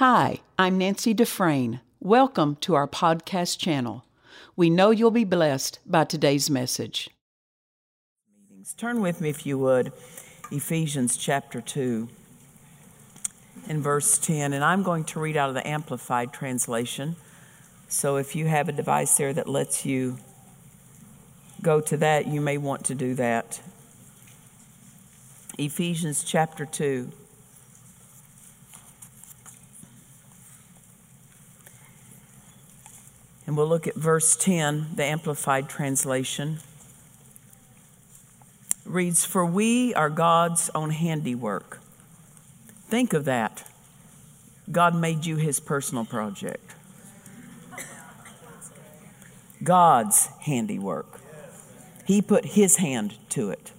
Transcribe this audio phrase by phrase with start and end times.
[0.00, 1.80] Hi, I'm Nancy Dufresne.
[2.00, 4.06] Welcome to our podcast channel.
[4.56, 7.10] We know you'll be blessed by today's message.
[8.78, 9.92] Turn with me, if you would,
[10.50, 12.08] Ephesians chapter 2
[13.68, 14.54] and verse 10.
[14.54, 17.16] And I'm going to read out of the Amplified translation.
[17.88, 20.16] So if you have a device there that lets you
[21.60, 23.60] go to that, you may want to do that.
[25.58, 27.12] Ephesians chapter 2.
[33.46, 36.60] And we'll look at verse 10, the Amplified Translation.
[38.84, 41.80] Reads, For we are God's own handiwork.
[42.88, 43.68] Think of that.
[44.70, 46.74] God made you his personal project.
[49.62, 51.20] God's handiwork.
[52.06, 53.72] He put his hand to it.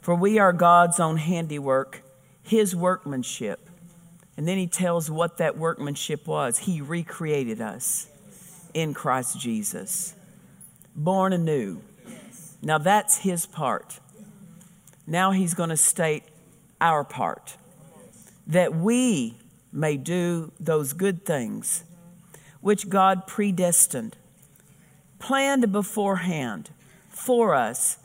[0.00, 2.02] For we are God's own handiwork,
[2.42, 3.67] his workmanship
[4.38, 6.60] and then he tells what that workmanship was.
[6.60, 8.06] He recreated us
[8.72, 10.14] in Christ Jesus,
[10.94, 11.82] born anew.
[12.62, 13.98] Now that's his part.
[15.08, 16.22] Now he's going to state
[16.80, 17.56] our part
[18.46, 19.34] that we
[19.72, 21.82] may do those good things
[22.60, 24.16] which God predestined,
[25.18, 26.70] planned beforehand
[27.08, 27.98] for us,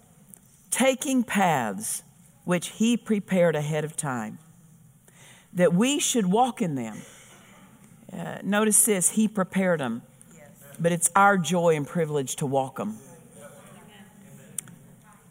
[0.72, 2.02] taking paths
[2.44, 4.40] which he prepared ahead of time
[5.56, 6.98] that we should walk in them.
[8.12, 10.02] Uh, notice this He prepared them,
[10.80, 12.98] but it's our joy and privilege to walk them.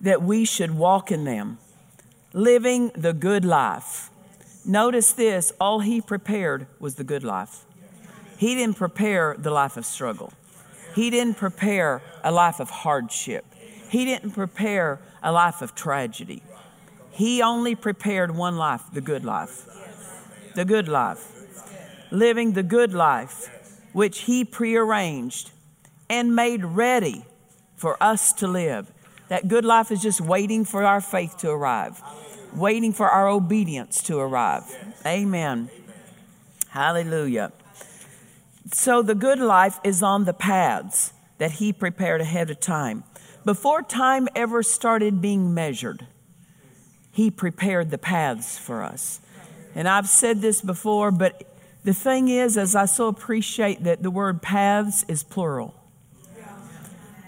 [0.01, 1.59] That we should walk in them,
[2.33, 4.11] living the good life.
[4.65, 7.65] Notice this all He prepared was the good life.
[8.37, 10.33] He didn't prepare the life of struggle,
[10.95, 13.45] He didn't prepare a life of hardship,
[13.89, 16.43] He didn't prepare a life of tragedy.
[17.13, 19.69] He only prepared one life, the good life
[20.55, 21.29] the good life,
[22.11, 23.49] living the good life
[23.93, 25.51] which He prearranged
[26.09, 27.25] and made ready
[27.77, 28.93] for us to live.
[29.29, 32.03] That good life is just waiting for our faith to arrive,
[32.55, 34.65] waiting for our obedience to arrive.
[35.07, 35.71] Amen.
[36.69, 37.53] Hallelujah.
[38.73, 43.05] So the good life is on the paths that He prepared ahead of time.
[43.45, 46.07] Before time ever started being measured,
[47.11, 49.21] He prepared the paths for us.
[49.75, 51.45] And I've said this before, but
[51.85, 55.75] the thing is, as I so appreciate that the word paths is plural.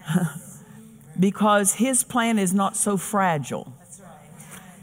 [1.18, 3.72] because his plan is not so fragile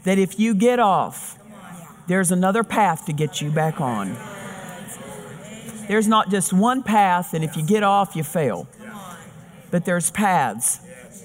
[0.04, 1.38] that if you get off,
[2.08, 4.16] there's another path to get you back on.
[5.86, 8.66] There's not just one path, and if you get off, you fail.
[9.70, 10.80] But there's paths,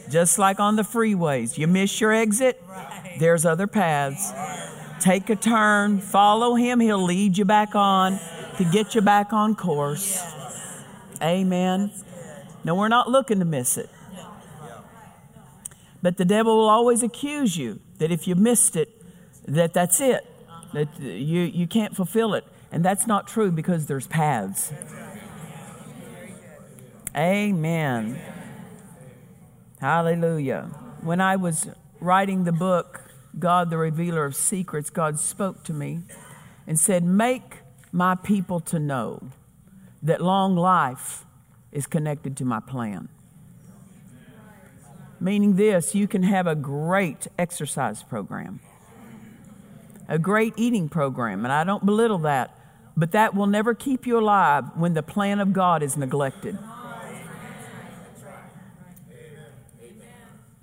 [0.09, 1.58] just like on the freeways.
[1.58, 2.64] You miss your exit,
[3.19, 4.31] there's other paths
[5.00, 6.80] take a turn, follow him.
[6.80, 8.19] He'll lead you back on
[8.58, 10.24] to get you back on course.
[11.22, 11.91] Amen.
[12.63, 13.90] No, we're not looking to miss it.
[16.02, 18.90] But the devil will always accuse you that if you missed it,
[19.47, 20.25] that that's it,
[20.74, 22.46] that you, you can't fulfill it.
[22.72, 24.74] And that's not true because there's paths.
[27.16, 28.19] Amen.
[29.80, 30.69] Hallelujah.
[31.02, 31.69] When I was
[32.00, 33.06] writing the book,
[33.40, 36.02] God, the revealer of secrets, God spoke to me
[36.66, 37.58] and said, Make
[37.92, 39.30] my people to know
[40.02, 41.25] that long life
[41.72, 43.09] is connected to my plan.
[45.20, 48.59] Meaning this, you can have a great exercise program,
[50.08, 52.56] a great eating program, and I don't belittle that,
[52.96, 56.58] but that will never keep you alive when the plan of God is neglected.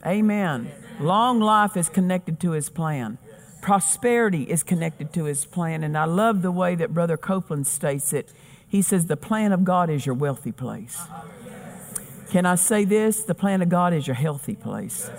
[0.06, 0.70] Amen.
[1.00, 3.18] Long life is connected to his plan.
[3.60, 5.82] Prosperity is connected to his plan.
[5.82, 8.32] And I love the way that Brother Copeland states it.
[8.68, 11.00] He says, The plan of God is your wealthy place.
[12.30, 13.22] Can I say this?
[13.22, 15.10] The plan of God is your healthy place.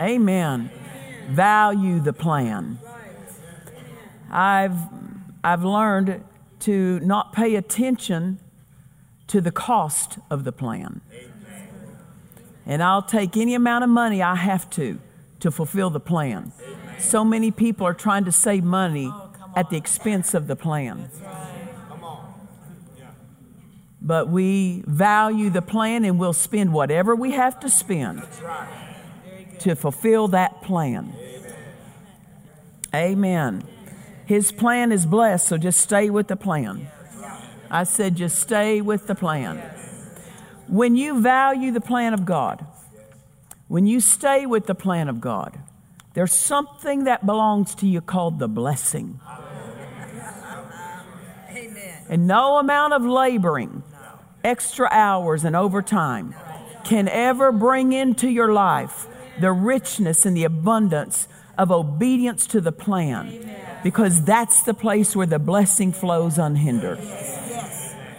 [0.00, 0.70] Amen.
[1.28, 2.78] Value the plan.
[4.30, 4.76] I've,
[5.42, 6.24] I've learned
[6.60, 8.40] to not pay attention
[9.28, 11.00] to the cost of the plan
[12.66, 14.98] and I'll take any amount of money I have to
[15.40, 16.52] to fulfill the plan.
[16.62, 17.00] Amen.
[17.00, 21.10] So many people are trying to save money oh, at the expense of the plan.
[24.00, 28.22] But we value the plan and we'll spend whatever we have to spend
[29.60, 31.14] to fulfill that plan.
[32.94, 33.64] Amen.
[34.26, 36.88] His plan is blessed, so just stay with the plan.
[37.70, 39.73] I said, just stay with the plan.
[40.68, 42.66] When you value the plan of God,
[43.68, 45.58] when you stay with the plan of God,
[46.14, 49.20] there's something that belongs to you called the blessing.
[51.50, 52.04] Amen.
[52.08, 53.82] And no amount of laboring,
[54.42, 56.34] extra hours, and overtime
[56.84, 59.08] can ever bring into your life
[59.40, 61.26] the richness and the abundance
[61.58, 63.50] of obedience to the plan
[63.82, 66.98] because that's the place where the blessing flows unhindered.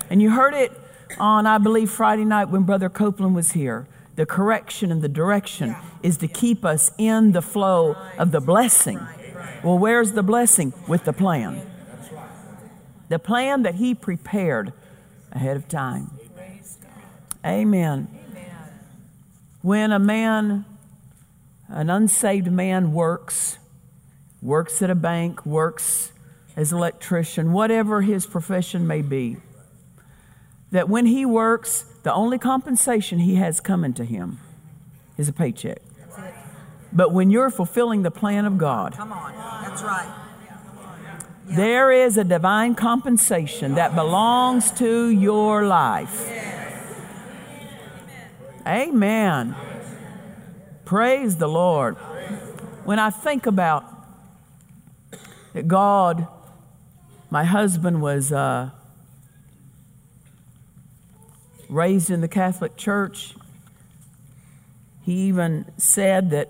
[0.09, 0.71] And you heard it
[1.19, 3.87] on, I believe, Friday night when Brother Copeland was here.
[4.15, 8.99] The correction and the direction is to keep us in the flow of the blessing.
[9.63, 10.73] Well, where's the blessing?
[10.87, 11.61] With the plan.
[13.09, 14.73] The plan that He prepared
[15.31, 16.11] ahead of time.
[17.45, 18.07] Amen.
[19.61, 20.65] When a man,
[21.67, 23.57] an unsaved man, works,
[24.41, 26.11] works at a bank, works
[26.55, 29.37] as an electrician, whatever his profession may be,
[30.75, 34.39] that when he works, the only compensation he has coming to him
[35.17, 35.79] is a paycheck.
[36.91, 39.31] But when you're fulfilling the plan of God, come on,
[39.63, 40.13] that's right.
[41.45, 46.29] There is a divine compensation that belongs to your life.
[48.67, 49.55] Amen.
[50.83, 51.95] Praise the Lord.
[52.83, 53.85] When I think about
[55.53, 56.27] that God,
[57.29, 58.71] my husband was uh,
[61.69, 63.35] raised in the Catholic Church.
[65.03, 66.49] He even said that,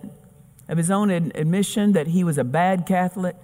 [0.68, 3.36] of his own admission, that he was a bad Catholic.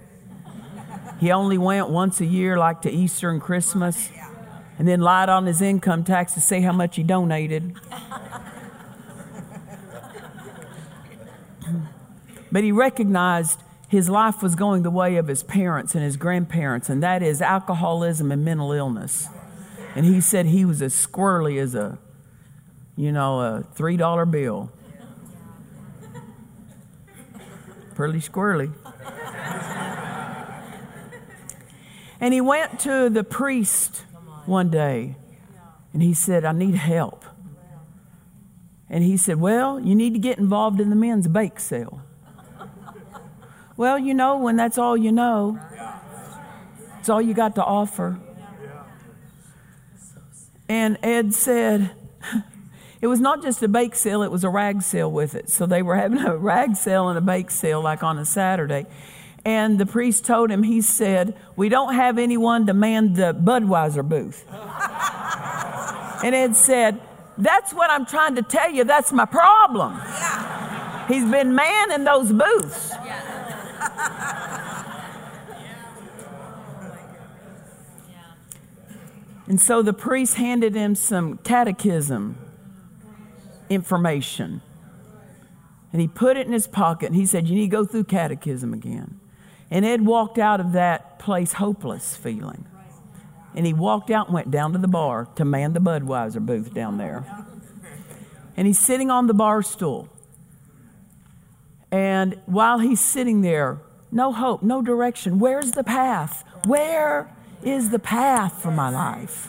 [1.20, 4.10] He only went once a year, like to Easter and Christmas,
[4.78, 7.74] and then lied on his income tax to say how much he donated.
[12.50, 16.88] but he recognized his life was going the way of his parents and his grandparents,
[16.88, 19.28] and that is alcoholism and mental illness.
[19.94, 21.98] And he said he was as squirrely as a,
[22.96, 24.72] you know, a $3 bill.
[27.94, 28.72] Pretty squirrely.
[32.20, 34.04] and he went to the priest
[34.46, 35.16] one day
[35.92, 37.24] and he said, I need help.
[38.88, 42.02] And he said, Well, you need to get involved in the men's bake sale.
[43.76, 45.58] well, you know, when that's all you know,
[46.98, 48.18] it's all you got to offer.
[50.68, 51.90] And Ed said,
[53.00, 55.50] it was not just a bake sale, it was a rag sale with it.
[55.50, 58.86] So they were having a rag sale and a bake sale like on a Saturday.
[59.44, 64.08] And the priest told him, he said, We don't have anyone to man the Budweiser
[64.08, 64.44] booth.
[66.24, 67.00] and Ed said,
[67.36, 68.84] That's what I'm trying to tell you.
[68.84, 70.00] That's my problem.
[71.08, 72.92] He's been manning those booths.
[79.46, 82.36] And so the priest handed him some catechism
[83.68, 84.62] information.
[85.92, 88.04] And he put it in his pocket and he said, You need to go through
[88.04, 89.20] catechism again.
[89.70, 92.66] And Ed walked out of that place hopeless feeling.
[93.54, 96.72] And he walked out and went down to the bar to man the Budweiser booth
[96.72, 97.24] down there.
[98.56, 100.08] And he's sitting on the bar stool.
[101.90, 103.80] And while he's sitting there,
[104.10, 105.38] no hope, no direction.
[105.38, 106.44] Where's the path?
[106.66, 107.30] Where
[107.64, 109.48] is the path for my life.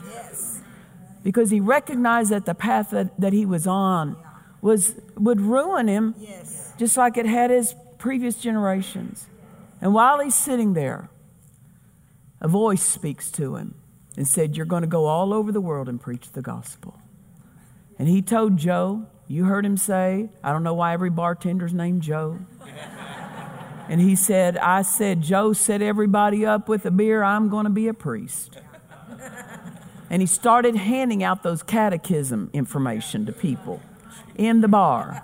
[1.23, 4.17] Because he recognized that the path that, that he was on
[4.61, 6.15] was, would ruin him
[6.77, 9.27] just like it had his previous generations.
[9.81, 11.09] And while he's sitting there,
[12.41, 13.75] a voice speaks to him
[14.17, 16.99] and said, You're going to go all over the world and preach the gospel.
[17.97, 22.01] And he told Joe, You heard him say, I don't know why every bartender's named
[22.01, 22.39] Joe.
[23.89, 27.23] And he said, I said, Joe set everybody up with a beer.
[27.23, 28.57] I'm going to be a priest.
[30.09, 33.81] And he started handing out those catechism information to people
[34.35, 35.23] in the bar.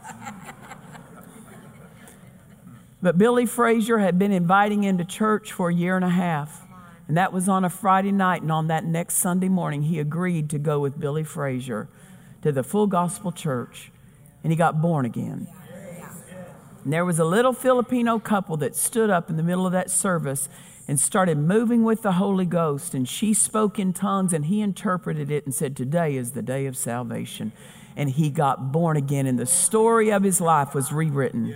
[3.02, 6.66] But Billy Frazier had been inviting him to church for a year and a half.
[7.08, 8.42] And that was on a Friday night.
[8.42, 11.88] And on that next Sunday morning, he agreed to go with Billy Frazier
[12.42, 13.92] to the Full Gospel Church.
[14.44, 15.48] And he got born again.
[16.84, 19.92] And there was a little Filipino couple that stood up in the middle of that
[19.92, 20.50] service
[20.88, 22.94] and started moving with the Holy Ghost.
[22.94, 26.66] And she spoke in tongues and he interpreted it and said, Today is the day
[26.66, 27.52] of salvation.
[27.96, 31.54] And he got born again, and the story of his life was rewritten.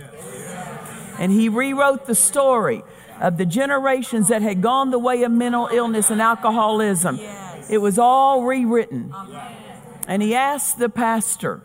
[1.18, 2.82] And he rewrote the story
[3.20, 7.18] of the generations that had gone the way of mental illness and alcoholism.
[7.70, 9.14] It was all rewritten.
[10.06, 11.62] And he asked the pastor,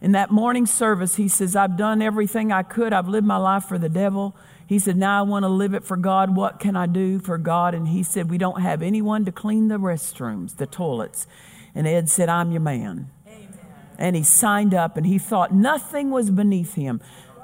[0.00, 2.92] in that morning service, he says, I've done everything I could.
[2.92, 4.36] I've lived my life for the devil.
[4.66, 6.36] He said, Now I want to live it for God.
[6.36, 7.74] What can I do for God?
[7.74, 11.26] And he said, We don't have anyone to clean the restrooms, the toilets.
[11.74, 13.10] And Ed said, I'm your man.
[13.26, 13.58] Amen.
[13.98, 17.00] And he signed up and he thought nothing was beneath him.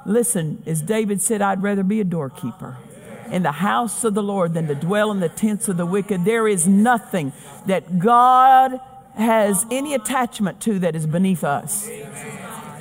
[0.07, 2.77] Listen, as David said, I'd rather be a doorkeeper.
[3.31, 6.25] in the house of the Lord than to dwell in the tents of the wicked.
[6.25, 7.33] There is nothing
[7.67, 8.79] that God
[9.17, 11.89] has any attachment to that is beneath us.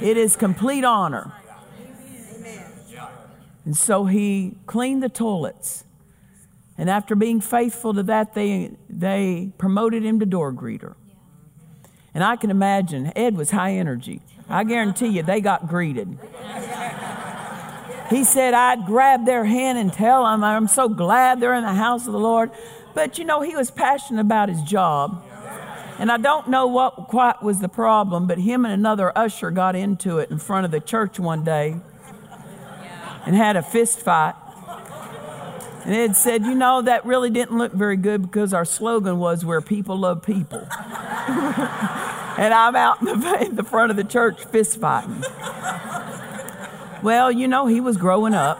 [0.01, 1.33] It is complete honor.
[3.65, 5.85] And so he cleaned the toilets.
[6.77, 10.95] And after being faithful to that, they, they promoted him to door greeter.
[12.13, 14.21] And I can imagine Ed was high energy.
[14.49, 16.17] I guarantee you they got greeted.
[18.09, 21.73] He said, I'd grab their hand and tell them, I'm so glad they're in the
[21.73, 22.51] house of the Lord.
[22.93, 25.25] But you know, he was passionate about his job.
[26.03, 29.73] And I don't know what quite was the problem, but him and another usher got
[29.73, 31.77] into it in front of the church one day
[33.25, 34.35] and had a fist fight.
[35.85, 39.45] And Ed said, You know, that really didn't look very good because our slogan was
[39.45, 40.59] where people love people.
[40.69, 45.23] and I'm out in the, in the front of the church fist fighting.
[47.01, 48.59] Well, you know, he was growing up.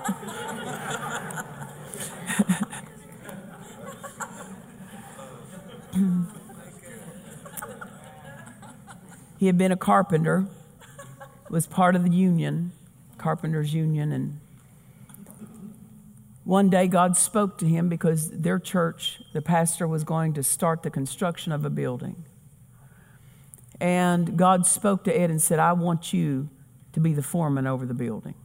[9.43, 10.47] he had been a carpenter,
[11.49, 12.71] was part of the union,
[13.17, 14.39] carpenters union, and
[16.45, 20.81] one day God spoke to him because their church, the pastor was going to start
[20.81, 22.23] the construction of a building.
[23.81, 26.47] And God spoke to Ed and said, I want you
[26.93, 28.35] to be the foreman over the building.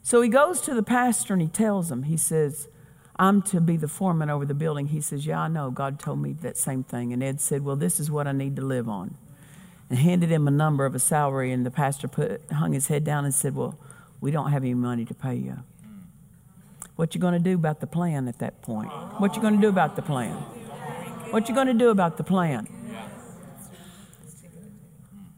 [0.00, 2.68] So he goes to the pastor and he tells him, he says,
[3.16, 4.86] I'm to be the foreman over the building.
[4.86, 5.70] He says, Yeah, I know.
[5.70, 7.12] God told me that same thing.
[7.12, 9.18] And Ed said, Well, this is what I need to live on.
[9.92, 11.52] And handed him a number of a salary.
[11.52, 13.78] And the pastor put, hung his head down and said, Well,
[14.22, 15.58] we don't have any money to pay you.
[16.96, 18.88] What you going to do about the plan at that point?
[19.20, 20.32] What you going to do about the plan?
[21.30, 22.66] What you going to do about the plan?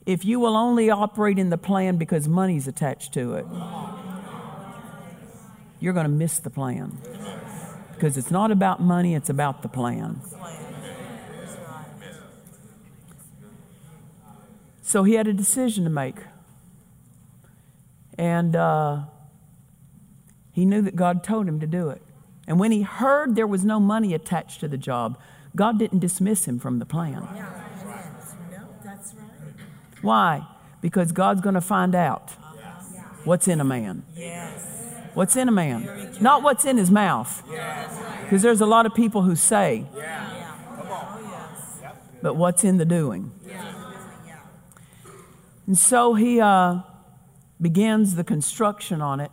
[0.06, 3.46] if you will only operate in the plan because money's attached to it,
[5.80, 6.98] you're going to miss the plan.
[7.94, 10.20] Because it's not about money, it's about the plan.
[14.86, 16.16] So he had a decision to make.
[18.18, 19.04] And uh,
[20.52, 22.02] he knew that God told him to do it.
[22.46, 25.18] And when he heard there was no money attached to the job,
[25.56, 27.26] God didn't dismiss him from the plan.
[30.02, 30.46] Why?
[30.82, 32.32] Because God's going to find out
[33.24, 34.04] what's in a man.
[35.14, 36.14] What's in a man?
[36.20, 37.42] Not what's in his mouth.
[38.24, 39.86] Because there's a lot of people who say,
[42.20, 43.32] but what's in the doing.
[45.66, 46.80] And so he uh,
[47.60, 49.30] begins the construction on it.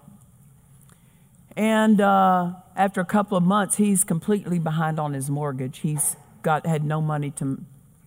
[1.55, 5.79] And uh, after a couple of months, he's completely behind on his mortgage.
[5.79, 7.61] He's got had no money to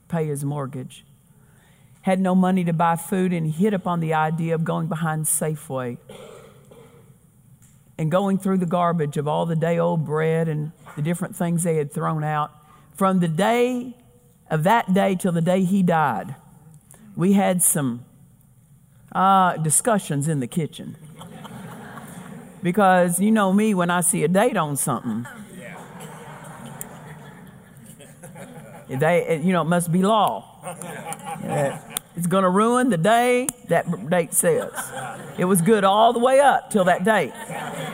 [0.08, 1.04] pay his mortgage
[2.04, 5.24] had no money to buy food, and he hit upon the idea of going behind
[5.24, 5.96] Safeway
[7.96, 11.62] and going through the garbage of all the day old bread and the different things
[11.62, 12.52] they had thrown out.
[12.92, 13.96] From the day
[14.50, 16.34] of that day till the day he died,
[17.16, 18.04] we had some
[19.14, 20.96] uh, discussions in the kitchen.
[22.62, 25.26] because you know me, when I see a date on something,
[28.88, 30.50] they, you know, it must be law.
[32.16, 34.70] It's going to ruin the day that date says.
[35.36, 37.32] It was good all the way up till that date.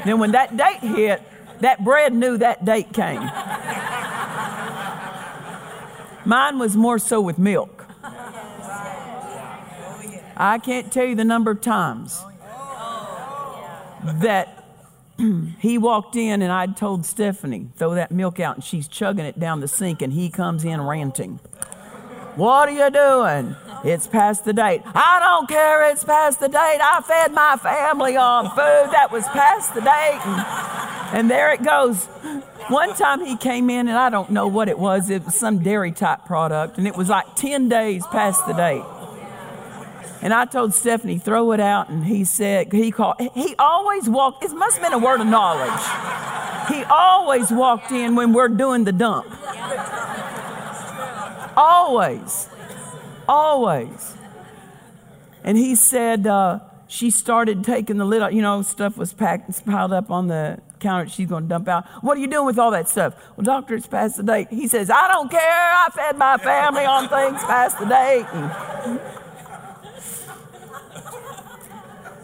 [0.05, 1.23] Then when that date hit,
[1.61, 3.23] that bread knew that date came.
[6.25, 7.80] Mine was more so with milk.
[10.43, 12.25] I can't tell you the number of times
[14.03, 14.65] that
[15.59, 19.39] he walked in and I'd told Stephanie, throw that milk out, and she's chugging it
[19.39, 21.41] down the sink, and he comes in ranting.
[22.37, 23.55] What are you doing?
[23.85, 24.81] It's past the date.
[24.87, 26.79] I don't care, it's past the date.
[26.81, 30.21] I fed my family on food that was past the date.
[30.25, 32.07] And, and there it goes.
[32.69, 35.11] One time he came in, and I don't know what it was.
[35.11, 38.85] It was some dairy type product, and it was like 10 days past the date.
[40.23, 41.89] And I told Stephanie, throw it out.
[41.89, 45.27] And he said, he called, he always walked, it must have been a word of
[45.27, 46.75] knowledge.
[46.75, 49.27] He always walked in when we're doing the dump.
[51.57, 52.49] Always.
[53.29, 54.15] Always.
[55.43, 59.47] And he said, uh, she started taking the lid off, you know, stuff was packed,
[59.47, 61.87] and piled up on the counter she's going to dump out.
[62.03, 63.15] What are you doing with all that stuff?
[63.37, 64.49] Well, doctor, it's past the date.
[64.51, 65.41] He says, I don't care.
[65.41, 68.27] I fed my family on things past the date.
[68.33, 69.01] And,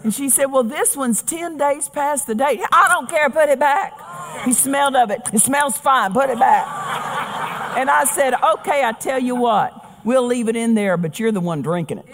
[0.06, 2.60] and she said, Well, this one's 10 days past the date.
[2.70, 3.28] I don't care.
[3.28, 3.92] Put it back.
[4.44, 5.20] He smelled of it.
[5.32, 6.12] It smells fine.
[6.12, 7.76] Put it back.
[7.76, 9.74] And I said, Okay, I tell you what.
[10.04, 12.06] We'll leave it in there, but you're the one drinking it.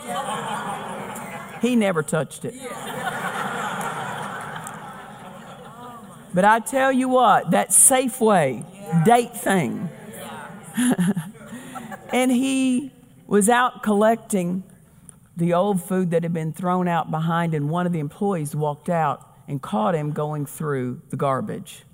[1.60, 2.54] He never touched it.
[6.32, 9.90] But I tell you what, that Safeway date thing.
[12.10, 12.90] and he
[13.26, 14.64] was out collecting
[15.36, 18.88] the old food that had been thrown out behind, and one of the employees walked
[18.88, 21.84] out and caught him going through the garbage.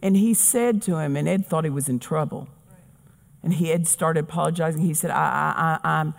[0.00, 2.48] And he said to him, and Ed thought he was in trouble.
[3.42, 4.82] And he had started apologizing.
[4.82, 6.14] He said, I, I, I, am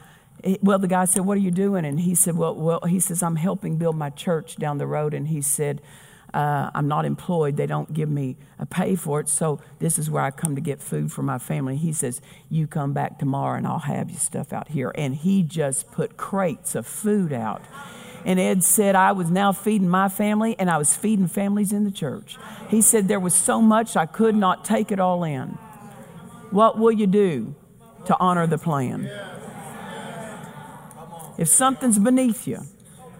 [0.62, 1.86] well, the guy said, What are you doing?
[1.86, 5.14] And he said, Well, well, he says, I'm helping build my church down the road.
[5.14, 5.82] And he said,
[6.34, 7.58] uh, I'm not employed.
[7.58, 9.30] They don't give me a pay for it.
[9.30, 11.78] So this is where I come to get food for my family.
[11.78, 14.92] He says, You come back tomorrow and I'll have your stuff out here.
[14.96, 17.64] And he just put crates of food out.
[18.26, 21.86] And Ed said, I was now feeding my family and I was feeding families in
[21.86, 22.38] the church.
[22.70, 25.58] He said, There was so much I could not take it all in.
[26.52, 27.56] What will you do
[28.06, 29.10] to honor the plan?
[31.38, 32.62] If something's beneath you,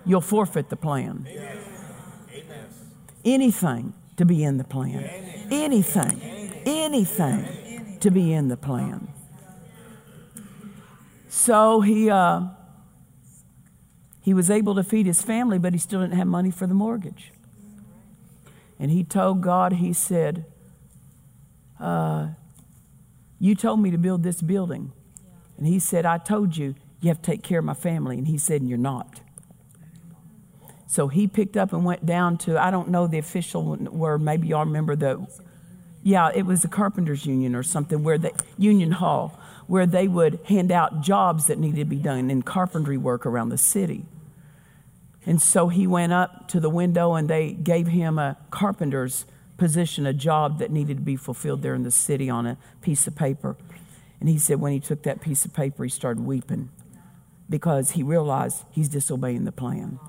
[0.06, 1.28] you'll forfeit the plan.
[3.26, 5.04] Anything to be in the plan.
[5.52, 6.22] Anything,
[6.66, 9.08] anything to be in the plan.
[11.30, 12.48] So he, uh,
[14.22, 16.74] he was able to feed his family, but he still didn't have money for the
[16.74, 17.32] mortgage.
[18.80, 20.46] And he told God, he said,
[21.80, 22.30] uh,
[23.40, 24.92] You told me to build this building.
[25.58, 28.18] And he said, I told you you have to take care of my family.
[28.18, 29.22] And he said, and You're not.
[30.88, 34.48] So he picked up and went down to, I don't know the official word, maybe
[34.48, 35.28] y'all remember the,
[36.02, 40.40] yeah, it was the Carpenters Union or something, where the Union Hall, where they would
[40.46, 44.06] hand out jobs that needed to be done in carpentry work around the city.
[45.26, 49.26] And so he went up to the window and they gave him a carpenter's
[49.58, 53.08] position, a job that needed to be fulfilled there in the city on a piece
[53.08, 53.58] of paper.
[54.22, 56.70] And he said when he took that piece of paper, he started weeping
[57.50, 60.00] because he realized he's disobeying the plan.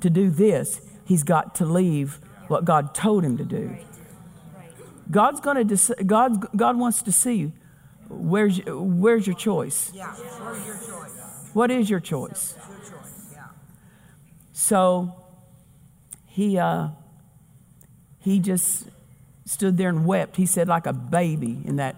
[0.00, 3.76] To do this, he's got to leave what God told him to do.
[5.10, 7.52] God's going to God God wants to see
[8.08, 9.90] where's where's your choice?
[9.94, 11.50] Yeah, where's your choice?
[11.54, 12.54] What is your choice?
[14.52, 15.14] So
[16.26, 16.88] he uh,
[18.18, 18.88] he just
[19.46, 20.36] stood there and wept.
[20.36, 21.96] He said like a baby in that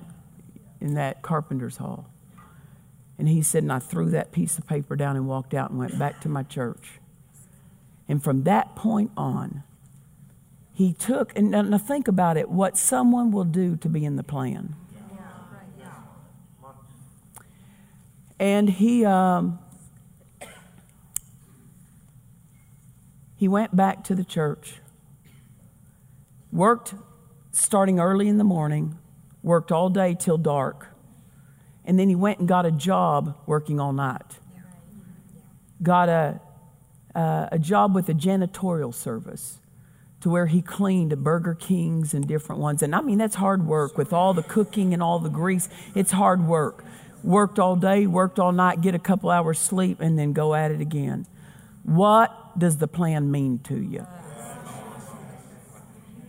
[0.80, 2.06] in that carpenter's hall.
[3.18, 5.78] And he said, and I threw that piece of paper down and walked out and
[5.78, 6.99] went back to my church.
[8.10, 9.62] And from that point on,
[10.72, 14.24] he took, and now think about it, what someone will do to be in the
[14.24, 14.74] plan.
[18.40, 19.60] And he, um,
[23.36, 24.80] he went back to the church,
[26.50, 26.94] worked
[27.52, 28.98] starting early in the morning,
[29.44, 30.88] worked all day till dark,
[31.84, 34.40] and then he went and got a job working all night.
[35.80, 36.40] Got a,
[37.14, 39.58] uh, a job with a janitorial service
[40.20, 42.82] to where he cleaned Burger Kings and different ones.
[42.82, 45.68] And I mean, that's hard work with all the cooking and all the grease.
[45.94, 46.84] It's hard work.
[47.22, 50.70] Worked all day, worked all night, get a couple hours sleep, and then go at
[50.70, 51.26] it again.
[51.82, 54.06] What does the plan mean to you?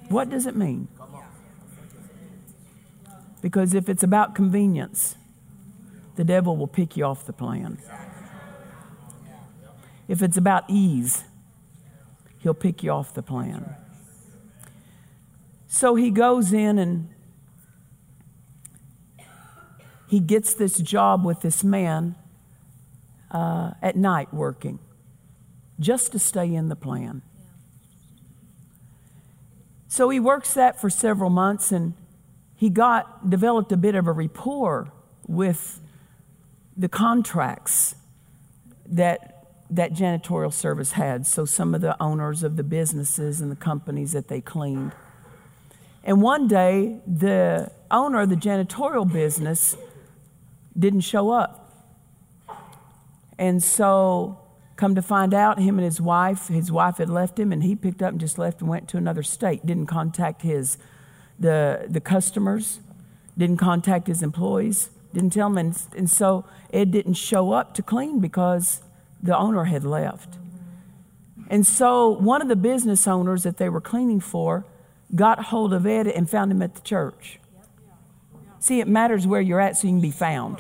[0.09, 0.89] What does it mean?
[3.41, 5.15] Because if it's about convenience,
[6.15, 7.77] the devil will pick you off the plan.
[10.11, 11.23] If it's about ease,
[12.39, 13.77] he'll pick you off the plan.
[15.67, 17.07] So he goes in and
[20.09, 22.15] he gets this job with this man
[23.31, 24.79] uh, at night working
[25.79, 27.21] just to stay in the plan.
[29.87, 31.93] So he works that for several months and
[32.57, 34.91] he got developed a bit of a rapport
[35.25, 35.79] with
[36.75, 37.95] the contracts
[38.85, 39.30] that
[39.71, 41.25] that janitorial service had.
[41.25, 44.91] So some of the owners of the businesses and the companies that they cleaned.
[46.03, 49.75] And one day, the owner of the janitorial business
[50.77, 51.57] didn't show up.
[53.37, 54.39] And so,
[54.75, 57.75] come to find out, him and his wife, his wife had left him, and he
[57.75, 59.65] picked up and just left and went to another state.
[59.65, 60.77] Didn't contact his
[61.39, 62.79] the the customers,
[63.37, 65.57] didn't contact his employees, didn't tell them.
[65.57, 68.81] And, and so Ed didn't show up to clean because
[69.21, 70.37] the owner had left.
[71.49, 74.65] And so one of the business owners that they were cleaning for
[75.13, 77.39] got hold of Ed and found him at the church.
[78.59, 80.57] See, it matters where you're at so you can be found.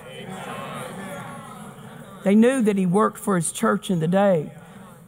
[2.23, 4.51] They knew that he worked for his church in the day.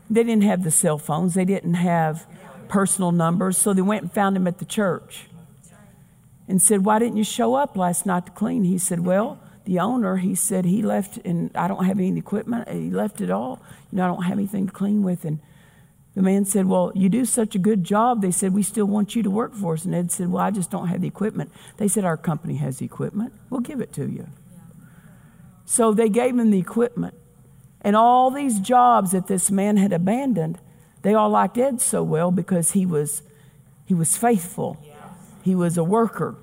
[0.10, 2.28] They didn't have the cell phones, they didn't have
[2.68, 5.26] personal numbers, so they went and found him at the church
[6.48, 8.64] and said, Why didn't you show up last night to clean?
[8.64, 12.68] He said, Well, the owner, he said he left and I don't have any equipment.
[12.70, 13.62] He left it all.
[13.92, 15.26] You know, I don't have anything to clean with.
[15.26, 15.40] And
[16.16, 18.22] The man said, Well, you do such a good job.
[18.22, 19.86] They said, We still want you to work for us.
[19.86, 21.52] And Ed said, Well, I just don't have the equipment.
[21.78, 23.34] They said, Our company has the equipment.
[23.50, 24.28] We'll give it to you.
[25.66, 27.16] So they gave him the equipment.
[27.82, 30.60] And all these jobs that this man had abandoned,
[31.02, 33.24] they all liked Ed so well because he was,
[33.86, 34.78] he was faithful.
[35.42, 36.36] He was a worker.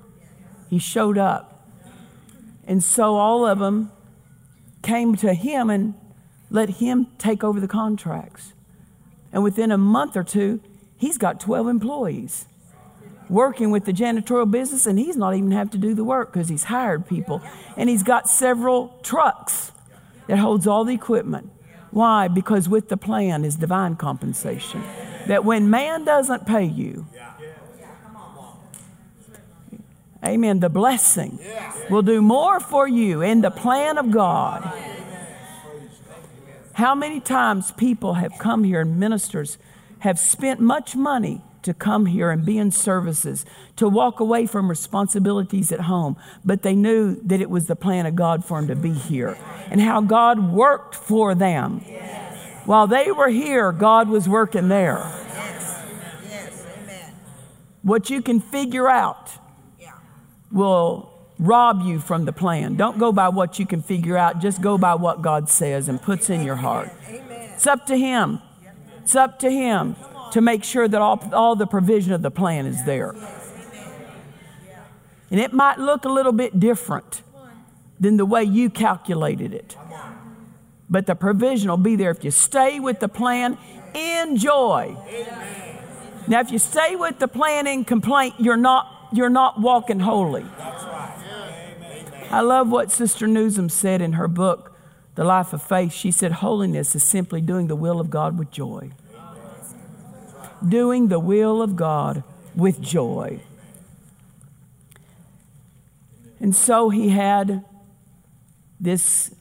[0.69, 1.50] He showed up.
[2.71, 3.91] And so all of them
[4.81, 5.93] came to him and
[6.49, 8.53] let him take over the contracts.
[9.33, 10.61] And within a month or two,
[10.95, 12.45] he's got 12 employees
[13.27, 16.47] working with the janitorial business, and he's not even have to do the work because
[16.47, 17.41] he's hired people.
[17.75, 19.73] And he's got several trucks
[20.27, 21.51] that holds all the equipment.
[21.89, 22.29] Why?
[22.29, 24.81] Because with the plan is divine compensation.
[25.27, 27.05] That when man doesn't pay you,
[30.23, 31.39] amen, the blessing
[31.89, 34.71] will do more for you in the plan of God.
[36.73, 39.57] How many times people have come here and ministers
[39.99, 44.67] have spent much money to come here and be in services, to walk away from
[44.67, 48.67] responsibilities at home, but they knew that it was the plan of God for them
[48.67, 49.37] to be here
[49.69, 51.79] and how God worked for them.
[52.65, 55.03] While they were here, God was working there.
[57.83, 59.31] What you can figure out
[60.51, 62.75] will rob you from the plan.
[62.75, 66.01] Don't go by what you can figure out, just go by what God says and
[66.01, 66.91] puts in your heart.
[67.07, 68.41] It's up to Him.
[69.01, 69.95] It's up to Him
[70.31, 73.15] to make sure that all, all the provision of the plan is there.
[75.29, 77.23] And it might look a little bit different
[77.99, 79.77] than the way you calculated it.
[80.89, 83.57] But the provision will be there if you stay with the plan
[83.93, 84.97] in joy.
[86.27, 90.45] Now, if you stay with the plan in complaint, you're not, you're not walking holy.
[92.29, 94.73] I love what Sister Newsom said in her book,
[95.15, 95.91] The Life of Faith.
[95.91, 98.91] She said, Holiness is simply doing the will of God with joy.
[100.67, 102.23] Doing the will of God
[102.55, 103.41] with joy.
[106.39, 107.65] And so he had
[108.79, 109.35] this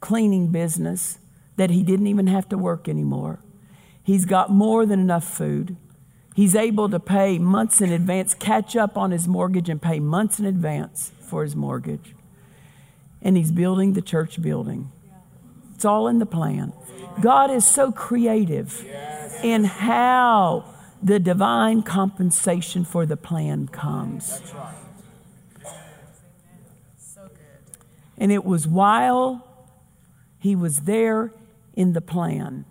[0.00, 1.18] cleaning business
[1.56, 3.40] that he didn't even have to work anymore.
[4.02, 5.76] He's got more than enough food.
[6.34, 10.38] He's able to pay months in advance, catch up on his mortgage, and pay months
[10.38, 12.14] in advance for his mortgage
[13.24, 14.92] and he's building the church building.
[15.74, 16.74] It's all in the plan.
[17.20, 18.84] God is so creative
[19.42, 20.66] in how
[21.02, 24.40] the divine compensation for the plan comes.
[28.18, 29.48] And it was while
[30.38, 31.32] he was there
[31.74, 32.66] in the plan,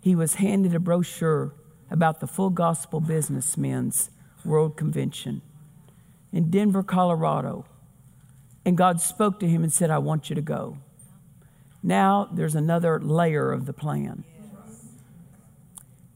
[0.00, 1.52] he was handed a brochure
[1.92, 4.10] about the Full Gospel Businessmen's
[4.44, 5.42] World Convention
[6.32, 7.66] in Denver, Colorado.
[8.64, 10.78] And God spoke to him and said, I want you to go.
[11.82, 14.24] Now there's another layer of the plan.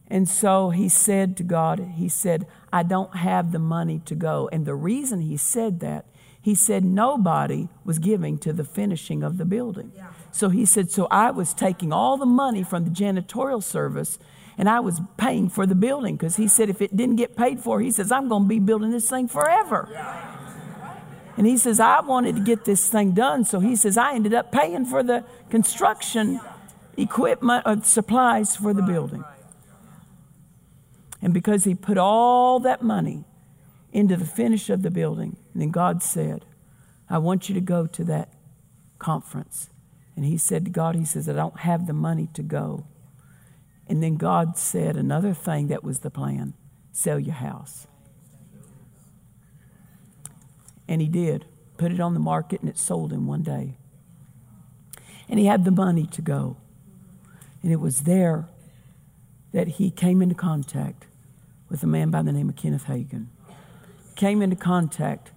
[0.08, 4.48] And so he said to God, He said, I don't have the money to go.
[4.52, 6.06] And the reason he said that,
[6.40, 9.92] he said nobody was giving to the finishing of the building.
[9.96, 10.06] Yeah.
[10.30, 14.18] So he said, So I was taking all the money from the janitorial service
[14.58, 17.60] and I was paying for the building because he said, if it didn't get paid
[17.60, 19.88] for, he says, I'm going to be building this thing forever.
[21.36, 23.44] And he says, I wanted to get this thing done.
[23.44, 26.40] So he says, I ended up paying for the construction
[26.96, 29.24] equipment or supplies for the building.
[31.20, 33.24] And because he put all that money
[33.92, 36.44] into the finish of the building, then God said,
[37.10, 38.32] I want you to go to that
[38.98, 39.68] conference.
[40.14, 42.86] And he said to God, He says, I don't have the money to go.
[43.88, 46.54] And then God said another thing that was the plan
[46.92, 47.86] sell your house.
[50.88, 51.44] And he did.
[51.76, 53.76] Put it on the market and it sold in one day.
[55.28, 56.56] And he had the money to go.
[57.62, 58.48] And it was there
[59.52, 61.06] that he came into contact
[61.68, 63.26] with a man by the name of Kenneth Hagin.
[64.14, 65.32] Came into contact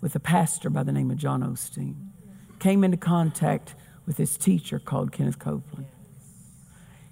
[0.00, 2.08] with a pastor by the name of John Osteen.
[2.58, 3.74] Came into contact
[4.06, 5.86] with his teacher called Kenneth Copeland.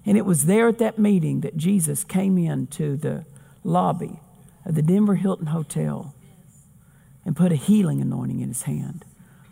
[0.04, 3.24] And it was there at that meeting that Jesus came into the
[3.62, 4.20] lobby
[4.64, 6.14] of the Denver Hilton Hotel
[7.24, 9.04] and put a healing anointing in his hand.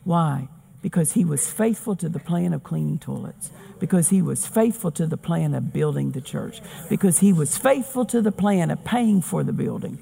[0.05, 0.49] Why?
[0.83, 3.51] Because he was faithful to the plan of cleaning toilets.
[3.79, 6.61] Because he was faithful to the plan of building the church.
[6.89, 9.99] Because he was faithful to the plan of paying for the building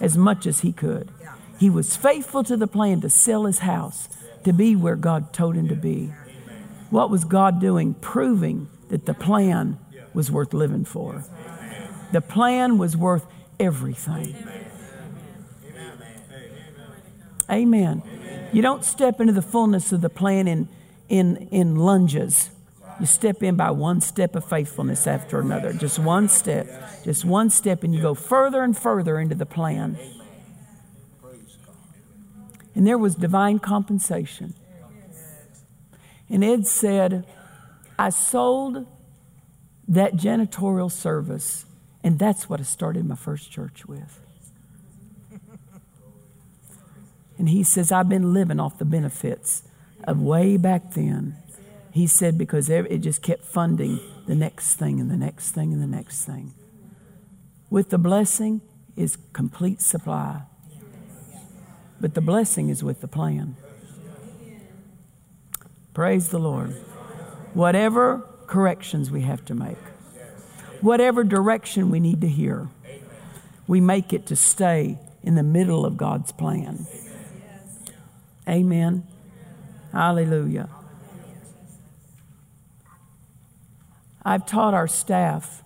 [0.00, 1.10] as much as he could.
[1.58, 4.08] He was faithful to the plan to sell his house
[4.44, 6.12] to be where God told him to be.
[6.90, 7.94] What was God doing?
[7.94, 9.78] Proving that the plan
[10.12, 11.24] was worth living for.
[12.12, 13.26] The plan was worth
[13.58, 14.36] everything.
[17.50, 18.02] Amen.
[18.52, 20.68] You don't step into the fullness of the plan in,
[21.08, 22.50] in, in lunges.
[22.98, 25.72] You step in by one step of faithfulness after another.
[25.72, 26.68] Just one step.
[27.04, 29.98] Just one step, and you go further and further into the plan.
[32.74, 34.54] And there was divine compensation.
[36.28, 37.26] And Ed said,
[38.00, 38.86] I sold
[39.86, 41.66] that janitorial service,
[42.02, 44.18] and that's what I started my first church with.
[47.36, 49.64] And he says, I've been living off the benefits
[50.04, 51.36] of way back then.
[51.90, 55.82] He said, because it just kept funding the next thing and the next thing and
[55.82, 56.54] the next thing.
[57.68, 58.62] With the blessing
[58.96, 60.44] is complete supply.
[62.00, 63.56] But the blessing is with the plan.
[65.92, 66.74] Praise the Lord.
[67.54, 69.78] Whatever corrections we have to make,
[70.80, 72.68] whatever direction we need to hear,
[73.66, 76.86] we make it to stay in the middle of God's plan.
[78.48, 79.06] Amen.
[79.92, 80.68] Hallelujah.
[84.24, 85.62] I've taught our staff.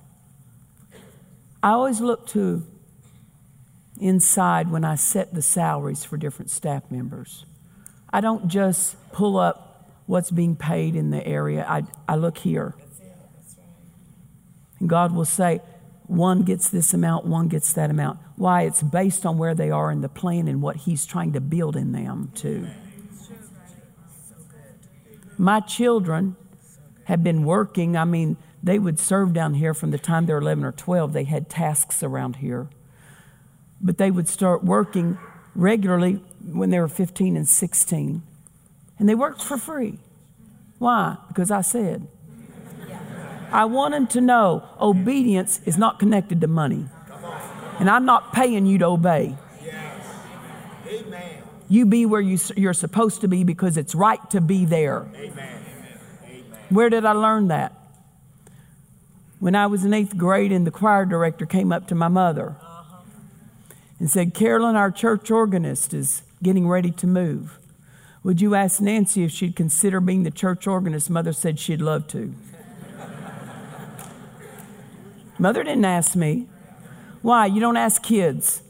[1.62, 2.62] I always look to
[3.98, 7.46] inside when I set the salaries for different staff members.
[8.12, 9.73] I don't just pull up
[10.06, 12.74] what's being paid in the area, I, I look here.
[14.80, 15.60] And God will say,
[16.06, 18.18] one gets this amount, one gets that amount.
[18.36, 18.62] Why?
[18.62, 21.76] It's based on where they are in the plan and what He's trying to build
[21.76, 22.66] in them, too.
[25.38, 26.36] My children
[27.04, 27.96] have been working.
[27.96, 31.12] I mean, they would serve down here from the time they're 11 or 12.
[31.12, 32.68] They had tasks around here.
[33.80, 35.18] But they would start working
[35.54, 38.22] regularly when they were 15 and 16.
[38.98, 39.98] And they worked for free.
[40.78, 41.16] Why?
[41.28, 42.06] Because I said.
[43.50, 46.86] I want them to know obedience is not connected to money.
[47.78, 49.36] And I'm not paying you to obey.
[51.68, 55.00] You be where you, you're supposed to be because it's right to be there.
[56.68, 57.72] Where did I learn that?
[59.38, 62.56] When I was in eighth grade, and the choir director came up to my mother
[63.98, 67.58] and said, Carolyn, our church organist is getting ready to move.
[68.24, 71.10] Would you ask Nancy if she'd consider being the church organist?
[71.10, 72.34] Mother said she'd love to.
[75.38, 76.48] Mother didn't ask me.
[77.20, 77.44] Why?
[77.44, 78.62] You don't ask kids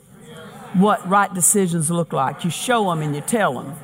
[0.73, 2.43] what right decisions look like.
[2.43, 3.77] You show them and you tell them.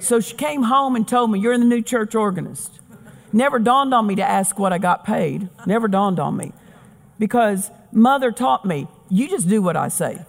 [0.00, 2.80] So she came home and told me, You're the new church organist.
[3.30, 5.50] Never dawned on me to ask what I got paid.
[5.66, 6.52] Never dawned on me.
[7.18, 10.24] Because mother taught me, you just do what I say.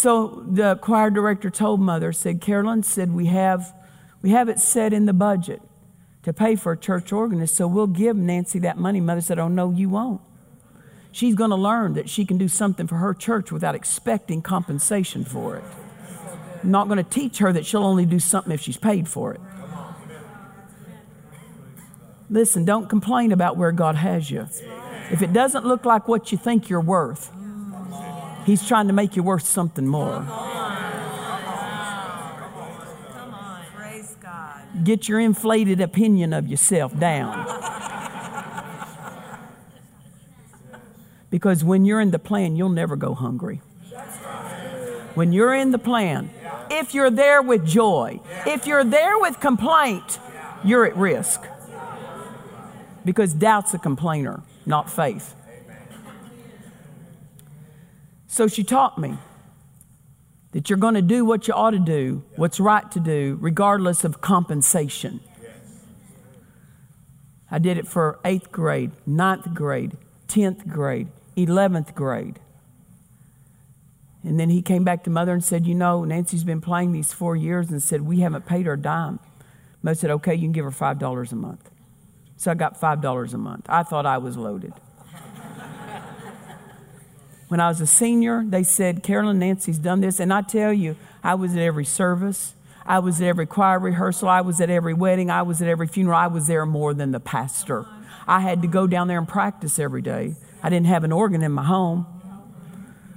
[0.00, 3.74] So the choir director told mother, said, Carolyn said, we have,
[4.22, 5.60] we have it set in the budget
[6.22, 8.98] to pay for a church organist, so we'll give Nancy that money.
[9.02, 10.22] Mother said, Oh, no, you won't.
[11.12, 15.22] She's going to learn that she can do something for her church without expecting compensation
[15.22, 15.64] for it.
[16.62, 19.34] I'm not going to teach her that she'll only do something if she's paid for
[19.34, 19.40] it.
[22.30, 24.48] Listen, don't complain about where God has you.
[25.10, 27.30] If it doesn't look like what you think you're worth,
[28.46, 30.26] He's trying to make you worth something more.
[34.82, 37.46] Get your inflated opinion of yourself down.
[41.30, 43.60] Because when you're in the plan, you'll never go hungry.
[45.14, 46.30] When you're in the plan,
[46.70, 50.18] if you're there with joy, if you're there with complaint,
[50.64, 51.42] you're at risk.
[53.04, 55.34] Because doubt's a complainer, not faith.
[58.32, 59.18] So she taught me
[60.52, 64.04] that you're going to do what you ought to do, what's right to do, regardless
[64.04, 65.18] of compensation.
[67.50, 69.96] I did it for eighth grade, ninth grade,
[70.28, 72.38] 10th grade, 11th grade.
[74.22, 77.12] And then he came back to mother and said, You know, Nancy's been playing these
[77.12, 79.18] four years and said, We haven't paid her a dime.
[79.82, 81.68] Mother said, Okay, you can give her $5 a month.
[82.36, 83.66] So I got $5 a month.
[83.68, 84.72] I thought I was loaded.
[87.50, 90.20] When I was a senior, they said, Carolyn Nancy's done this.
[90.20, 92.54] And I tell you, I was at every service.
[92.86, 94.28] I was at every choir rehearsal.
[94.28, 95.32] I was at every wedding.
[95.32, 96.16] I was at every funeral.
[96.16, 97.86] I was there more than the pastor.
[98.24, 100.36] I had to go down there and practice every day.
[100.62, 102.06] I didn't have an organ in my home.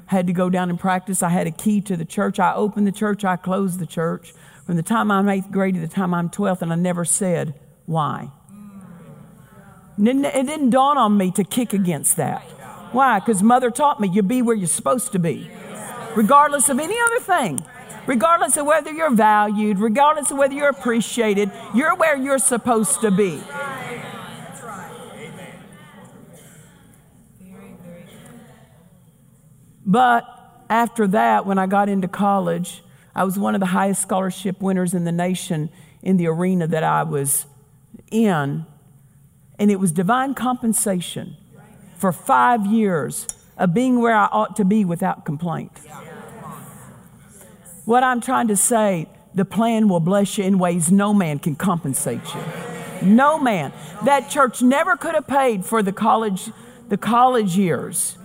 [0.09, 1.21] I had to go down and practice.
[1.21, 2.39] I had a key to the church.
[2.39, 4.33] I opened the church, I closed the church.
[4.65, 7.53] From the time I'm eighth grade to the time I'm 12th, and I never said
[7.85, 8.31] why.
[9.99, 10.03] It
[10.47, 12.43] didn't dawn on me to kick against that.
[12.93, 13.19] Why?
[13.19, 15.49] Because mother taught me you be where you're supposed to be,
[16.15, 17.65] regardless of any other thing.
[18.05, 23.11] Regardless of whether you're valued, regardless of whether you're appreciated, you're where you're supposed to
[23.11, 23.41] be.
[29.85, 30.25] But
[30.69, 32.83] after that, when I got into college,
[33.15, 35.69] I was one of the highest scholarship winners in the nation
[36.01, 37.45] in the arena that I was
[38.11, 38.65] in,
[39.57, 41.37] and it was divine compensation
[42.03, 43.25] for five years
[43.57, 45.71] of being where I ought to be without complaint.
[47.85, 51.55] What I'm trying to say, the plan will bless you in ways no man can
[51.55, 53.07] compensate you.
[53.07, 53.71] No man.
[54.03, 56.51] That church never could have paid for the college,
[56.89, 58.17] the college years.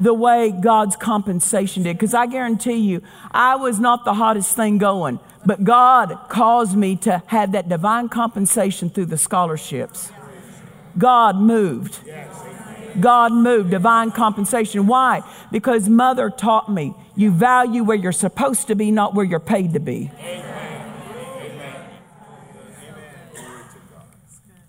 [0.00, 1.98] The way God's compensation did.
[1.98, 6.96] Because I guarantee you, I was not the hottest thing going, but God caused me
[7.08, 10.10] to have that divine compensation through the scholarships.
[10.96, 11.98] God moved.
[13.00, 14.86] God moved, divine compensation.
[14.86, 15.22] Why?
[15.50, 19.74] Because mother taught me you value where you're supposed to be, not where you're paid
[19.74, 20.10] to be.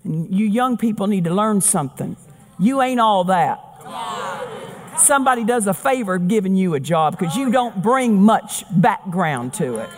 [0.04, 2.16] And you young people need to learn something.
[2.58, 3.60] You ain't all that.
[4.98, 9.78] Somebody does a favor giving you a job because you don't bring much background to
[9.78, 9.90] it.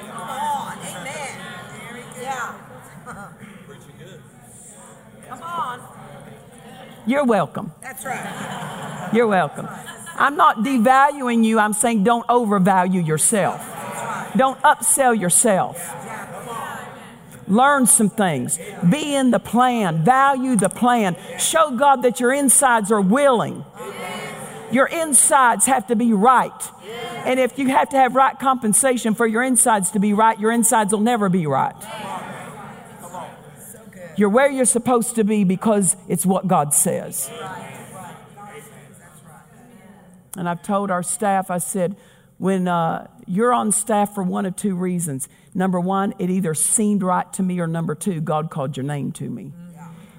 [7.07, 7.73] You're welcome.
[7.81, 9.11] That's right.
[9.13, 9.69] You're welcome.
[10.17, 11.59] I'm not devaluing you.
[11.59, 13.61] I'm saying don't overvalue yourself.
[14.37, 15.95] Don't upsell yourself.
[17.49, 18.59] Learn some things.
[18.89, 20.05] Be in the plan.
[20.05, 21.17] Value the plan.
[21.39, 23.65] Show God that your insides are willing.
[24.73, 26.51] Your insides have to be right.
[27.25, 30.51] And if you have to have right compensation for your insides to be right, your
[30.51, 31.75] insides will never be right.
[34.17, 37.31] You're where you're supposed to be because it's what God says.
[40.37, 41.97] And I've told our staff, I said,
[42.39, 45.29] when uh, you're on staff for one of two reasons.
[45.55, 49.13] Number one, it either seemed right to me, or number two, God called your name
[49.13, 49.53] to me.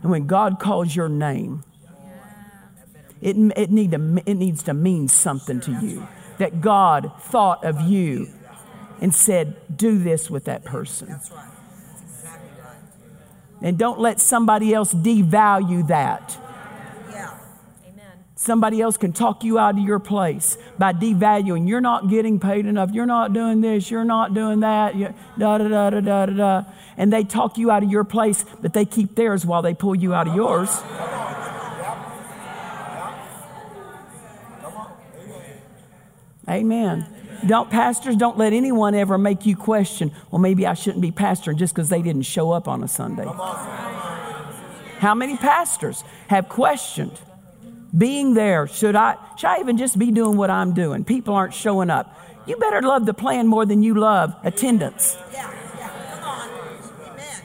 [0.01, 1.63] And when God calls your name,
[3.21, 6.07] it, it, need to, it needs to mean something to you.
[6.37, 8.29] That God thought of you
[9.01, 11.19] and said, do this with that person.
[13.61, 16.37] And don't let somebody else devalue that.
[17.09, 17.37] Yeah.
[17.87, 18.05] Amen.
[18.35, 21.67] Somebody else can talk you out of your place by devaluing.
[21.67, 22.91] You're not getting paid enough.
[22.91, 23.89] You're not doing this.
[23.89, 24.93] You're not doing that.
[25.39, 26.63] da, da, da, da, da, da, da.
[26.97, 29.95] And they talk you out of your place, but they keep theirs while they pull
[29.95, 30.69] you out of yours.
[36.49, 37.16] Amen.
[37.45, 41.57] Don't pastors don't let anyone ever make you question, well maybe I shouldn't be pastoring
[41.57, 43.25] just because they didn't show up on a Sunday.
[44.99, 47.19] How many pastors have questioned
[47.95, 51.03] being there, should I should I even just be doing what I'm doing?
[51.03, 52.17] People aren't showing up.
[52.45, 55.17] You better love the plan more than you love attendance.
[55.31, 55.89] Yeah, yeah.
[56.11, 56.49] Come on.
[57.11, 57.41] Amen.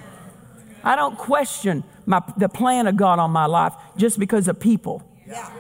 [0.85, 5.03] I don't question my, the plan of God on my life just because of people.
[5.27, 5.51] Yeah.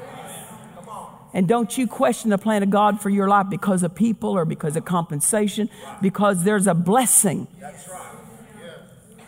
[1.34, 4.44] And don't you question the plan of God for your life because of people or
[4.44, 7.46] because of compensation, because there's a blessing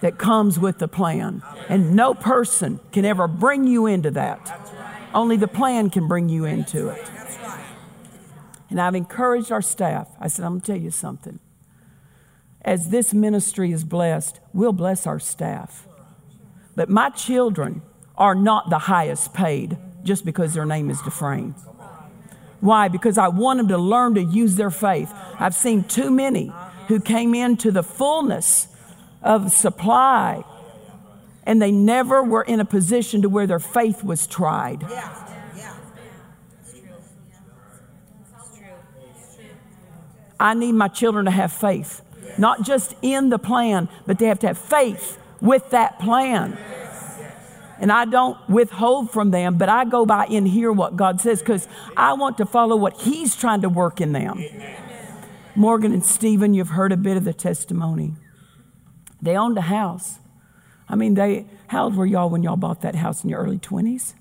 [0.00, 1.42] that comes with the plan.
[1.68, 4.70] And no person can ever bring you into that.
[5.14, 7.02] Only the plan can bring you into it.
[8.68, 10.08] And I've encouraged our staff.
[10.20, 11.38] I said, I'm going to tell you something.
[12.62, 15.86] As this ministry is blessed, we'll bless our staff.
[16.74, 17.82] But my children
[18.16, 21.54] are not the highest paid just because their name is Dufresne.
[22.64, 22.88] Why?
[22.88, 25.12] Because I want them to learn to use their faith.
[25.38, 26.50] I've seen too many
[26.88, 28.68] who came into the fullness
[29.22, 30.42] of supply
[31.42, 34.80] and they never were in a position to where their faith was tried.
[34.80, 35.44] Yeah.
[35.58, 35.74] Yeah.
[40.40, 42.00] I need my children to have faith,
[42.38, 46.56] not just in the plan, but they have to have faith with that plan.
[47.78, 51.40] And I don't withhold from them, but I go by and hear what God says
[51.40, 54.42] because I want to follow what He's trying to work in them.
[55.56, 58.14] Morgan and Stephen, you've heard a bit of the testimony.
[59.20, 60.18] They owned a house.
[60.88, 63.58] I mean, they, how old were y'all when y'all bought that house in your early
[63.58, 64.14] 20s?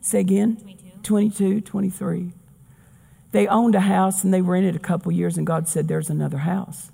[0.00, 0.58] Say again?
[1.02, 2.32] 22, 23.
[3.32, 5.88] They owned a house and they were in it a couple years, and God said,
[5.88, 6.92] There's another house.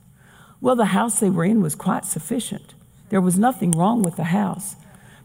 [0.60, 2.74] Well, the house they were in was quite sufficient.
[3.10, 4.76] There was nothing wrong with the house,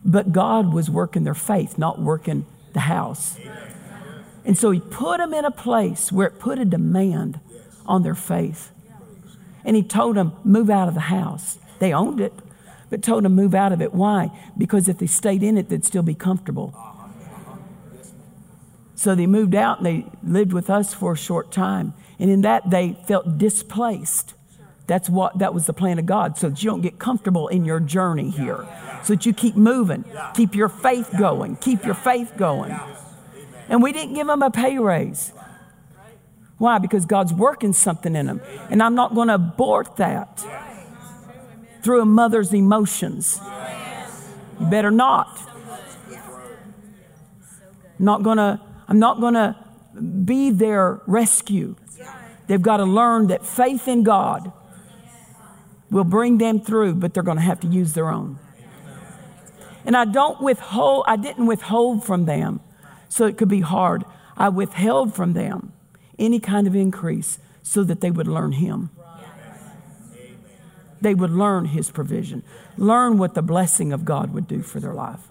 [0.06, 3.38] but God was working their faith, not working the house.
[4.46, 7.40] And so He put them in a place where it put a demand
[7.88, 8.72] on their faith.
[9.66, 11.58] And He told them, Move out of the house.
[11.80, 12.34] They owned it,
[12.92, 13.94] but told them, Move out of it.
[13.94, 14.30] Why?
[14.56, 16.76] Because if they stayed in it, they'd still be comfortable.
[18.94, 21.94] So they moved out and they lived with us for a short time.
[22.20, 24.35] And in that, they felt displaced.
[24.88, 27.66] That's what that was the plan of God, so that you don't get comfortable in
[27.66, 28.68] your journey here,
[29.04, 30.06] so that you keep moving,
[30.36, 32.78] keep your faith going, keep your faith going.
[33.68, 35.34] And we didn't give them a pay raise.
[36.58, 36.78] Why?
[36.78, 38.42] Because God's working something in them.
[38.70, 40.46] And I'm not going to abort that
[41.82, 43.40] through a mother's emotions.
[44.60, 45.40] You better not.
[48.00, 49.56] I'm not to I'm not to
[50.24, 51.76] be their rescue.
[52.48, 54.52] They've got to learn that faith in God
[55.96, 58.38] will bring them through, but they're going to have to use their own.
[59.86, 62.60] And I don't withhold, I didn't withhold from them
[63.08, 64.04] so it could be hard.
[64.36, 65.72] I withheld from them
[66.20, 68.90] any kind of increase so that they would learn Him.
[71.00, 72.44] They would learn His provision,
[72.76, 75.30] learn what the blessing of God would do for their life.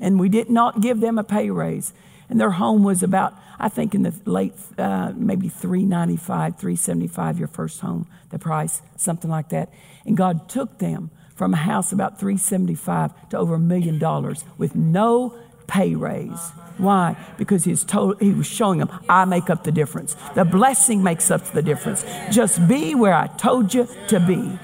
[0.00, 1.92] And we did not give them a pay raise.
[2.28, 7.48] And their home was about, I think, in the late, uh, maybe 395, 375, your
[7.48, 9.72] first home, the price, something like that.
[10.04, 14.74] And God took them from a house about 375 to over a million dollars with
[14.74, 16.50] no pay raise.
[16.78, 17.16] Why?
[17.38, 20.16] Because he's told, he was showing them, I make up the difference.
[20.34, 22.04] The blessing makes up the difference.
[22.30, 24.58] Just be where I told you to be.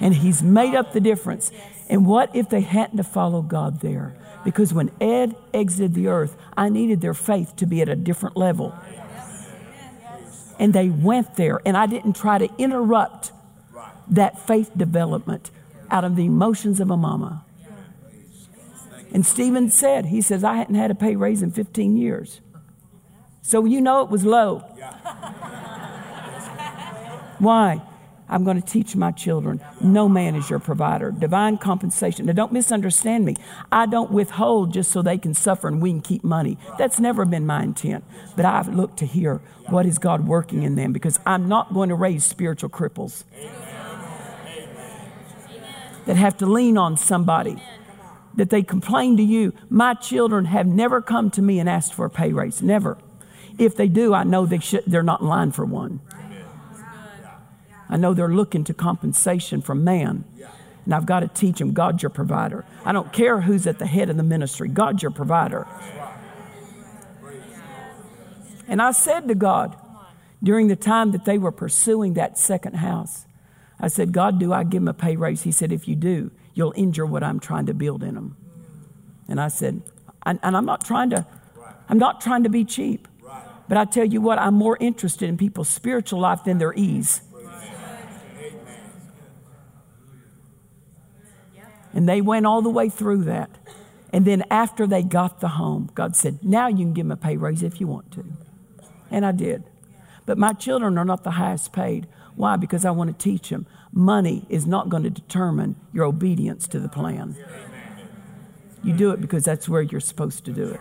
[0.00, 1.50] And he's made up the difference.
[1.88, 4.14] And what if they hadn't to follow God there?
[4.44, 8.36] Because when Ed exited the earth, I needed their faith to be at a different
[8.36, 8.74] level.
[10.58, 13.32] And they went there, and I didn't try to interrupt
[14.08, 15.50] that faith development
[15.90, 17.44] out of the emotions of a mama.
[19.12, 22.40] And Stephen said, he says, I hadn't had a pay raise in 15 years.
[23.42, 24.58] So you know it was low.
[27.38, 27.80] Why?
[28.28, 31.10] I'm going to teach my children no man is your provider.
[31.10, 32.26] Divine compensation.
[32.26, 33.36] Now, don't misunderstand me.
[33.72, 36.58] I don't withhold just so they can suffer and we can keep money.
[36.78, 38.04] That's never been my intent.
[38.36, 41.88] But I've looked to hear what is God working in them because I'm not going
[41.88, 43.24] to raise spiritual cripples
[46.06, 47.62] that have to lean on somebody
[48.34, 49.52] that they complain to you.
[49.68, 52.62] My children have never come to me and asked for a pay raise.
[52.62, 52.98] Never.
[53.58, 56.00] If they do, I know they should, they're not in line for one.
[57.88, 60.24] I know they're looking to compensation from man.
[60.84, 62.64] And I've got to teach them God's your provider.
[62.84, 65.66] I don't care who's at the head of the ministry, God's your provider.
[68.66, 69.76] And I said to God
[70.42, 73.26] during the time that they were pursuing that second house,
[73.80, 75.42] I said, God, do I give them a pay raise?
[75.42, 78.36] He said, if you do, you'll injure what I'm trying to build in them.
[79.28, 79.82] And I said,
[80.24, 81.26] and, I'm not trying to,
[81.88, 83.08] I'm not trying to be cheap.
[83.68, 87.20] But I tell you what, I'm more interested in people's spiritual life than their ease.
[91.98, 93.50] And they went all the way through that.
[94.12, 97.16] And then after they got the home, God said, Now you can give them a
[97.16, 98.24] pay raise if you want to.
[99.10, 99.64] And I did.
[100.24, 102.06] But my children are not the highest paid.
[102.36, 102.54] Why?
[102.54, 106.78] Because I want to teach them money is not going to determine your obedience to
[106.78, 107.34] the plan.
[108.84, 110.80] You do it because that's where you're supposed to do it.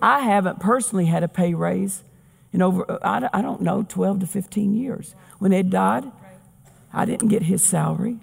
[0.00, 2.02] I haven't personally had a pay raise
[2.52, 5.14] in over, I don't know, 12 to 15 years.
[5.38, 6.10] When Ed died,
[6.92, 8.18] I didn't get his salary.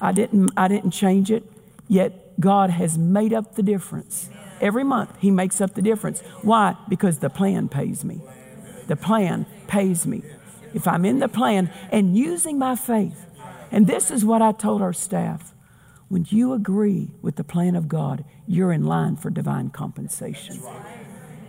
[0.00, 1.44] I didn't, I didn't change it,
[1.88, 4.30] yet God has made up the difference.
[4.60, 6.20] Every month, He makes up the difference.
[6.42, 6.76] Why?
[6.88, 8.20] Because the plan pays me.
[8.86, 10.22] The plan pays me.
[10.74, 13.26] If I'm in the plan and using my faith,
[13.70, 15.54] and this is what I told our staff
[16.08, 20.62] when you agree with the plan of God, you're in line for divine compensation.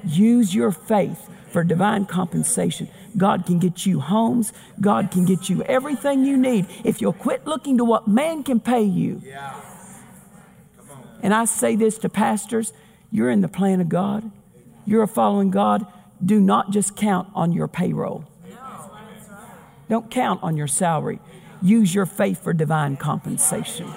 [0.03, 2.89] Use your faith for divine compensation.
[3.17, 4.53] God can get you homes.
[4.79, 8.59] God can get you everything you need if you'll quit looking to what man can
[8.59, 9.21] pay you.
[11.21, 12.73] And I say this to pastors
[13.11, 14.31] you're in the plan of God,
[14.85, 15.85] you're following God.
[16.23, 18.25] Do not just count on your payroll.
[19.89, 21.19] Don't count on your salary.
[21.61, 23.91] Use your faith for divine compensation.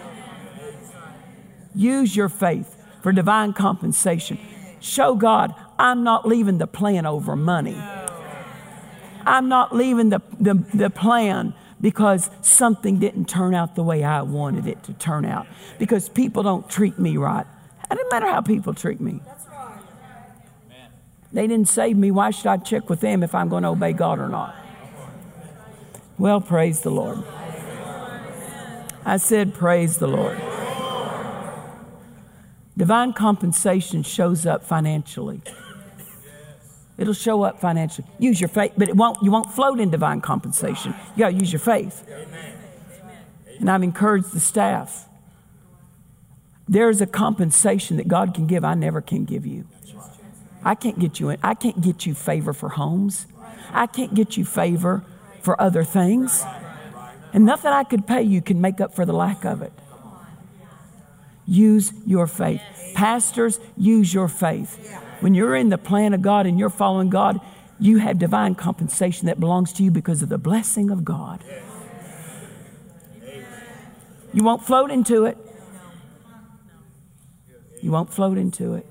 [1.75, 4.39] Use your faith for divine compensation.
[4.81, 7.77] Show God, I'm not leaving the plan over money.
[9.27, 14.23] I'm not leaving the, the, the plan because something didn't turn out the way I
[14.23, 15.47] wanted it to turn out.
[15.79, 17.47] Because people don't treat me right.
[17.85, 19.21] It doesn't matter how people treat me.
[21.33, 22.11] They didn't save me.
[22.11, 24.55] Why should I check with them if I'm going to obey God or not?
[26.19, 27.25] Well, praise the Lord.
[29.05, 30.41] I said, Praise the Lord.
[32.77, 35.43] Divine compensation shows up financially.
[36.99, 38.07] It'll show up financially.
[38.19, 40.95] Use your faith, but it won't, you won't float in divine compensation.
[41.17, 42.07] You got to use your faith.
[43.59, 45.09] And I've encouraged the staff.
[46.69, 49.67] There's a compensation that God can give I never can give you.
[50.65, 51.39] I can't get you in.
[51.43, 53.27] I can't get you favor for homes.
[53.73, 55.05] I can't get you favor
[55.41, 56.45] for other things.
[57.33, 59.73] And nothing I could pay you can make up for the lack of it.
[61.47, 62.63] Use your faith.
[62.95, 64.99] Pastors, use your faith.
[65.23, 67.41] When you're in the plan of God and you're following God,
[67.79, 71.45] you have divine compensation that belongs to you because of the blessing of God.
[74.35, 75.39] You won't float into it.
[77.81, 78.85] You won't float into it.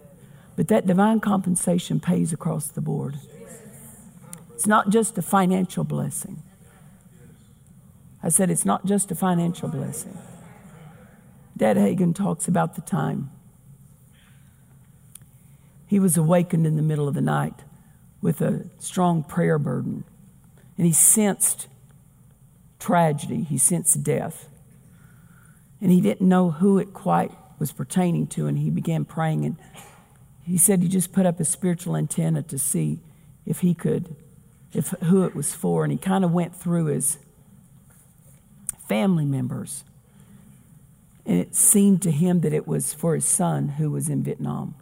[0.55, 3.15] But that divine compensation pays across the board.
[4.53, 6.43] It's not just a financial blessing.
[8.23, 10.17] I said it's not just a financial blessing.
[11.57, 13.31] Dad Hagin talks about the time
[15.91, 17.53] he was awakened in the middle of the night
[18.21, 20.05] with a strong prayer burden.
[20.77, 21.67] And he sensed
[22.79, 24.47] tragedy, he sensed death.
[25.81, 29.43] And he didn't know who it quite was pertaining to, and he began praying.
[29.43, 29.57] And
[30.45, 33.01] he said he just put up his spiritual antenna to see
[33.45, 34.15] if he could,
[34.71, 35.83] if who it was for.
[35.83, 37.17] And he kind of went through his
[38.87, 39.83] family members.
[41.25, 44.75] And it seemed to him that it was for his son who was in Vietnam.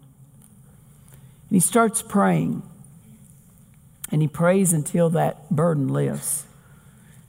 [1.49, 2.61] And he starts praying.
[4.11, 6.45] And he prays until that burden lifts.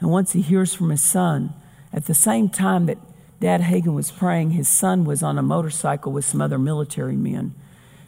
[0.00, 1.52] And once he hears from his son,
[1.92, 2.98] at the same time that
[3.40, 7.54] Dad Hagin was praying, his son was on a motorcycle with some other military men.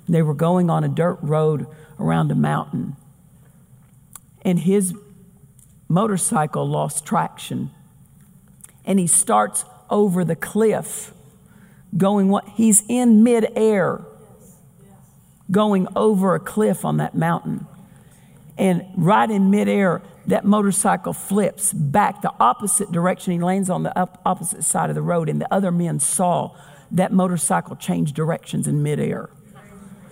[0.06, 1.66] And they were going on a dirt road
[1.98, 2.96] around a mountain.
[4.42, 4.94] And his
[5.88, 7.70] motorcycle lost traction.
[8.84, 11.12] And he starts over the cliff,
[11.96, 12.48] going what?
[12.48, 14.04] He's in midair,
[15.50, 17.66] going over a cliff on that mountain.
[18.58, 23.32] And right in midair, that motorcycle flips back the opposite direction.
[23.32, 26.54] He lands on the opposite side of the road, and the other men saw
[26.92, 29.30] that motorcycle change directions in midair.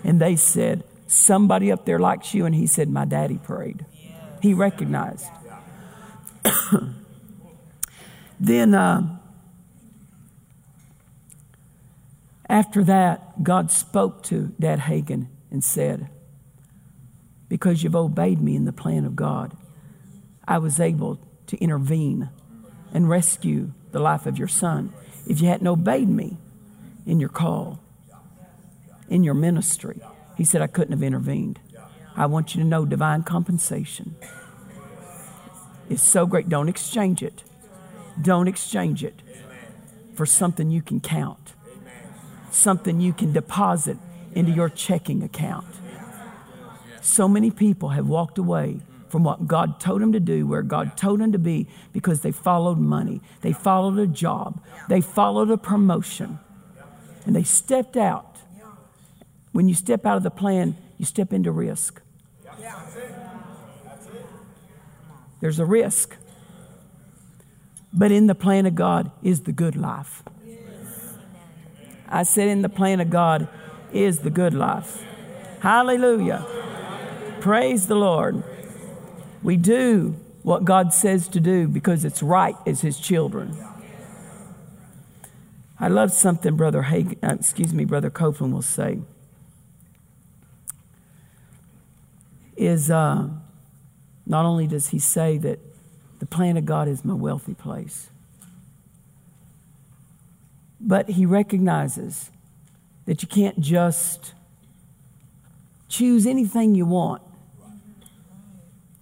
[0.03, 2.47] And they said, Somebody up there likes you.
[2.47, 3.85] And he said, My daddy prayed.
[4.41, 5.27] He recognized.
[8.41, 9.20] then, uh,
[12.51, 16.11] after that, God spoke to Dad Hagin and said,
[17.49, 19.57] Because you've obeyed me in the plan of God,
[20.47, 22.29] I was able to intervene
[22.93, 24.93] and rescue the life of your son.
[25.27, 26.39] If you hadn't obeyed me
[27.07, 27.81] in your call,
[29.09, 30.01] in your ministry,
[30.37, 31.61] he said, I couldn't have intervened.
[32.17, 34.17] I want you to know divine compensation
[35.89, 36.49] is so great.
[36.49, 37.43] Don't exchange it.
[38.21, 39.23] Don't exchange it
[40.15, 41.55] for something you can count,
[42.51, 43.97] something you can deposit
[44.35, 45.67] into your checking account.
[47.01, 50.97] So many people have walked away from what God told them to do, where God
[50.97, 55.57] told them to be, because they followed money, they followed a job, they followed a
[55.57, 56.39] promotion,
[57.27, 58.37] and they stepped out.
[59.53, 62.01] When you step out of the plan, you step into risk.
[65.41, 66.17] There's a risk.
[67.93, 70.23] But in the plan of God is the good life.
[72.11, 73.49] I said, in the plan of God
[73.93, 75.03] is the good life.
[75.61, 76.47] Hallelujah.
[77.41, 78.43] Praise the Lord.
[79.43, 83.57] We do what God says to do because it's right as His children.
[85.79, 88.99] I love something Brother Hagin, uh, excuse me, Brother Copeland will say.
[92.55, 93.31] Is uh,
[94.27, 95.59] not only does he say that
[96.19, 98.10] the plan of God is my wealthy place,
[100.81, 102.31] but he recognizes
[103.07, 104.35] that you can't just
[105.89, 107.23] choose anything you want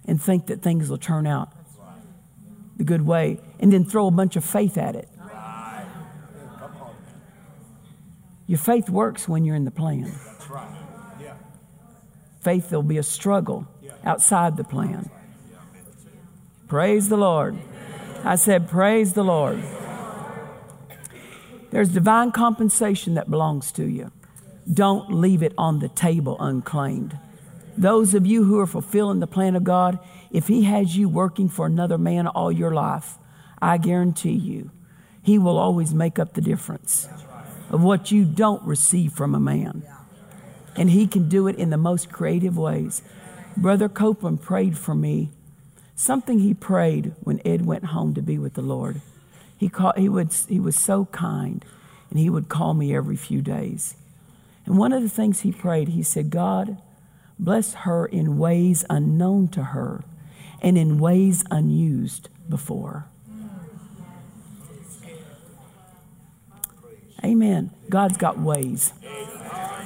[0.05, 1.51] and think that things will turn out
[2.77, 5.07] the good way and then throw a bunch of faith at it.
[8.47, 10.11] Your faith works when you're in the plan.
[12.41, 13.67] Faith, there'll be a struggle
[14.03, 15.11] outside the plan.
[16.67, 17.57] Praise the Lord.
[18.23, 19.61] I said, Praise the Lord.
[21.71, 24.11] There's divine compensation that belongs to you.
[24.71, 27.17] Don't leave it on the table unclaimed.
[27.77, 29.99] Those of you who are fulfilling the plan of God,
[30.31, 33.17] if He has you working for another man all your life,
[33.61, 34.71] I guarantee you,
[35.21, 37.07] He will always make up the difference
[37.69, 39.83] of what you don't receive from a man.
[40.75, 43.01] And He can do it in the most creative ways.
[43.55, 45.29] Brother Copeland prayed for me.
[45.95, 49.01] Something he prayed when Ed went home to be with the Lord.
[49.59, 51.63] He, called, he, would, he was so kind,
[52.09, 53.93] and he would call me every few days.
[54.65, 56.81] And one of the things he prayed, he said, God,
[57.39, 60.03] Bless her in ways unknown to her
[60.61, 63.05] and in ways unused before.
[67.23, 67.71] Amen.
[67.89, 68.91] God's got ways.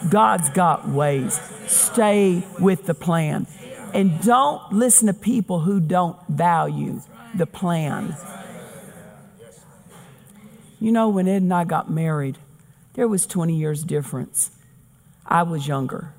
[0.10, 1.40] God's got ways.
[1.68, 3.46] Stay with the plan.
[3.94, 7.02] And don't listen to people who don't value
[7.36, 8.16] the plan.
[10.84, 12.38] You know, when Ed and I got married,
[12.96, 14.52] there was 20 years difference.
[15.26, 16.14] I was younger.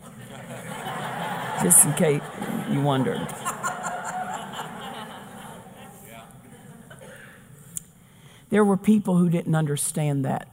[1.64, 2.22] Just in case
[2.70, 3.26] you wondered.
[8.50, 10.46] There were people who didn't understand that,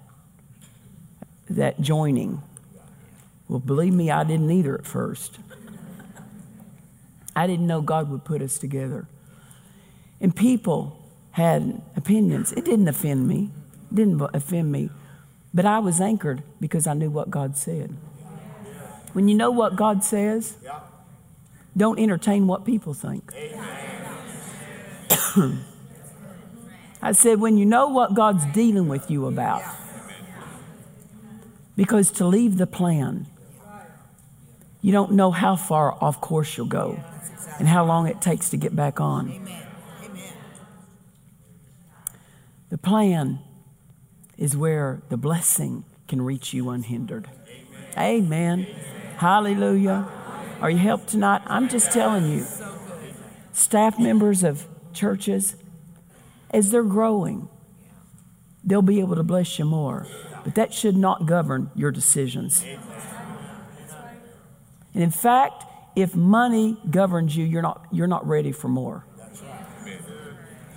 [1.47, 2.41] that joining.
[3.47, 5.37] Well, believe me, I didn't either at first.
[7.35, 9.05] I didn't know God would put us together.
[10.19, 11.04] And people
[11.35, 12.53] had opinions.
[12.53, 13.49] It didn't offend me,
[13.91, 14.89] it didn't offend me.
[15.53, 17.93] But I was anchored because I knew what God said.
[19.11, 20.55] When you know what God says,
[21.75, 23.33] don't entertain what people think.
[27.01, 29.61] I said, when you know what God's dealing with you about,
[31.75, 33.27] because to leave the plan,
[34.81, 36.97] you don't know how far off course you'll go
[37.59, 39.64] and how long it takes to get back on.
[42.75, 43.39] The plan
[44.37, 47.29] is where the blessing can reach you unhindered.
[47.97, 48.67] Amen.
[49.15, 50.11] Hallelujah.
[50.59, 51.41] Are you helped tonight?
[51.45, 52.45] I'm just telling you,
[53.53, 55.55] staff members of churches,
[56.49, 57.47] as they're growing,
[58.61, 60.05] they'll be able to bless you more.
[60.43, 62.65] But that should not govern your decisions.
[64.93, 65.63] And in fact,
[65.95, 69.05] if money governs you, you're not, you're not ready for more.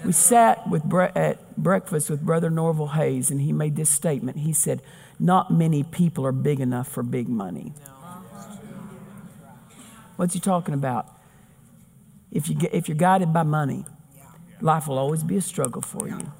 [0.04, 4.38] We sat with bre- at breakfast with Brother Norval Hayes, and he made this statement.
[4.38, 4.80] He said,
[5.18, 7.74] Not many people are big enough for big money.
[10.16, 11.06] What's he talking about?
[12.30, 13.84] If, you get, if you're guided by money,
[14.60, 16.32] life will always be a struggle for you.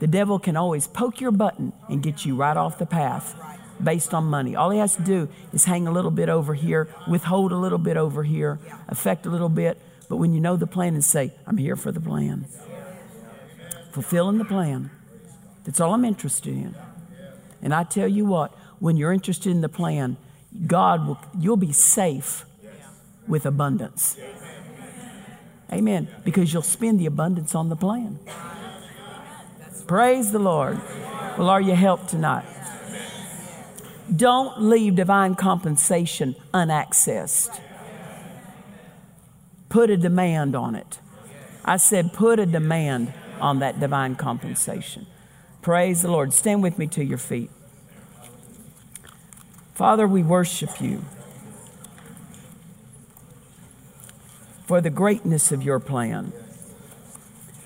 [0.00, 3.36] The devil can always poke your button and get you right off the path
[3.82, 4.56] based on money.
[4.56, 7.78] All he has to do is hang a little bit over here, withhold a little
[7.78, 9.80] bit over here, affect a little bit.
[10.08, 12.46] But when you know the plan and say, I'm here for the plan,
[13.92, 14.90] fulfilling the plan,
[15.64, 16.74] that's all I'm interested in.
[17.62, 20.16] And I tell you what, when you're interested in the plan,
[20.66, 22.44] God will, you'll be safe
[23.28, 24.16] with abundance.
[25.72, 26.08] Amen.
[26.24, 28.18] Because you'll spend the abundance on the plan.
[29.86, 30.80] Praise the Lord.
[31.38, 32.44] Well, are you helped tonight?
[34.14, 37.60] Don't leave divine compensation unaccessed.
[39.68, 40.98] Put a demand on it.
[41.64, 45.06] I said, put a demand on that divine compensation.
[45.60, 46.32] Praise the Lord.
[46.32, 47.50] Stand with me to your feet.
[49.74, 51.04] Father, we worship you
[54.66, 56.32] for the greatness of your plan.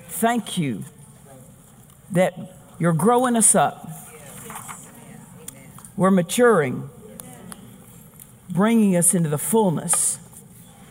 [0.08, 0.84] Thank you
[2.10, 2.34] that
[2.78, 3.88] you're growing us up.
[5.96, 6.88] We're maturing,
[8.48, 10.18] bringing us into the fullness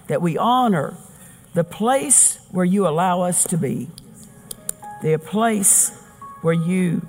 [0.07, 0.95] that we honor
[1.55, 3.89] the place where you allow us to be,
[5.05, 5.91] the place
[6.41, 7.07] where you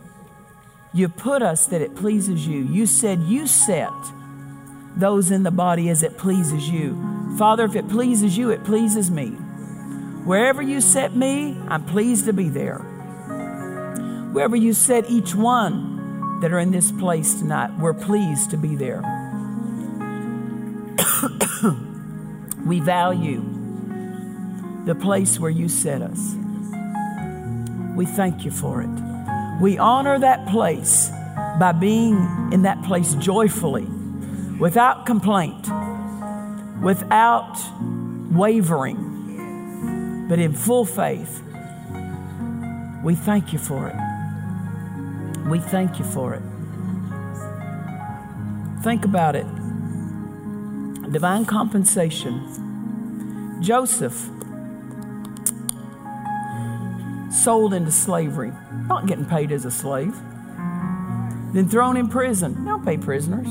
[0.93, 2.59] you put us that it pleases you.
[2.65, 3.91] You said you set
[4.97, 6.95] those in the body as it pleases you.
[7.39, 9.29] Father, if it pleases you, it pleases me.
[10.27, 12.81] Wherever you set me, I'm pleased to be there.
[14.33, 18.77] Wherever you set each one that are in this place tonight, we're pleased to be
[18.77, 19.01] there.
[22.67, 23.41] we value
[24.85, 26.37] the place where you set us.
[27.97, 28.91] We thank you for it.
[29.61, 31.09] We honor that place
[31.59, 32.17] by being
[32.53, 33.87] in that place joyfully,
[34.61, 35.67] without complaint,
[36.83, 37.57] without
[38.31, 38.99] wavering,
[40.29, 41.43] but in full faith.
[43.03, 43.97] We thank you for it.
[45.49, 46.43] We thank you for it.
[48.83, 49.47] Think about it
[51.11, 52.43] divine compensation.
[53.63, 54.29] Joseph,
[57.47, 58.53] sold into slavery,
[58.89, 60.13] not getting paid as a slave,
[61.55, 63.47] then thrown in prison, don't pay prisoners,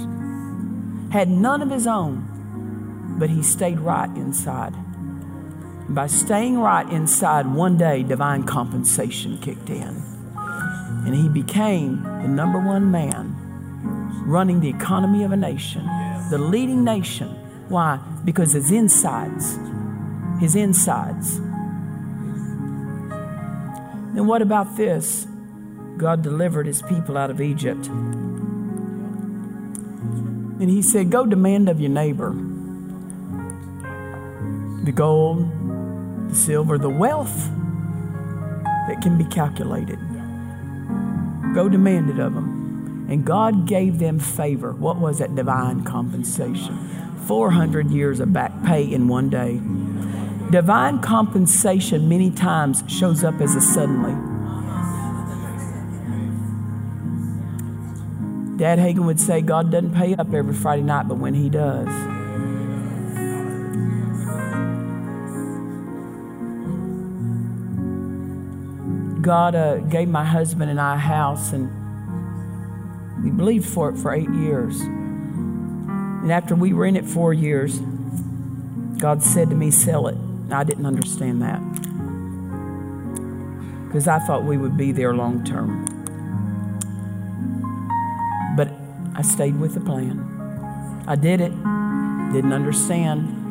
[1.14, 4.74] had none of his own, but he stayed right inside.
[4.76, 10.04] And by staying right inside, one day divine compensation kicked in.
[11.06, 13.34] And he became the number one man
[14.26, 15.86] running the economy of a nation,
[16.30, 17.30] the leading nation.
[17.70, 18.02] Why?
[18.26, 19.58] Because his insides,
[20.42, 21.40] his insides.
[24.16, 25.28] Then what about this?
[25.98, 27.88] God delivered his people out of Egypt.
[30.58, 32.34] And he said, Go demand of your neighbor
[34.86, 35.50] the gold,
[36.30, 37.50] the silver, the wealth
[38.88, 39.98] that can be calculated.
[41.56, 43.08] Go demand it of them.
[43.10, 44.74] And God gave them favor.
[44.74, 46.78] What was that divine compensation?
[47.26, 49.60] 400 years of back pay in one day.
[50.52, 54.14] Divine compensation many times shows up as a suddenly.
[58.58, 61.88] Dad Hagin would say, God doesn't pay up every Friday night, but when he does.
[69.22, 71.72] God uh, gave my husband and I a house, and
[73.24, 74.80] we believed for it for eight years.
[74.80, 77.80] And after we were in it four years,
[79.00, 80.18] God said to me, Sell it.
[80.52, 81.62] I didn't understand that
[83.96, 85.86] because I thought we would be there long term.
[88.58, 88.70] But
[89.16, 90.20] I stayed with the plan.
[91.08, 91.52] I did it,
[92.34, 93.44] didn't understand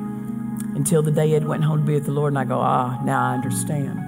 [0.76, 3.00] until the day Ed went home to be with the Lord, and I go, Ah,
[3.04, 3.98] now I understand.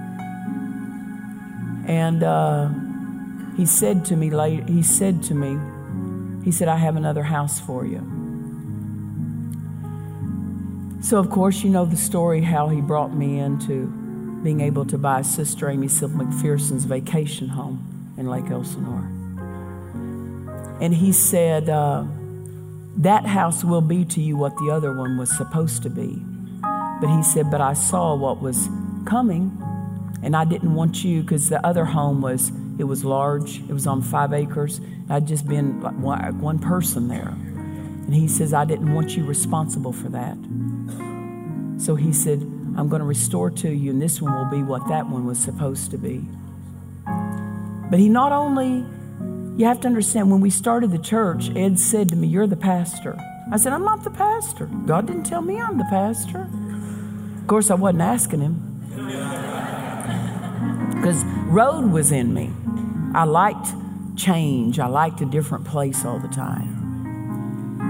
[1.87, 2.69] And uh,
[3.55, 5.57] he said to me later, he said to me,
[6.43, 8.16] he said, I have another house for you.
[10.99, 13.87] So, of course, you know the story how he brought me into
[14.43, 19.07] being able to buy Sister Aimee Semple McPherson's vacation home in Lake Elsinore.
[20.81, 22.03] And he said, uh,
[22.97, 26.21] That house will be to you what the other one was supposed to be.
[26.99, 28.67] But he said, But I saw what was
[29.05, 29.55] coming,
[30.23, 32.51] and I didn't want you because the other home was.
[32.79, 33.59] It was large.
[33.61, 34.79] It was on five acres.
[35.09, 37.35] I'd just been one person there.
[38.07, 40.37] And he says, I didn't want you responsible for that.
[41.77, 42.41] So he said,
[42.77, 45.37] I'm going to restore to you, and this one will be what that one was
[45.37, 46.25] supposed to be.
[47.89, 48.85] But he not only,
[49.59, 52.55] you have to understand, when we started the church, Ed said to me, You're the
[52.55, 53.19] pastor.
[53.51, 54.67] I said, I'm not the pastor.
[54.85, 56.49] God didn't tell me I'm the pastor.
[57.41, 58.63] Of course, I wasn't asking him.
[60.97, 62.51] Because road was in me.
[63.13, 63.67] I liked
[64.17, 66.86] change, I liked a different place all the time.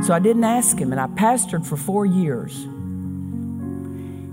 [0.04, 2.64] So I didn't ask him, and I pastored for four years.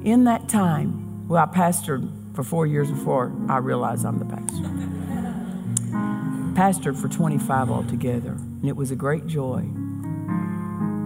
[0.04, 4.68] In that time, well, I pastored for four years before I realized I'm the pastor.
[6.54, 9.62] Pastored for 25 altogether, and it was a great joy.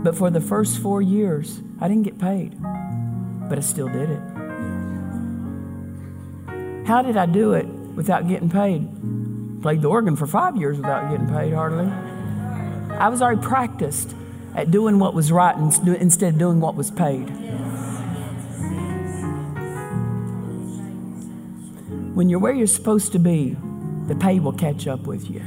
[0.03, 2.61] But for the first four years, I didn't get paid,
[3.49, 4.21] but I still did it.
[6.87, 8.89] How did I do it without getting paid?
[9.63, 11.87] Played the organ for five years without getting paid, hardly.
[12.97, 14.15] I was already practiced
[14.59, 17.29] at doing what was right instead of doing what was paid.
[22.17, 23.57] When you're where you're supposed to be,
[24.09, 25.41] the pay will catch up with you.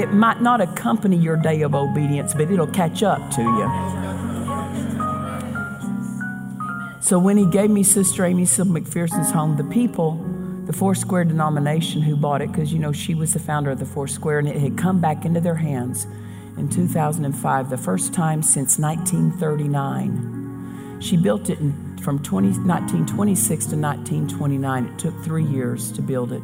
[0.00, 3.68] It might not accompany your day of obedience, but it'll catch up to you.
[7.00, 10.14] So when he gave me Sister Aimee Semple McPherson's home, the people,
[10.66, 13.80] the Four Square denomination who bought it, because you know she was the founder of
[13.80, 16.06] the Four Square, and it had come back into their hands
[16.56, 20.98] in 2005, the first time since 1939.
[21.00, 24.86] She built it in, from 20, 1926 to 1929.
[24.86, 26.42] It took three years to build it.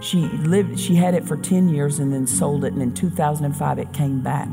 [0.00, 0.78] She lived.
[0.78, 4.20] She had it for 10 years and then sold it, and in 2005 it came
[4.20, 4.48] back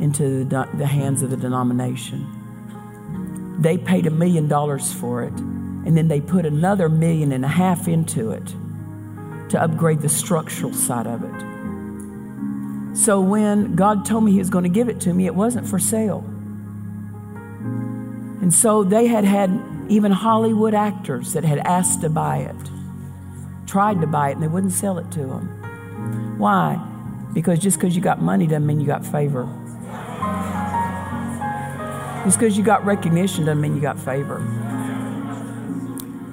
[0.00, 2.34] into the, the hands of the denomination.
[3.60, 7.48] They paid a million dollars for it, and then they put another million and a
[7.48, 8.54] half into it
[9.50, 11.47] to upgrade the structural side of it.
[12.98, 15.68] So when God told me He was going to give it to me, it wasn't
[15.68, 16.24] for sale.
[18.40, 22.56] And so they had had even Hollywood actors that had asked to buy it,
[23.68, 26.38] tried to buy it, and they wouldn't sell it to them.
[26.38, 26.84] Why?
[27.34, 29.44] Because just because you got money doesn't mean you got favor.
[32.24, 34.40] Just because you got recognition doesn't mean you got favor.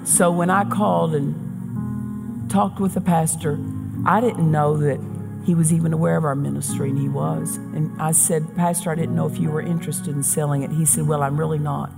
[0.04, 3.60] So when I called and talked with the pastor,
[4.04, 5.00] I didn't know that
[5.46, 7.58] he was even aware of our ministry, and he was.
[7.58, 10.72] And I said, Pastor, I didn't know if you were interested in selling it.
[10.72, 11.92] He said, Well, I'm really not.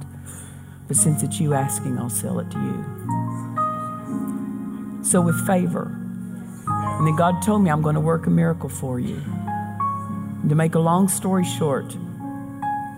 [0.88, 2.86] But since it's you asking, I'll sell it to you.
[5.04, 5.94] So with favor.
[6.68, 9.22] And then God told me, I'm going to work a miracle for you.
[10.42, 11.96] And to make a long story short,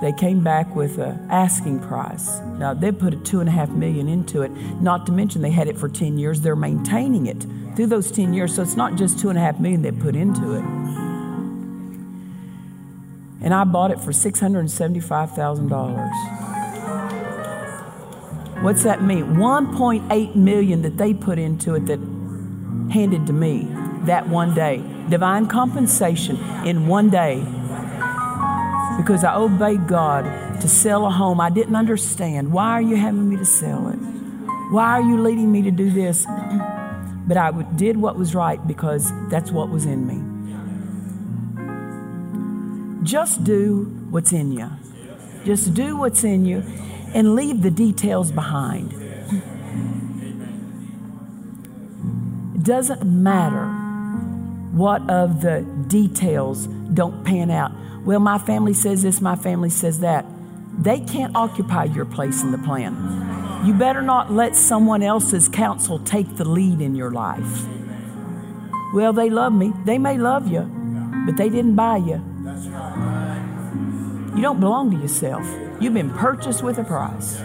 [0.01, 2.39] they came back with an asking price.
[2.57, 4.51] Now they put a two and a half million into it.
[4.81, 6.41] Not to mention they had it for ten years.
[6.41, 7.45] They're maintaining it
[7.75, 8.55] through those ten years.
[8.55, 10.63] So it's not just two and a half million they put into it.
[13.41, 16.15] And I bought it for six hundred and seventy-five thousand dollars.
[18.61, 19.35] What's that mean?
[19.37, 21.99] 1.8 million that they put into it that
[22.91, 23.65] handed to me
[24.03, 24.83] that one day.
[25.07, 26.35] Divine compensation
[26.65, 27.45] in one day
[28.99, 30.25] because I obeyed God
[30.59, 32.51] to sell a home I didn't understand.
[32.51, 33.95] Why are you having me to sell it?
[34.73, 36.25] Why are you leading me to do this?
[37.29, 40.17] But I did what was right because that's what was in me.
[43.03, 44.67] Just do what's in you.
[45.45, 46.63] Just do what's in you
[47.13, 48.91] and leave the details behind.
[52.55, 53.67] It doesn't matter
[54.71, 57.71] what of the details don't pan out.
[58.09, 60.25] Well, my family says this, my family says that.
[60.79, 62.95] They can't occupy your place in the plan.
[63.67, 67.67] You better not let someone else's counsel take the lead in your life.
[68.95, 69.73] Well, they love me.
[69.85, 70.61] They may love you,
[71.27, 72.19] but they didn't buy you.
[74.35, 75.45] You don't belong to yourself.
[75.79, 77.39] You've been purchased with a price.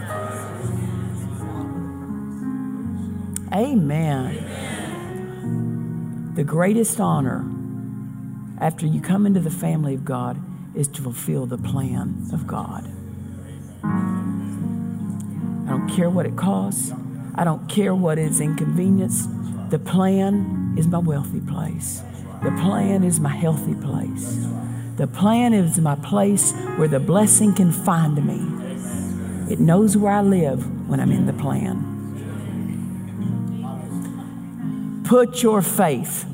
[3.53, 4.33] Amen.
[6.35, 7.45] The greatest honor
[8.59, 10.41] after you come into the family of God
[10.75, 12.91] is to fulfill the plan of God.
[13.83, 16.93] I don't care what it costs.
[17.35, 19.27] I don't care what is inconvenience.
[19.71, 22.03] The plan is my wealthy place.
[22.43, 24.47] The plan is my healthy place.
[24.97, 29.53] The plan is my place where the blessing can find me.
[29.53, 31.93] It knows where I live when I'm in the plan.
[35.05, 36.25] Put your faith.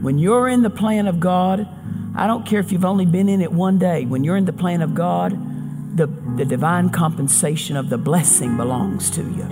[0.00, 1.66] When you're in the plan of God,
[2.18, 4.52] I don't care if you've only been in it one day, when you're in the
[4.52, 9.48] plan of God, the, the divine compensation of the blessing belongs to you.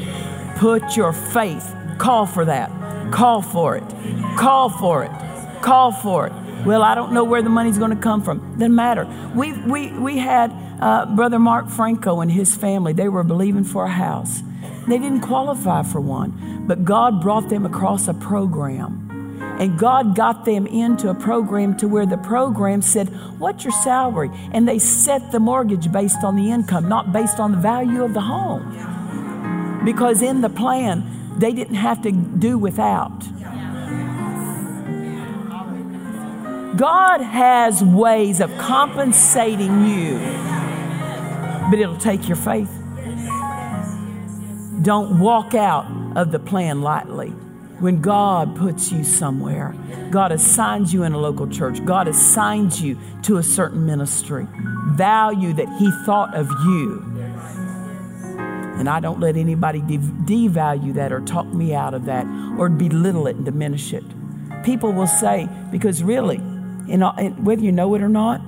[0.57, 2.71] Put your faith, call for that,
[3.13, 3.85] call for it,
[4.37, 5.13] call for it,
[5.63, 6.33] call for it.
[6.67, 8.41] Well, I don't know where the money's going to come from.
[8.55, 9.07] Doesn't matter.
[9.37, 10.51] We, we, we had
[10.81, 14.43] uh, Brother Mark Franco and his family, they were believing for a house.
[14.89, 19.06] They didn't qualify for one, but God brought them across a program.
[19.59, 24.31] And God got them into a program to where the program said, What's your salary?
[24.53, 28.13] And they set the mortgage based on the income, not based on the value of
[28.13, 29.83] the home.
[29.85, 33.21] Because in the plan, they didn't have to do without.
[36.77, 40.19] God has ways of compensating you,
[41.71, 42.71] but it'll take your faith.
[44.83, 45.87] Don't walk out
[46.17, 47.33] of the plan lightly.
[47.79, 49.75] When God puts you somewhere,
[50.11, 54.47] God assigns you in a local church, God assigns you to a certain ministry,
[54.95, 57.05] value that He thought of you.
[58.79, 62.27] And I don't let anybody devalue that or talk me out of that
[62.59, 64.05] or belittle it and diminish it.
[64.65, 67.01] People will say, because really, in,
[67.45, 68.41] whether you know it or not,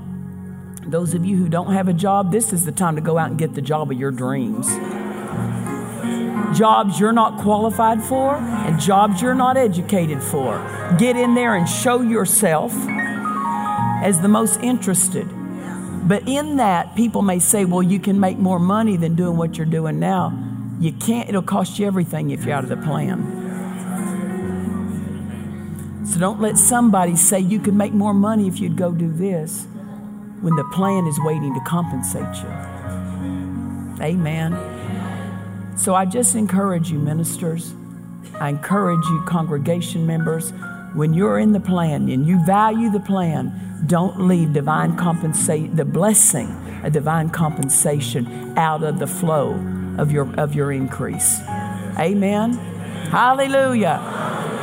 [0.87, 3.29] those of you who don't have a job, this is the time to go out
[3.29, 4.69] and get the job of your dreams
[6.55, 10.59] jobs you're not qualified for and jobs you're not educated for.
[10.99, 12.73] Get in there and show yourself
[14.03, 15.29] as the most interested.
[16.09, 19.57] But in that, people may say, well, you can make more money than doing what
[19.57, 20.33] you're doing now.
[20.81, 23.47] You can't, it'll cost you everything if you're out of the plan.
[26.07, 29.67] So don't let somebody say you can make more money if you'd go do this
[30.41, 32.49] when the plan is waiting to compensate you.
[34.03, 34.78] Amen.
[35.79, 37.73] So I just encourage you, ministers.
[38.41, 40.53] I encourage you, congregation members,
[40.95, 45.85] when you're in the plan and you value the plan, don't leave divine compensate the
[45.85, 46.49] blessing,
[46.83, 49.55] a divine compensation out of the flow
[49.99, 51.41] of your of your increase.
[51.99, 52.55] Amen.
[53.11, 54.01] Hallelujah.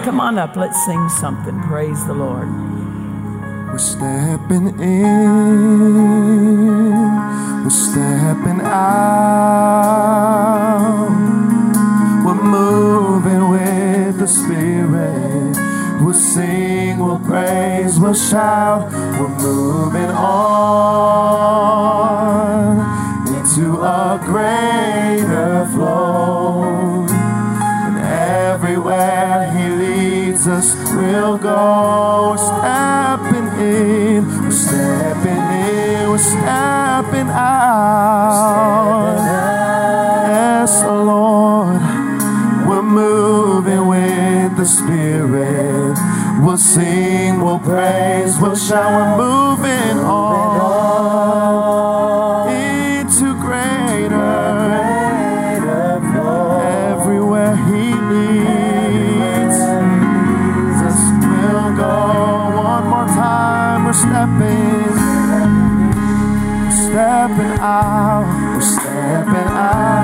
[0.04, 1.62] Come on up, let's sing something.
[1.62, 2.65] Praise the Lord.
[3.76, 5.26] We're stepping in,
[7.62, 9.90] we're stepping out,
[12.26, 15.58] we're moving with the Spirit.
[16.02, 20.46] We'll sing, we'll praise, we'll shout, we're moving on
[23.28, 26.64] into a greater flow.
[27.10, 32.45] And everywhere He leads us, we'll go.
[36.16, 39.18] We're stepping out.
[40.28, 41.82] Yes, Lord,
[42.68, 45.98] we're moving with the Spirit.
[46.42, 50.35] We'll sing, we'll praise, we'll shout, we're moving on
[67.66, 69.95] out, we're stepping out.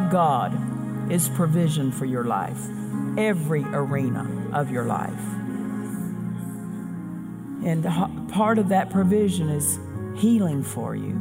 [0.00, 2.58] Of God is provision for your life,
[3.18, 5.10] every arena of your life.
[7.66, 7.84] And
[8.30, 9.78] part of that provision is
[10.16, 11.20] healing for you.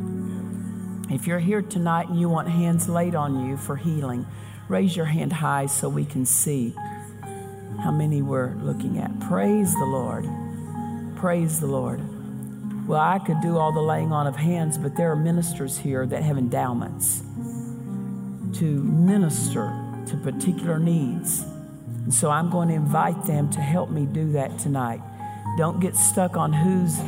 [1.10, 4.26] If you're here tonight and you want hands laid on you for healing,
[4.70, 6.74] raise your hand high so we can see
[7.84, 9.20] how many we're looking at.
[9.20, 10.26] Praise the Lord.
[11.18, 12.00] Praise the Lord.
[12.88, 16.06] Well, I could do all the laying on of hands, but there are ministers here
[16.06, 17.24] that have endowments
[18.56, 19.72] to minister
[20.08, 21.46] to particular needs.
[22.04, 25.02] And so I'm going to invite them to help me do that tonight.
[25.58, 27.00] Don't get stuck on who's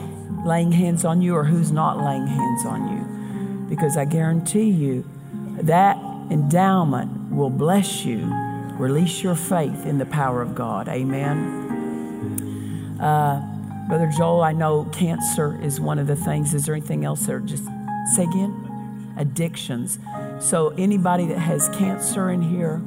[0.45, 5.05] laying hands on you or who's not laying hands on you, because I guarantee you
[5.61, 5.97] that
[6.29, 8.25] endowment will bless you.
[8.77, 10.87] Release your faith in the power of God.
[10.87, 12.97] Amen.
[12.99, 13.41] Uh,
[13.87, 16.53] Brother Joel, I know cancer is one of the things.
[16.53, 17.39] Is there anything else there?
[17.39, 17.65] Just
[18.15, 19.13] say again?
[19.17, 19.99] Addictions.
[20.41, 22.81] So, anybody that has cancer in here,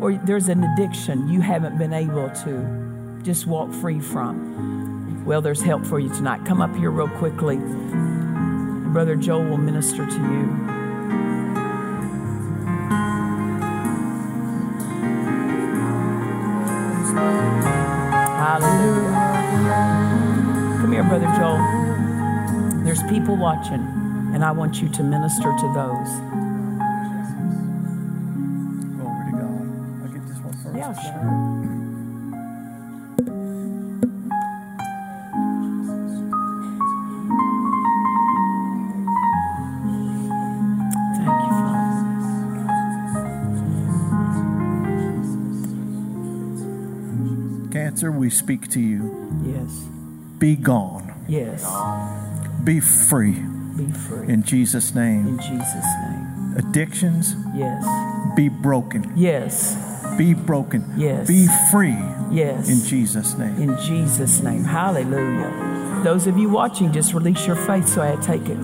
[0.00, 5.62] or there's an addiction you haven't been able to just walk free from, well, there's
[5.62, 6.44] help for you tonight.
[6.44, 7.56] Come up here real quickly.
[8.92, 10.48] Brother Joel will minister to you.
[18.36, 19.12] Hallelujah.
[20.80, 22.84] Come here, Brother Joel.
[22.84, 23.86] There's people watching,
[24.34, 26.37] and I want you to minister to those.
[31.02, 31.58] Sure.
[41.16, 42.98] Thank you, Father.
[47.72, 49.14] Cancer, we speak to you.
[49.44, 49.70] Yes,
[50.38, 51.12] Be gone.
[51.28, 51.64] yes.
[52.64, 53.32] Be free
[53.76, 54.28] Be free.
[54.32, 55.26] in Jesus' name.
[55.28, 56.54] In Jesus' name.
[56.56, 57.84] Addictions, Yes,
[58.36, 59.12] be broken.
[59.16, 59.76] yes,
[60.18, 60.84] Be broken.
[60.96, 61.28] Yes.
[61.28, 61.96] Be free
[62.30, 62.68] yes.
[62.68, 63.56] in Jesus' name.
[63.56, 64.64] In Jesus' name.
[64.64, 66.02] Hallelujah.
[66.02, 68.58] Those of you watching, just release your faith so I take it.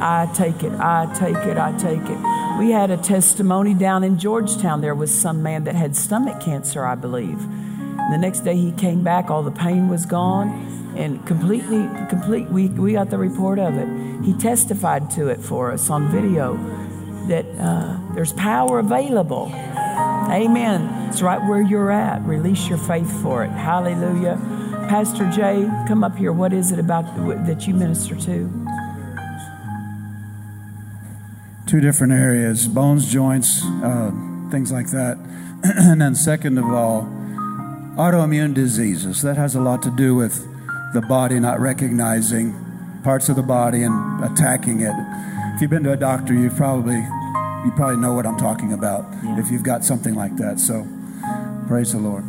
[0.00, 0.72] I take it.
[0.72, 1.56] I take it.
[1.56, 2.58] I take it.
[2.58, 4.80] We had a testimony down in Georgetown.
[4.80, 7.40] There was some man that had stomach cancer, I believe.
[7.42, 12.48] And the next day he came back, all the pain was gone, and completely, complete.
[12.48, 14.24] We, we got the report of it.
[14.24, 16.56] He testified to it for us on video
[17.28, 19.50] that uh, there's power available.
[19.54, 20.97] Amen.
[21.08, 22.22] It's right where you're at.
[22.22, 23.50] Release your faith for it.
[23.50, 24.36] Hallelujah.
[24.88, 26.32] Pastor Jay, come up here.
[26.32, 27.04] What is it about
[27.46, 28.68] that you minister to?
[31.68, 34.10] two different areas bones, joints, uh,
[34.50, 35.18] things like that.
[35.62, 37.02] and then, second of all,
[37.96, 39.22] autoimmune diseases.
[39.22, 40.46] That has a lot to do with
[40.94, 42.54] the body not recognizing
[43.04, 44.94] parts of the body and attacking it.
[45.54, 46.96] If you've been to a doctor, you probably
[47.64, 49.04] you probably know what I'm talking about.
[49.22, 49.38] Yeah.
[49.38, 50.86] If you've got something like that, so
[51.66, 52.24] praise the Lord.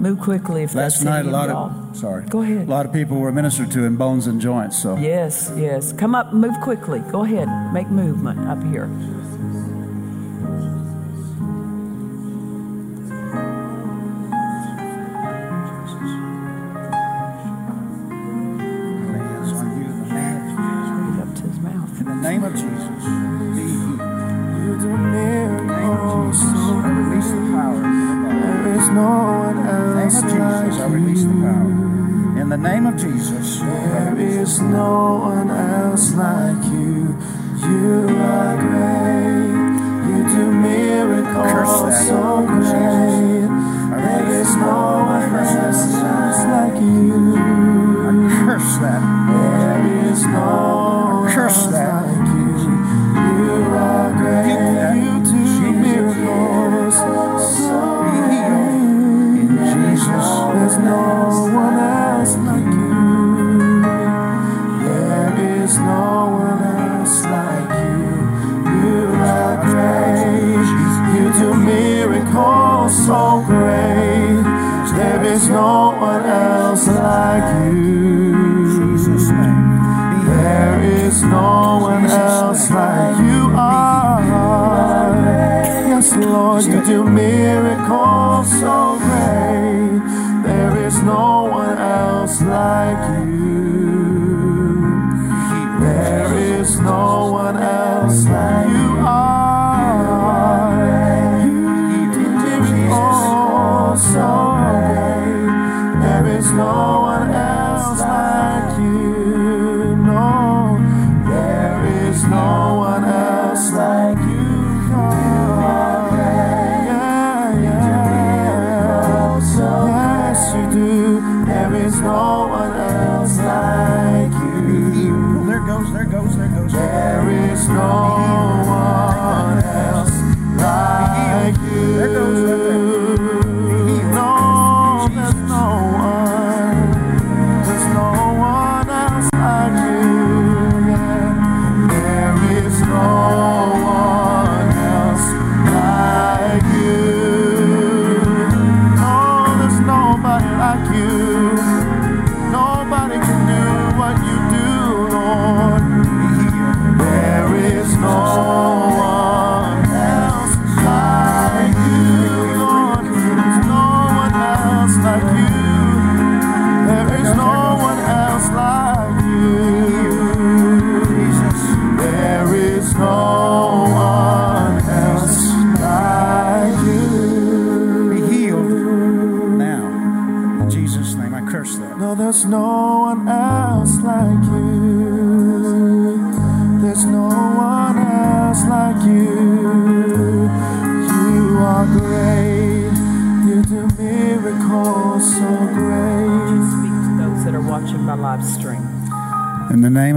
[0.00, 2.68] Move quickly if Last that's night, a lot of sorry, Go ahead.
[2.68, 4.80] A lot of people were ministered to in bones and joints.
[4.80, 5.92] So Yes, yes.
[5.92, 7.00] Come up, move quickly.
[7.10, 7.48] Go ahead.
[7.72, 8.88] Make movement up here.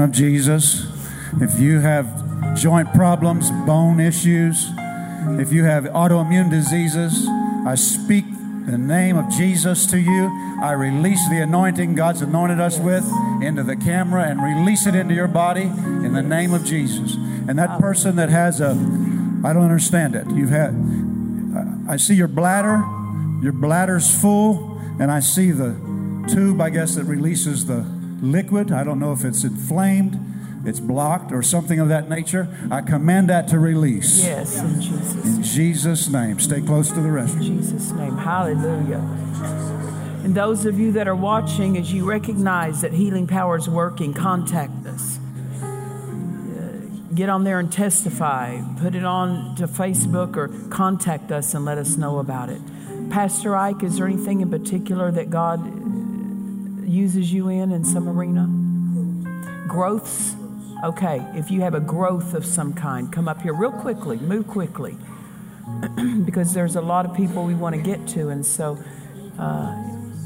[0.01, 0.85] Of Jesus,
[1.41, 4.69] if you have joint problems, bone issues,
[5.39, 7.27] if you have autoimmune diseases,
[7.65, 8.25] I speak
[8.65, 10.57] the name of Jesus to you.
[10.61, 13.05] I release the anointing God's anointed us with
[13.41, 17.15] into the camera and release it into your body in the name of Jesus.
[17.15, 18.71] And that person that has a,
[19.43, 20.29] I don't understand it.
[20.29, 20.75] You've had,
[21.87, 22.83] I see your bladder,
[23.41, 25.75] your bladder's full, and I see the
[26.27, 28.71] tube, I guess, that releases the liquid.
[28.71, 30.19] I don't know if it's inflamed,
[30.65, 32.47] it's blocked, or something of that nature.
[32.69, 34.23] I command that to release.
[34.23, 35.37] Yes, in Jesus.
[35.37, 36.39] In Jesus' name.
[36.39, 37.47] Stay close to the restroom.
[37.47, 38.17] In Jesus' name.
[38.17, 38.99] Hallelujah.
[40.23, 44.13] And those of you that are watching, as you recognize that healing power is working,
[44.13, 45.19] contact us.
[47.15, 48.61] Get on there and testify.
[48.79, 52.61] Put it on to Facebook or contact us and let us know about it.
[53.09, 55.80] Pastor Ike, is there anything in particular that God
[56.91, 58.47] uses you in in some arena?
[59.67, 60.35] Growths?
[60.83, 64.47] Okay, if you have a growth of some kind, come up here real quickly, move
[64.47, 64.97] quickly
[66.25, 68.29] because there's a lot of people we want to get to.
[68.29, 68.77] And so,
[69.37, 69.75] uh,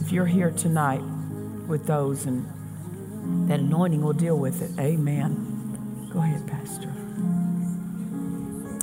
[0.01, 1.01] if you're here tonight
[1.67, 2.45] with those, and
[3.49, 4.79] that anointing will deal with it.
[4.79, 6.09] Amen.
[6.13, 6.89] Go ahead, Pastor.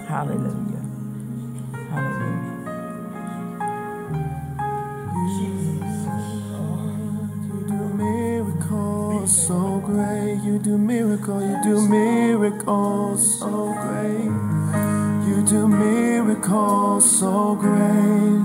[0.06, 0.82] Hallelujah.
[1.90, 2.52] Hallelujah.
[5.12, 5.91] Do
[8.62, 10.40] miracles so great.
[10.42, 11.40] You do miracle.
[11.40, 14.30] You do miracles so great.
[15.26, 18.40] You do miracles so great.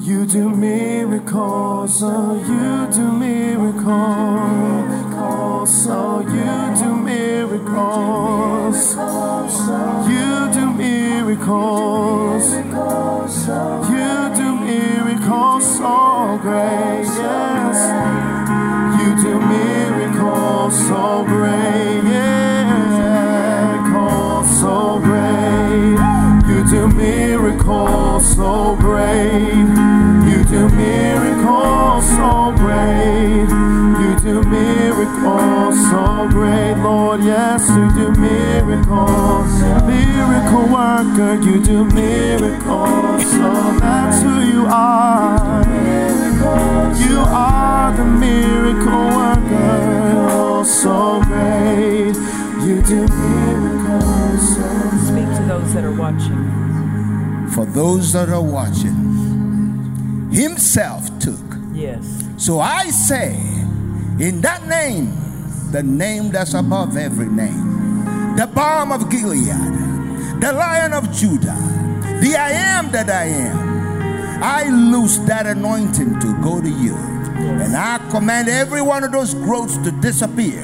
[0.00, 2.02] You do miracles.
[2.02, 4.52] Oh, you do miracles.
[5.84, 8.94] So you do miracles.
[10.08, 12.46] You do miracles.
[13.90, 17.04] You do miracles so great.
[17.04, 18.11] Yes.
[19.02, 23.80] You do miracles so great, miracles
[24.60, 25.98] so great.
[26.46, 29.66] You do miracles so great.
[30.30, 33.48] You do miracles so great.
[34.02, 37.24] You do miracles so great, Lord.
[37.24, 39.50] Yes, you do miracles.
[39.84, 43.22] Miracle worker, you do miracles.
[43.32, 43.50] So
[43.80, 46.11] that's who you are.
[46.42, 50.28] You are the miracle worker.
[50.30, 52.16] Oh, so great.
[52.66, 54.46] You do miracles.
[55.06, 57.50] Speak to those that are watching.
[57.50, 61.38] For those that are watching, Himself took.
[61.72, 62.24] Yes.
[62.36, 63.34] So I say,
[64.18, 65.12] in that name,
[65.70, 68.04] the name that's above every name,
[68.36, 69.46] the balm of Gilead,
[70.40, 71.56] the lion of Judah,
[72.20, 73.71] the I am that I am,
[74.42, 76.96] I loose that anointing to go to you.
[76.96, 80.62] And I command every one of those growths to disappear.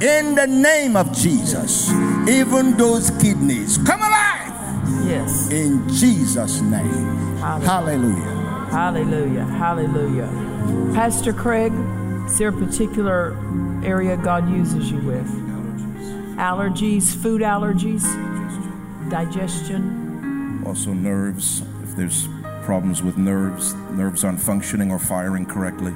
[0.00, 1.90] In the name of Jesus,
[2.28, 5.50] even those kidneys come alive Yes.
[5.50, 7.36] in Jesus' name.
[7.38, 8.68] Hallelujah.
[8.70, 9.44] Hallelujah.
[9.44, 10.28] Hallelujah.
[10.94, 11.72] Pastor Craig,
[12.26, 13.36] is there a particular
[13.84, 15.26] area God uses you with?
[16.38, 18.04] Allergies, food allergies,
[19.10, 20.62] digestion.
[20.66, 21.62] Also, nerves.
[21.82, 22.26] If there's
[22.70, 25.90] problems with nerves, nerves aren't functioning or firing correctly.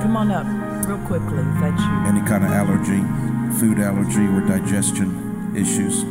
[0.00, 0.46] Come on up
[0.88, 1.96] real quickly if that's you.
[2.06, 3.02] Any kind of allergy,
[3.60, 6.04] food allergy, or digestion issues.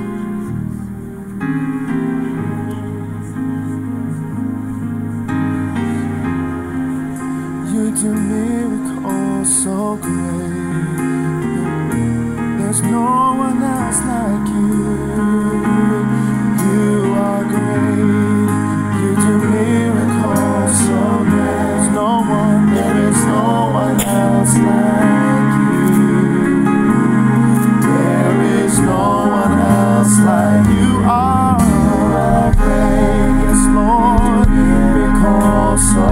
[7.73, 11.01] You do miracles so great.
[12.59, 15.01] There's no one else like you.
[15.17, 15.30] You
[30.11, 31.31] else like you are.
[33.73, 36.10] Lord, miracles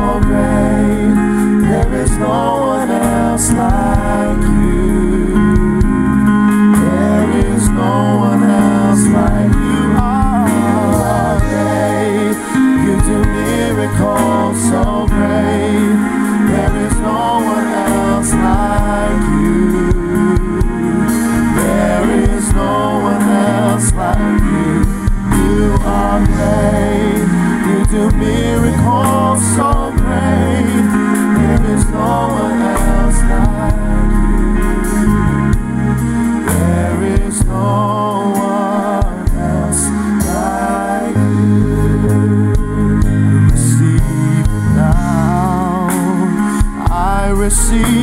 [47.71, 47.98] I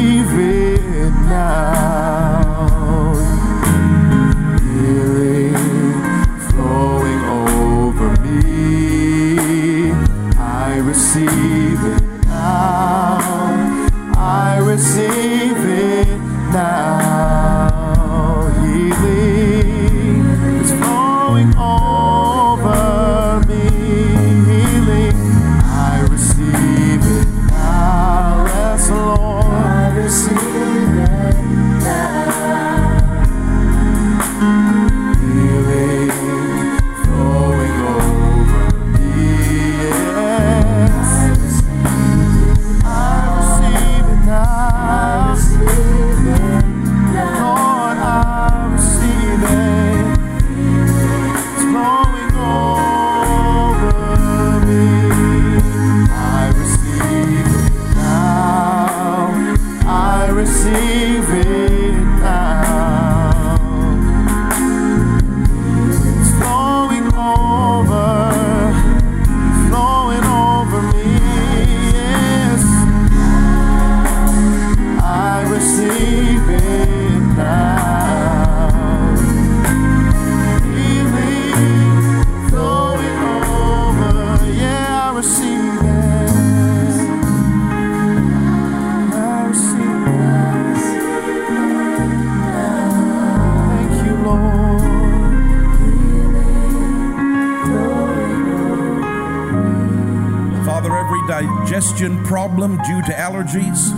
[103.06, 103.90] to allergies,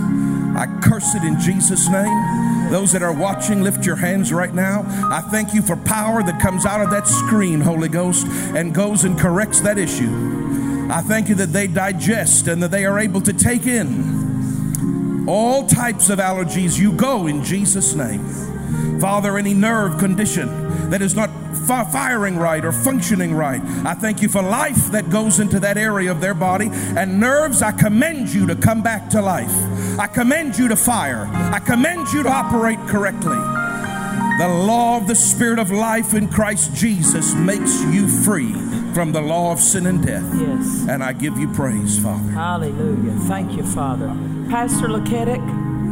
[0.56, 2.70] I curse it in Jesus' name.
[2.70, 4.84] Those that are watching, lift your hands right now.
[5.10, 9.04] I thank you for power that comes out of that screen, Holy Ghost, and goes
[9.04, 10.88] and corrects that issue.
[10.90, 15.66] I thank you that they digest and that they are able to take in all
[15.66, 16.78] types of allergies.
[16.78, 19.00] You go in Jesus' name.
[19.00, 21.30] Father, any nerve condition that is not
[21.68, 26.10] firing right or functioning right, I thank you for life that goes into that area
[26.10, 26.70] of their body.
[26.72, 29.52] And nerves, I commend you to come back to life.
[29.98, 31.28] I commend you to fire.
[31.32, 33.36] I commend you to operate correctly.
[34.38, 38.52] The law of the Spirit of life in Christ Jesus makes you free
[38.94, 40.28] from the law of sin and death.
[40.34, 40.86] Yes.
[40.88, 42.30] And I give you praise, Father.
[42.30, 43.18] Hallelujah.
[43.26, 44.06] Thank you, Father.
[44.48, 45.44] Pastor Laketic,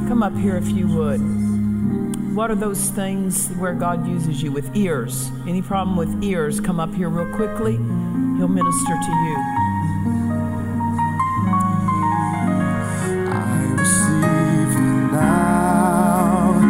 [0.08, 1.45] come up here if you would.
[2.34, 5.30] What are those things where God uses you with ears?
[5.46, 7.72] Any problem with ears, come up here real quickly.
[8.36, 9.36] He'll minister to you.
[13.32, 16.60] I receive it now.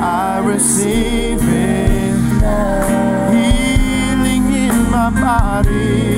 [0.00, 3.30] I receive it now.
[3.30, 6.11] Healing in my body,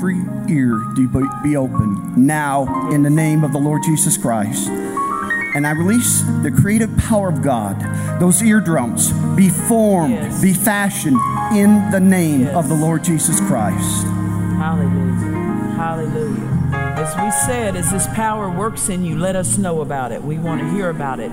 [0.00, 0.82] every ear
[1.42, 4.66] be open now in the name of the Lord Jesus Christ.
[4.66, 7.78] And I release the creative power of God.
[8.18, 10.40] Those eardrums be formed, yes.
[10.40, 11.18] be fashioned
[11.54, 12.56] in the name yes.
[12.56, 14.04] of the Lord Jesus Christ.
[14.56, 15.74] Hallelujah.
[15.76, 16.70] Hallelujah.
[16.96, 20.22] As we said, as this power works in you, let us know about it.
[20.22, 21.30] We want to hear about it.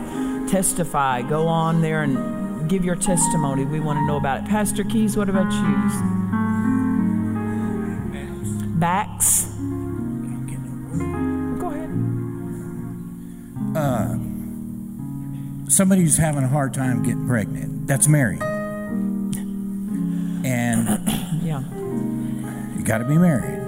[0.49, 1.21] Testify.
[1.21, 3.63] Go on there and give your testimony.
[3.63, 4.49] We want to know about it.
[4.49, 6.26] Pastor Keys, what about you?
[15.77, 18.41] somebody who's having a hard time getting pregnant that's married
[20.43, 20.87] and
[21.43, 21.61] yeah.
[22.75, 23.61] you got to be married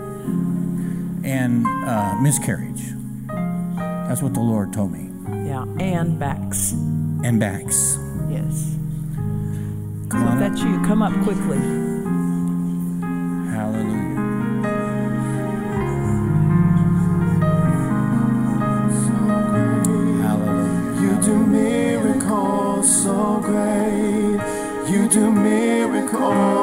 [1.23, 2.81] and uh, miscarriage.
[4.07, 5.11] That's what the lord told me.
[5.47, 6.71] Yeah and backs.
[6.71, 7.99] And backs.
[8.27, 8.75] Yes.
[10.09, 10.67] Come so on that's up.
[10.67, 11.88] you come up quickly.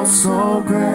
[0.07, 0.86] so great.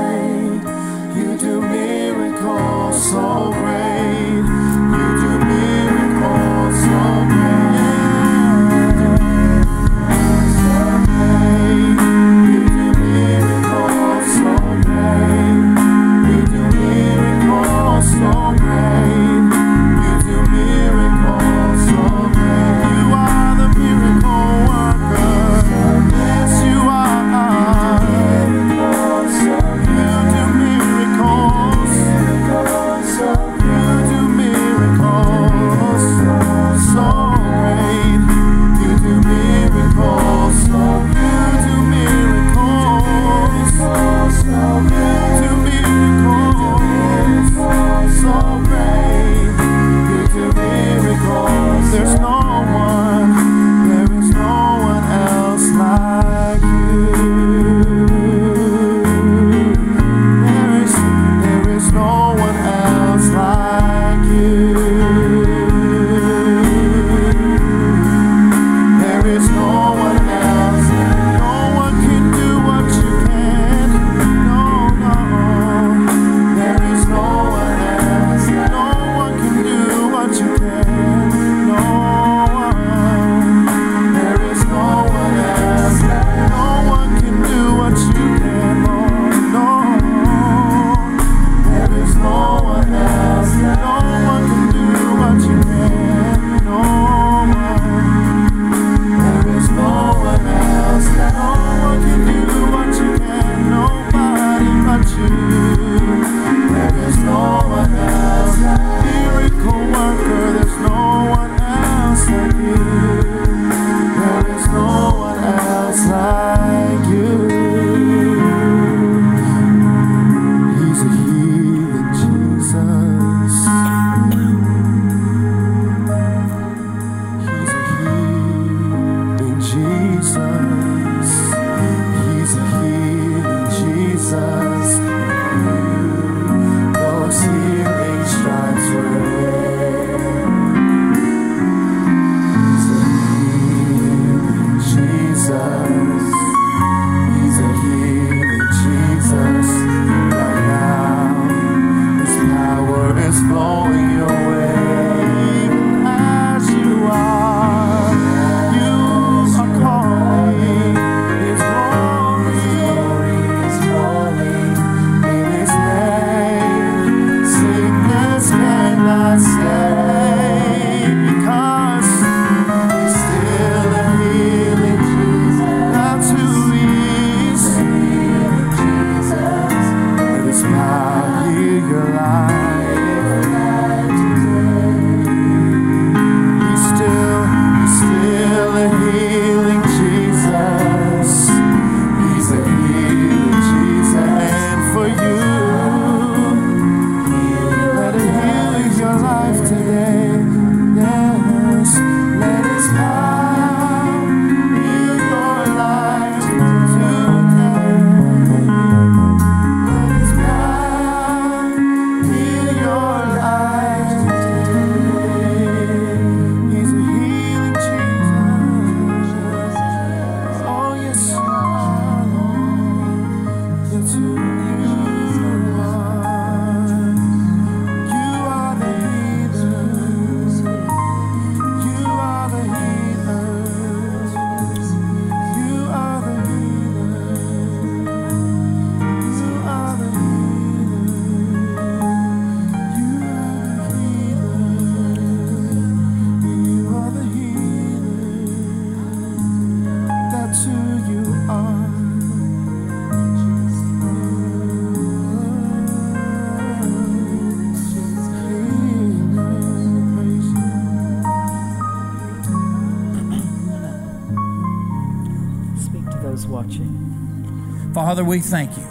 [268.13, 268.85] Father, we thank you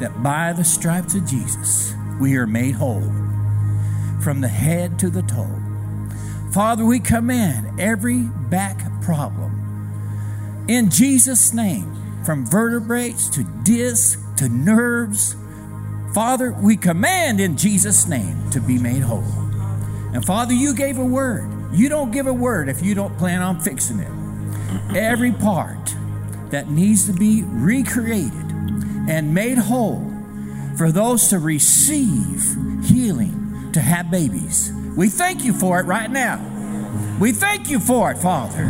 [0.00, 3.10] that by the stripes of Jesus, we are made whole
[4.20, 5.48] from the head to the toe.
[6.52, 15.36] Father, we command every back problem in Jesus' name, from vertebrates to discs to nerves.
[16.12, 19.24] Father, we command in Jesus' name to be made whole.
[20.12, 21.50] And Father, you gave a word.
[21.72, 24.94] You don't give a word if you don't plan on fixing it.
[24.94, 25.94] Every part
[26.54, 28.32] that needs to be recreated
[29.14, 30.02] and made whole
[30.76, 32.42] for those to receive
[32.84, 34.72] healing, to have babies.
[34.96, 36.40] We thank you for it right now.
[37.20, 38.62] We thank you for it, Father.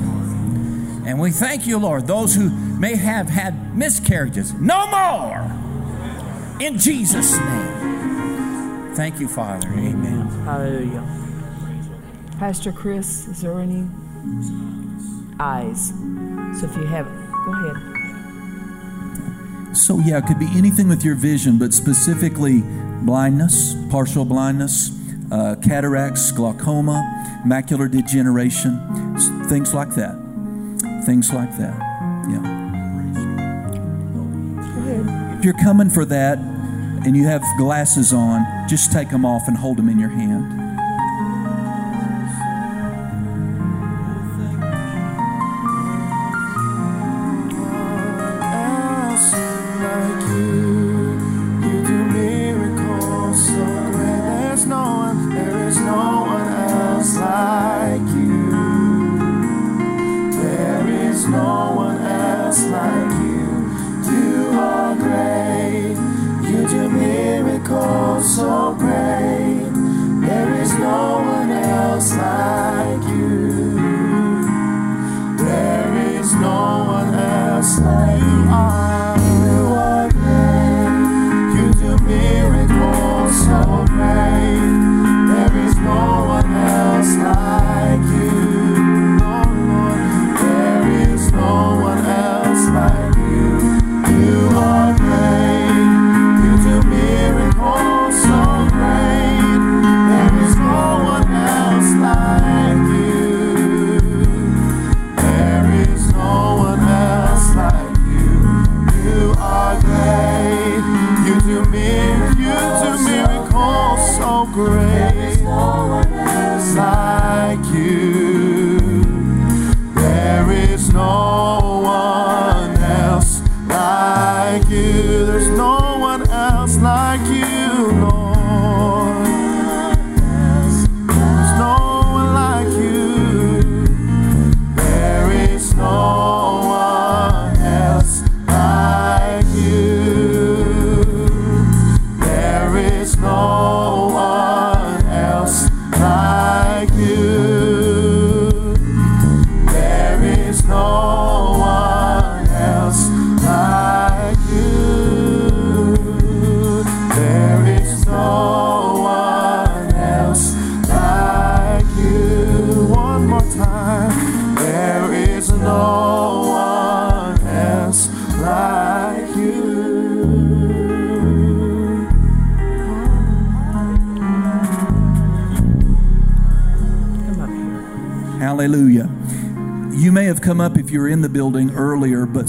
[1.07, 5.51] And we thank you, Lord, those who may have had miscarriages, no more.
[6.61, 8.95] In Jesus' name.
[8.95, 9.69] Thank you, Father.
[9.69, 10.27] Amen.
[10.45, 11.05] Hallelujah.
[12.39, 13.87] Pastor Chris, is there any
[15.41, 15.89] eyes?
[16.61, 17.07] So if you have,
[17.47, 17.94] go ahead.
[19.75, 22.63] So, yeah, it could be anything with your vision, but specifically
[23.03, 24.91] blindness, partial blindness,
[25.31, 27.03] uh, cataracts, glaucoma,
[27.45, 28.79] macular degeneration,
[29.49, 30.15] things like that.
[31.05, 31.77] Things like that.
[32.31, 32.65] Yeah.
[35.39, 39.57] If you're coming for that and you have glasses on, just take them off and
[39.57, 40.64] hold them in your hand.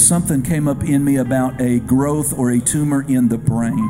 [0.05, 3.89] Something came up in me about a growth or a tumor in the brain.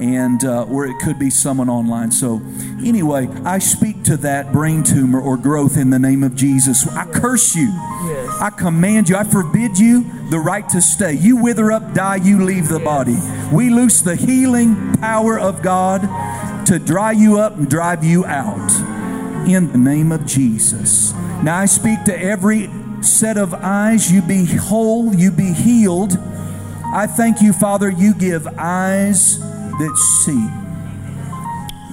[0.00, 2.10] And, uh, or it could be someone online.
[2.10, 2.40] So,
[2.84, 6.88] anyway, I speak to that brain tumor or growth in the name of Jesus.
[6.88, 7.68] I curse you.
[7.68, 8.40] Yes.
[8.40, 11.12] I command you, I forbid you the right to stay.
[11.12, 13.18] You wither up, die, you leave the body.
[13.52, 18.72] We loose the healing power of God to dry you up and drive you out
[19.46, 21.12] in the name of Jesus.
[21.42, 22.68] Now I speak to every
[23.04, 24.10] set of eyes.
[24.10, 26.18] You be whole, you be healed.
[26.94, 30.48] I thank you, Father, you give eyes that see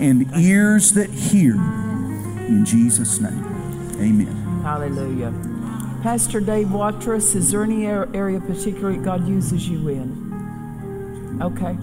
[0.03, 1.55] and ears that hear.
[1.55, 3.45] In Jesus' name,
[3.99, 4.61] amen.
[4.63, 5.33] Hallelujah.
[6.03, 11.39] Pastor Dave Watrous, is there any area particularly God uses you in?
[11.41, 11.77] Okay.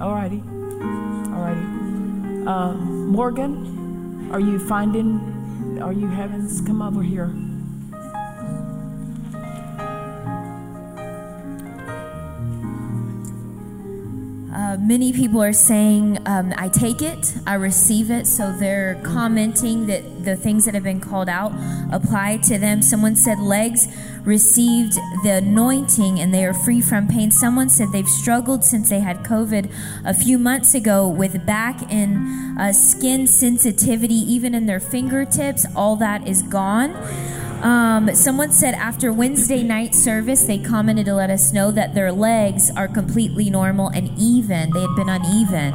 [0.00, 0.42] All righty.
[1.32, 2.46] All righty.
[2.46, 7.30] Uh, Morgan, are you finding, are you having, come over here.
[14.90, 18.26] Many people are saying, um, I take it, I receive it.
[18.26, 21.52] So they're commenting that the things that have been called out
[21.92, 22.82] apply to them.
[22.82, 23.86] Someone said legs
[24.24, 27.30] received the anointing and they are free from pain.
[27.30, 29.72] Someone said they've struggled since they had COVID
[30.04, 35.66] a few months ago with back and uh, skin sensitivity, even in their fingertips.
[35.76, 36.96] All that is gone.
[37.62, 42.10] Um, someone said after Wednesday night service, they commented to let us know that their
[42.10, 44.70] legs are completely normal and even.
[44.72, 45.74] They had been uneven.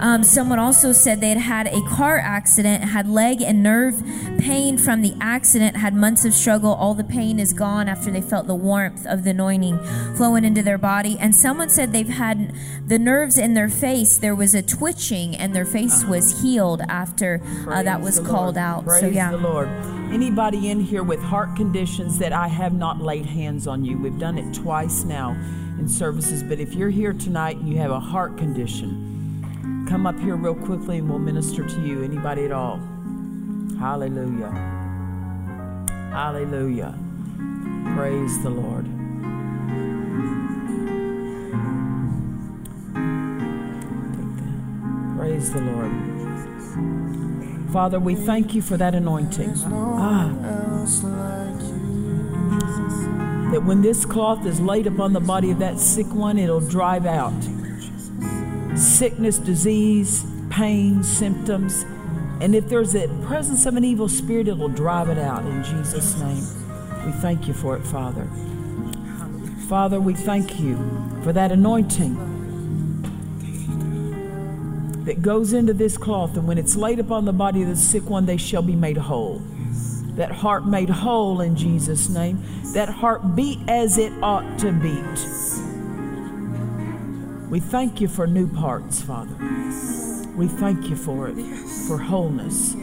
[0.00, 4.02] Um, someone also said they had had a car accident, had leg and nerve
[4.38, 6.72] pain from the accident, had months of struggle.
[6.72, 9.78] All the pain is gone after they felt the warmth of the anointing
[10.16, 11.18] flowing into their body.
[11.20, 12.54] And someone said they've had
[12.86, 17.42] the nerves in their face, there was a twitching, and their face was healed after
[17.68, 18.58] uh, that was called Lord.
[18.58, 18.84] out.
[18.86, 19.30] Praise so, yeah.
[19.30, 19.68] the Lord.
[20.10, 23.98] Anybody in here with heart conditions that I have not laid hands on you?
[23.98, 25.32] We've done it twice now
[25.78, 29.09] in services, but if you're here tonight and you have a heart condition,
[29.90, 32.04] come up here real quickly and we'll minister to you.
[32.04, 32.78] Anybody at all?
[33.80, 34.52] Hallelujah.
[36.12, 36.96] Hallelujah.
[37.96, 38.84] Praise the Lord.
[45.18, 45.90] Praise the Lord.
[47.72, 49.54] Father, we thank you for that anointing.
[49.66, 50.28] Ah,
[53.50, 57.06] that when this cloth is laid upon the body of that sick one, it'll drive
[57.06, 57.34] out
[58.76, 61.84] sickness, disease, pain, symptoms.
[62.40, 65.62] And if there's a presence of an evil spirit, it will drive it out in
[65.62, 66.44] Jesus' name.
[67.06, 68.28] We thank you for it, Father.
[69.68, 70.76] Father, we thank you
[71.22, 72.26] for that anointing
[75.04, 78.08] that goes into this cloth, and when it's laid upon the body of the sick
[78.08, 79.40] one, they shall be made whole.
[80.16, 82.42] That heart made whole in Jesus' name.
[82.74, 85.18] That heart beat as it ought to beat.
[87.50, 89.34] We thank you for new parts, Father.
[90.36, 91.34] We thank you for it,
[91.88, 92.74] for wholeness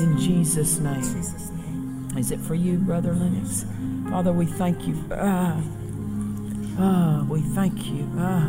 [0.00, 2.08] in Jesus' name.
[2.16, 3.66] Is it for you, Brother Lennox?
[4.08, 4.96] Father, we thank you.
[5.12, 5.60] Ah,
[6.78, 8.10] ah, we thank you.
[8.16, 8.48] Ah.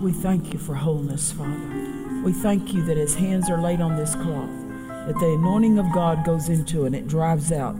[0.00, 2.22] We thank you for wholeness, Father.
[2.24, 4.48] We thank you that as hands are laid on this cloth,
[5.06, 7.76] that the anointing of God goes into it and it drives out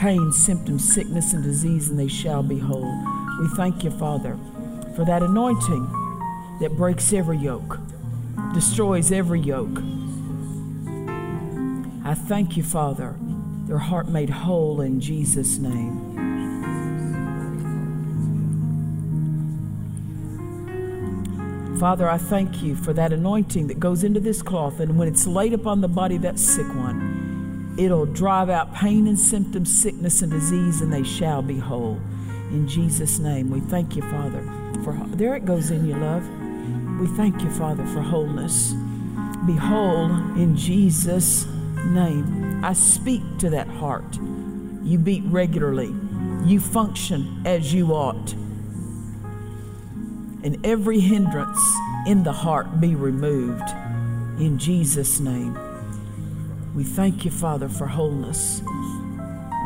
[0.00, 2.92] pain, symptoms, sickness, and disease, and they shall be whole.
[3.38, 4.36] We thank you, Father,
[4.94, 5.86] for that anointing
[6.60, 7.78] that breaks every yoke,
[8.54, 9.78] destroys every yoke.
[12.04, 13.16] I thank you, Father,
[13.66, 16.10] their heart made whole in Jesus' name.
[21.78, 25.26] Father, I thank you for that anointing that goes into this cloth, and when it's
[25.26, 30.20] laid upon the body of that sick one, it'll drive out pain and symptoms, sickness
[30.20, 31.98] and disease, and they shall be whole.
[32.50, 34.59] In Jesus' name, we thank you, Father.
[34.84, 36.28] For there it goes in you, love.
[37.00, 38.72] We thank you, Father, for wholeness.
[39.46, 41.46] Be whole in Jesus'
[41.86, 42.64] name.
[42.64, 44.18] I speak to that heart.
[44.82, 45.94] You beat regularly.
[46.44, 48.34] You function as you ought
[50.42, 51.60] and every hindrance
[52.06, 53.68] in the heart be removed
[54.40, 55.58] in Jesus' name.
[56.74, 58.62] We thank you, Father, for wholeness.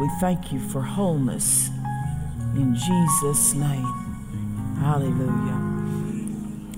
[0.01, 1.69] We thank you for wholeness
[2.57, 4.04] in Jesus' name.
[4.79, 5.61] Hallelujah.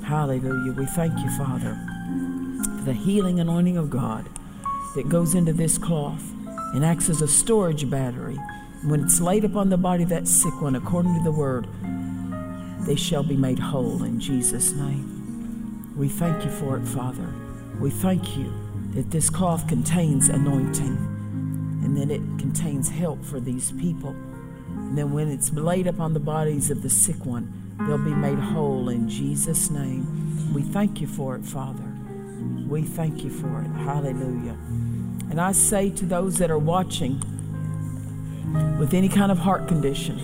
[0.05, 0.73] Hallelujah.
[0.73, 1.77] We thank you, Father,
[2.79, 4.29] for the healing anointing of God
[4.95, 6.23] that goes into this cloth
[6.75, 8.39] and acts as a storage battery.
[8.85, 11.67] When it's laid upon the body of that sick one, according to the word,
[12.87, 15.93] they shall be made whole in Jesus' name.
[15.97, 17.35] We thank you for it, Father.
[17.81, 18.53] We thank you
[18.93, 20.97] that this cloth contains anointing
[21.83, 24.11] and that it contains help for these people.
[24.11, 28.39] And then when it's laid upon the bodies of the sick one, they'll be made
[28.39, 30.53] whole in Jesus' name.
[30.53, 31.85] We thank you for it, Father.
[32.69, 33.69] We thank you for it.
[33.85, 34.57] Hallelujah.
[35.31, 37.21] And I say to those that are watching
[38.79, 40.21] with any kind of heart condition,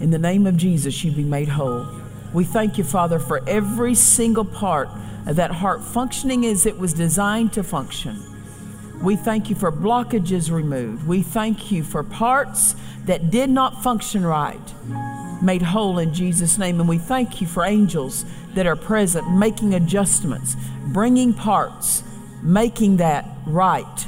[0.00, 1.86] in the name of Jesus, you be made whole.
[2.32, 4.88] We thank you, Father, for every single part
[5.26, 8.22] of that heart functioning as it was designed to function.
[9.02, 11.06] We thank you for blockages removed.
[11.06, 12.74] We thank you for parts
[13.06, 14.60] that did not function right,
[15.42, 16.80] made whole in Jesus' name.
[16.80, 18.24] And we thank you for angels
[18.54, 20.56] that are present, making adjustments,
[20.86, 22.02] bringing parts,
[22.42, 24.06] making that right.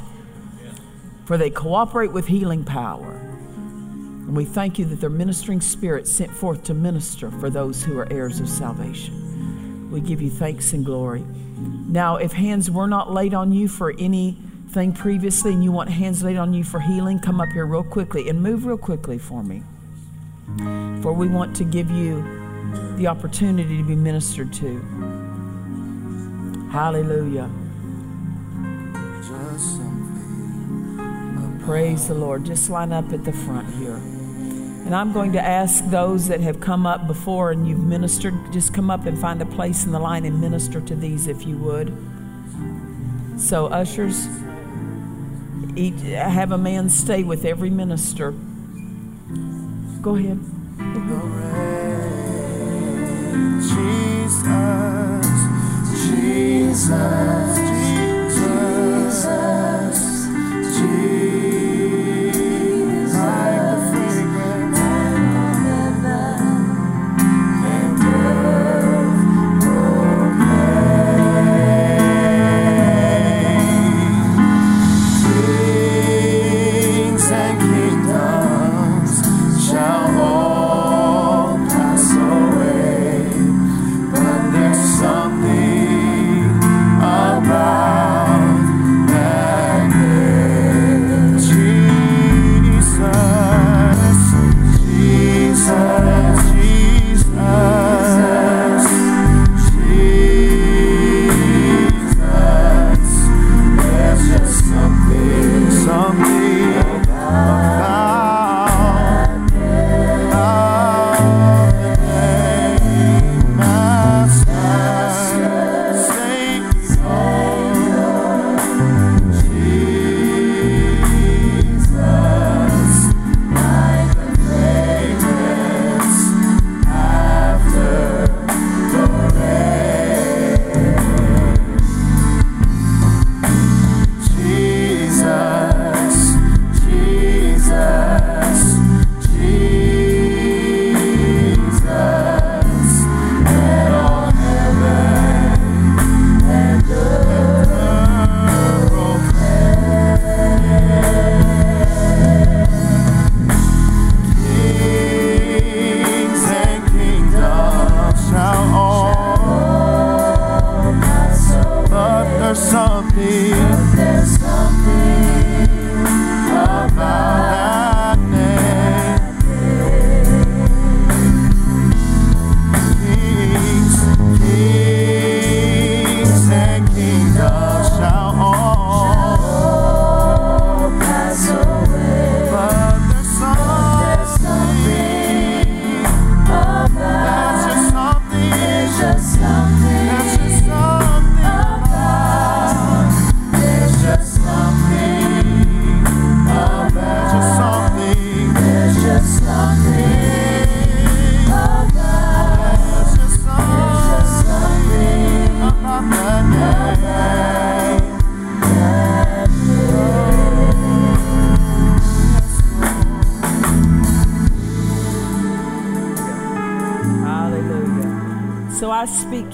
[1.25, 3.11] For they cooperate with healing power.
[3.11, 7.97] And we thank you that they're ministering spirit sent forth to minister for those who
[7.97, 9.89] are heirs of salvation.
[9.91, 11.25] We give you thanks and glory.
[11.87, 16.23] Now, if hands were not laid on you for anything previously and you want hands
[16.23, 19.43] laid on you for healing, come up here real quickly and move real quickly for
[19.43, 19.63] me.
[21.01, 22.21] For we want to give you
[22.97, 24.79] the opportunity to be ministered to.
[26.71, 27.49] Hallelujah.
[31.63, 32.43] Praise the Lord.
[32.43, 33.95] Just line up at the front here.
[33.95, 38.73] And I'm going to ask those that have come up before and you've ministered, just
[38.73, 41.57] come up and find a place in the line and minister to these if you
[41.59, 41.95] would.
[43.39, 44.27] So, ushers,
[45.75, 48.33] each, have a man stay with every minister.
[50.01, 50.39] Go ahead.
[53.61, 54.47] Jesus,
[56.01, 58.37] Jesus, Jesus,
[60.73, 61.40] Jesus,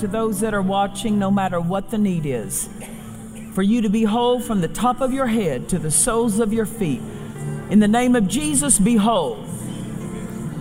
[0.08, 2.70] those that are watching, no matter what the need is,
[3.54, 6.54] for you to be whole from the top of your head to the soles of
[6.54, 7.02] your feet.
[7.70, 9.44] In the name of Jesus, be whole.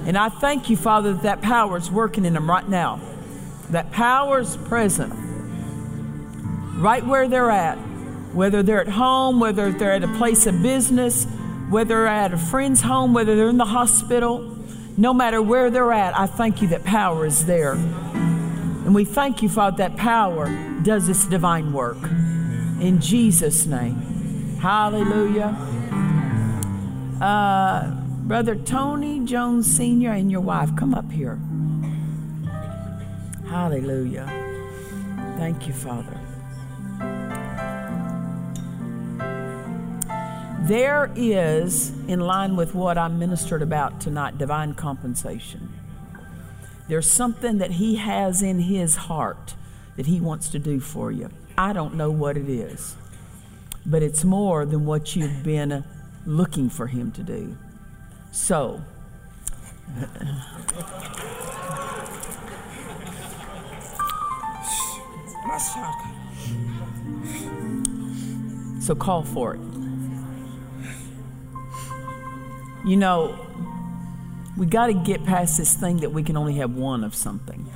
[0.07, 3.01] And I thank you, Father, that that power is working in them right now.
[3.71, 5.13] That power is present
[6.77, 7.77] right where they're at,
[8.35, 11.25] whether they're at home, whether they're at a place of business,
[11.71, 14.57] whether they're at a friend's home, whether they're in the hospital.
[14.97, 17.75] No matter where they're at, I thank you that power is there.
[18.97, 20.49] We thank you, Father, that power
[20.83, 22.03] does its divine work.
[22.81, 24.57] In Jesus' name.
[24.59, 25.55] Hallelujah.
[27.21, 27.91] Uh,
[28.23, 30.13] Brother Tony Jones Sr.
[30.13, 31.39] and your wife, come up here.
[33.51, 34.25] Hallelujah.
[35.37, 36.19] Thank you, Father.
[40.63, 45.76] There is, in line with what I ministered about tonight, divine compensation.
[46.89, 49.55] There's something that He has in His heart
[49.97, 51.31] that He wants to do for you.
[51.59, 52.97] I don't know what it is,
[53.85, 55.85] but it's more than what you've been
[56.25, 57.57] looking for Him to do.
[58.31, 58.83] So,
[68.81, 69.61] so call for it.
[72.85, 73.37] You know,
[74.57, 77.71] we got to get past this thing that we can only have one of something.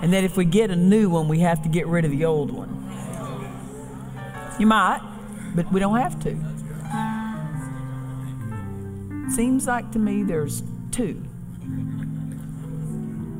[0.00, 2.24] And that if we get a new one, we have to get rid of the
[2.24, 2.78] old one.
[4.58, 5.00] You might,
[5.54, 6.36] but we don't have to.
[9.34, 11.14] Seems like to me there's two.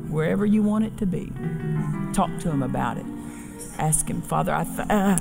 [0.09, 1.31] Wherever you want it to be.
[2.13, 3.05] Talk to him about it.
[3.77, 5.17] Ask him, Father, I, th- uh,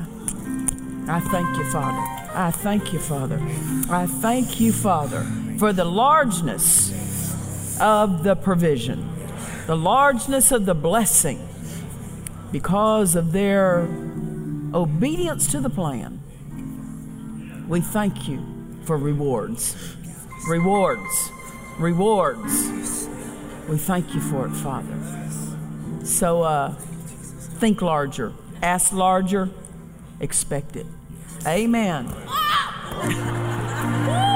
[1.08, 1.98] I thank you, Father.
[2.34, 3.40] I thank you, Father.
[3.90, 5.26] I thank you, Father,
[5.58, 6.90] for the largeness
[7.80, 9.08] of the provision,
[9.66, 11.46] the largeness of the blessing
[12.52, 13.88] because of their
[14.74, 16.20] obedience to the plan.
[17.68, 18.44] We thank you
[18.84, 19.96] for rewards.
[20.48, 21.30] Rewards.
[21.78, 23.08] Rewards.
[23.68, 24.96] We thank you for it, Father.
[26.04, 29.50] So uh, think larger, ask larger,
[30.22, 30.86] expect it.
[31.46, 32.06] Amen.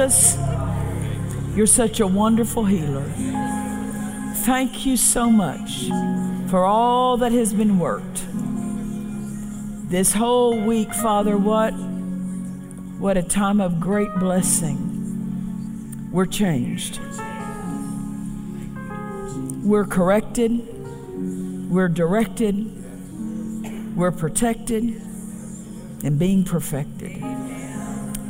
[0.00, 0.38] Jesus,
[1.54, 3.04] you're such a wonderful healer.
[4.46, 5.88] Thank you so much
[6.48, 8.24] for all that has been worked.
[9.90, 11.72] This whole week, Father, what
[12.98, 16.08] what a time of great blessing.
[16.10, 16.98] We're changed.
[19.62, 20.66] We're corrected.
[21.70, 22.54] We're directed
[23.96, 24.82] we're protected
[26.04, 27.22] and being perfected.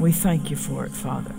[0.00, 1.32] We thank you for it, Father.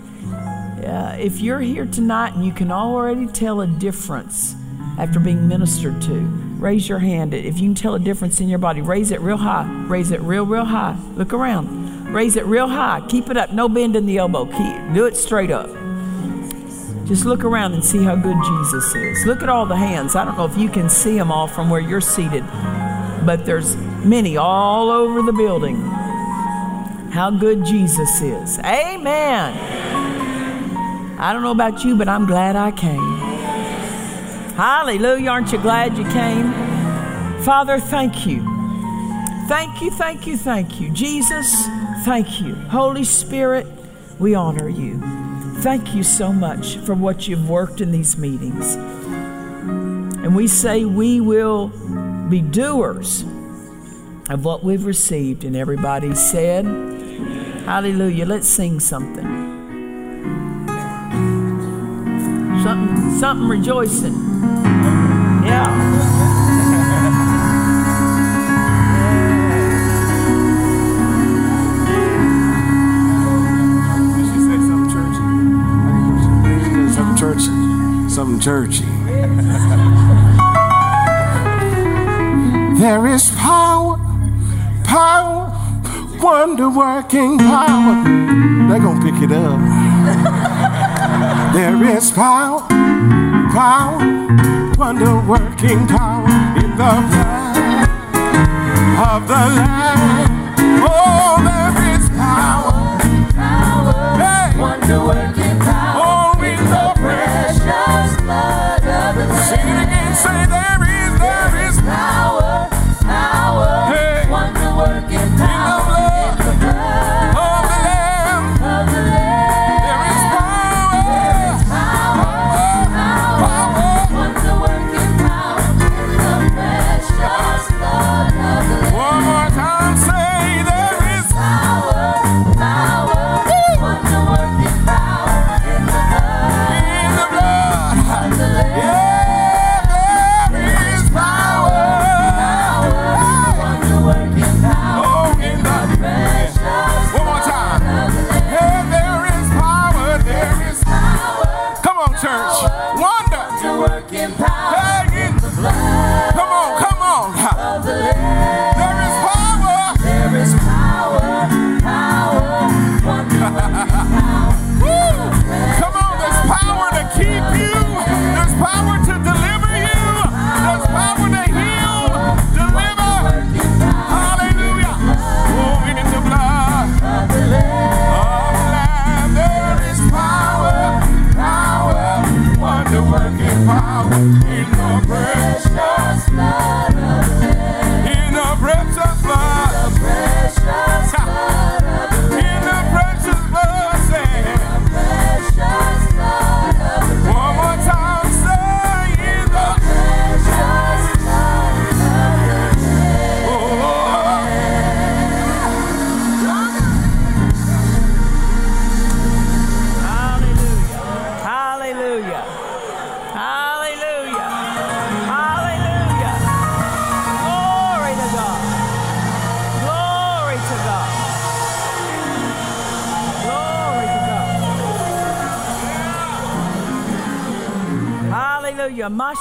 [0.84, 4.56] Uh, if you're here tonight and you can already tell a difference
[4.98, 6.20] after being ministered to,
[6.58, 7.34] raise your hand.
[7.34, 9.70] If you can tell a difference in your body, raise it real high.
[9.86, 10.98] Raise it real, real high.
[11.14, 12.12] Look around.
[12.12, 13.04] Raise it real high.
[13.08, 13.52] Keep it up.
[13.52, 14.44] No bend in the elbow.
[14.44, 15.70] Keep, do it straight up.
[17.06, 19.26] Just look around and see how good Jesus is.
[19.26, 20.16] Look at all the hands.
[20.16, 22.44] I don't know if you can see them all from where you're seated,
[23.24, 25.76] but there's many all over the building.
[27.12, 28.58] How good Jesus is.
[28.60, 29.91] Amen.
[31.22, 32.98] I don't know about you, but I'm glad I came.
[34.56, 35.30] Hallelujah.
[35.30, 36.52] Aren't you glad you came?
[37.44, 38.40] Father, thank you.
[39.46, 40.90] Thank you, thank you, thank you.
[40.90, 41.64] Jesus,
[42.04, 42.56] thank you.
[42.56, 43.68] Holy Spirit,
[44.18, 45.00] we honor you.
[45.60, 48.74] Thank you so much for what you've worked in these meetings.
[48.74, 51.68] And we say we will
[52.28, 53.22] be doers
[54.28, 55.44] of what we've received.
[55.44, 56.64] And everybody said,
[57.64, 58.26] Hallelujah.
[58.26, 59.41] Let's sing something.
[62.62, 64.14] Something, something rejoicing.
[65.44, 65.92] Yeah.
[78.08, 78.84] Something churchy.
[82.78, 83.96] There is power,
[84.84, 85.50] power,
[86.20, 88.04] wonder working power.
[88.68, 89.71] They're to pick it up.
[91.52, 92.60] There is power,
[93.52, 93.98] power,
[94.78, 97.88] wonder working power in the blood
[99.12, 100.54] of the Lamb.
[100.84, 102.72] Oh, there is power,
[103.32, 104.58] power, hey.
[104.58, 105.51] wonder working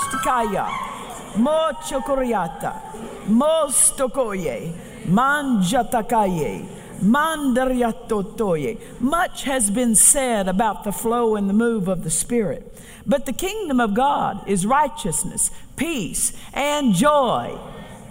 [0.09, 0.65] Hallelujah.
[0.65, 1.37] Mashtikaya.
[1.37, 3.27] Mo chokoriata.
[3.27, 4.73] Mo stokoye.
[5.05, 6.65] Manjatakaye.
[7.01, 8.99] Mandariatotoye.
[8.99, 12.67] Much has been said about the flow and the move of the Spirit.
[13.05, 17.57] But the kingdom of God is righteousness, peace, and joy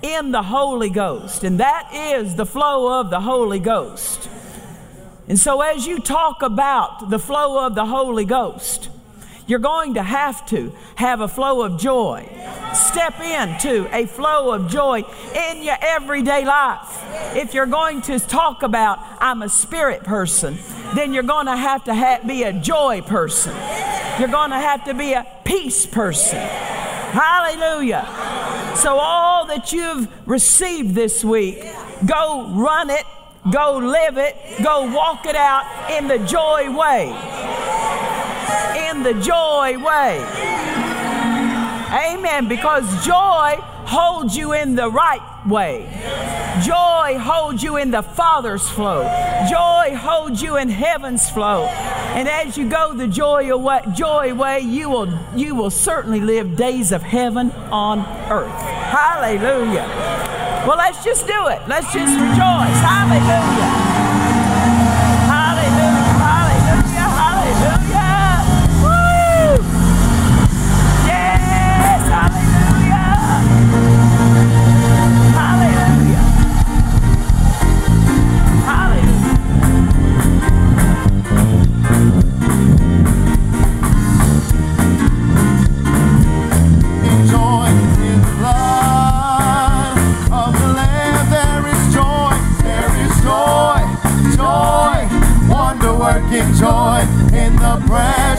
[0.02, 1.44] in the Holy Ghost.
[1.44, 4.28] And that is the flow of the Holy Ghost.
[5.28, 8.88] And so, as you talk about the flow of the Holy Ghost,
[9.50, 12.24] you're going to have to have a flow of joy.
[12.72, 15.02] Step into a flow of joy
[15.34, 16.86] in your everyday life.
[17.34, 20.56] If you're going to talk about, I'm a spirit person,
[20.94, 23.52] then you're going to have to ha- be a joy person.
[24.20, 26.38] You're going to have to be a peace person.
[26.38, 28.06] Hallelujah.
[28.76, 31.64] So, all that you've received this week,
[32.06, 33.04] go run it,
[33.50, 38.19] go live it, go walk it out in the joy way.
[38.76, 40.24] In the joy way.
[41.92, 42.48] Amen.
[42.48, 43.56] Because joy
[43.90, 45.88] holds you in the right way.
[46.62, 49.02] Joy holds you in the Father's flow.
[49.48, 51.64] Joy holds you in heaven's flow.
[52.14, 56.56] And as you go the joy away, joy way, you will you will certainly live
[56.56, 58.00] days of heaven on
[58.30, 58.60] earth.
[58.60, 59.86] Hallelujah.
[60.66, 61.60] Well, let's just do it.
[61.66, 62.80] Let's just rejoice.
[62.82, 63.20] Hallelujah.
[63.20, 63.89] Hallelujah.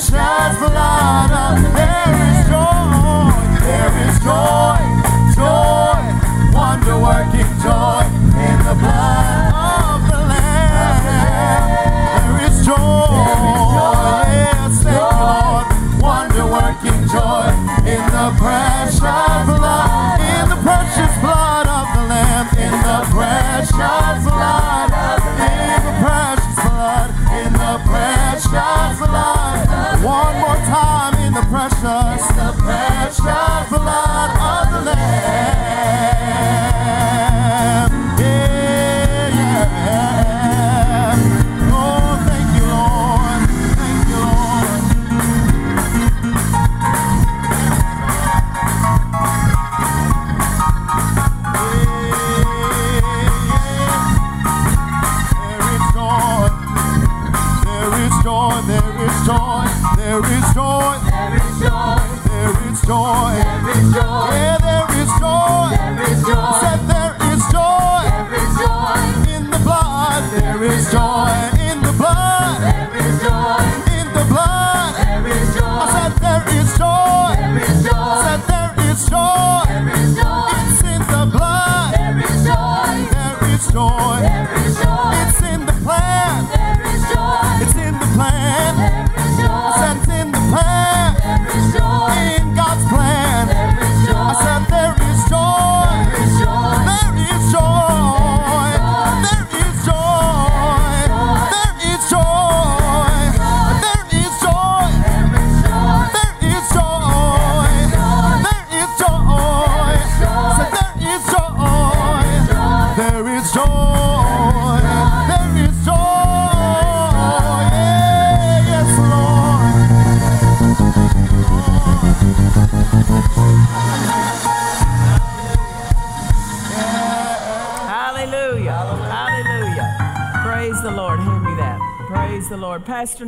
[0.01, 1.70] such lies blood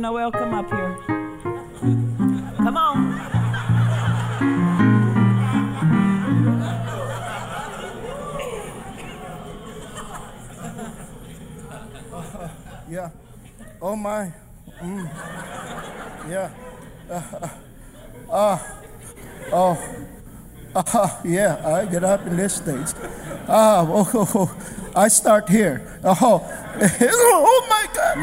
[0.04, 0.98] Noel, come up here.
[2.58, 2.94] Come on.
[12.86, 13.08] Yeah.
[13.80, 14.30] Oh my.
[14.82, 15.08] Mm.
[16.28, 16.50] Yeah.
[17.08, 17.48] Uh,
[18.30, 18.58] uh,
[19.54, 19.96] oh.
[20.74, 22.88] Uh, yeah, I get up in this stage.
[23.48, 24.92] Ah, oh, oh, oh.
[24.94, 25.98] I start here.
[26.04, 26.44] Oh,
[27.00, 28.18] oh my God.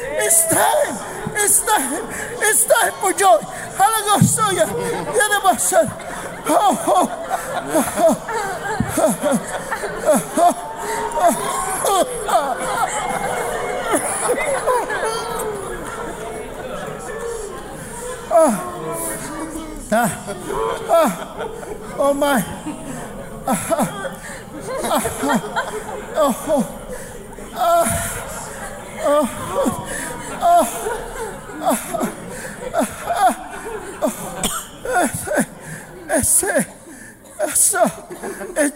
[0.00, 0.94] It's time.
[1.34, 2.08] It's time.
[2.40, 3.57] It's time for joy.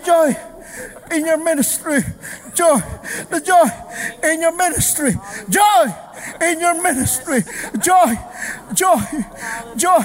[0.05, 0.36] Joy
[1.11, 2.01] in your ministry.
[2.55, 2.78] Joy.
[3.31, 5.12] The joy in your ministry.
[5.49, 5.85] Joy
[6.40, 7.43] in your ministry.
[7.78, 8.19] Joy.
[8.74, 9.01] Joy.
[9.77, 10.03] Joy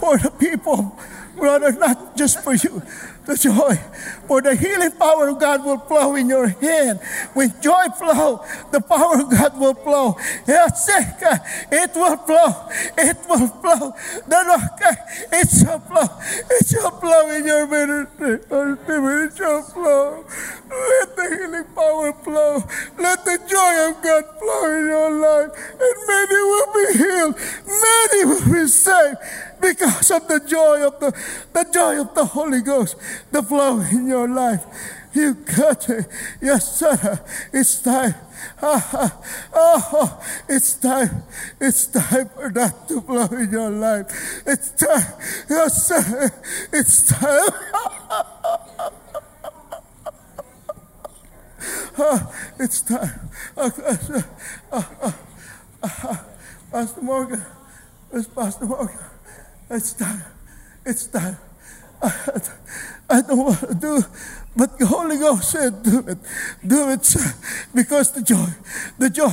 [0.00, 0.98] for the people,
[1.36, 2.82] brother, not just for you.
[3.24, 3.78] The joy
[4.26, 6.98] for the healing power of God will flow in your hand.
[7.34, 10.16] When joy flow, the power of God will flow.
[10.48, 12.68] It will flow.
[12.98, 13.94] It will flow.
[15.32, 16.08] It shall flow.
[16.50, 18.40] It shall flow in your ministry.
[18.50, 20.24] It shall flow.
[20.68, 22.62] Let the healing power flow.
[22.98, 25.50] Let the joy of God flow in your life.
[25.78, 27.34] And many will be healed.
[27.66, 29.18] Many will be saved
[29.62, 31.12] because of the joy of the,
[31.52, 32.96] the joy of the Holy Ghost,
[33.30, 34.64] the flow in your life.
[35.14, 36.06] You got it.
[36.40, 37.20] Yes, sir.
[37.52, 38.14] It's time.
[38.62, 39.22] Oh,
[39.54, 41.22] oh, it's time.
[41.60, 44.06] It's time for that to flow in your life.
[44.46, 45.12] It's time.
[45.50, 46.30] Yes, sir.
[46.72, 47.50] It's time.
[51.98, 53.30] Oh, it's time.
[56.72, 57.44] Pastor Morgan.
[58.12, 59.11] It's Pastor Morgan.
[59.72, 60.22] It's time.
[60.84, 61.38] It's time.
[62.02, 64.04] I don't want to do
[64.54, 66.18] but the Holy Ghost said, do it.
[66.66, 67.34] Do it, sir.
[67.74, 68.48] Because the joy,
[68.98, 69.32] the joy,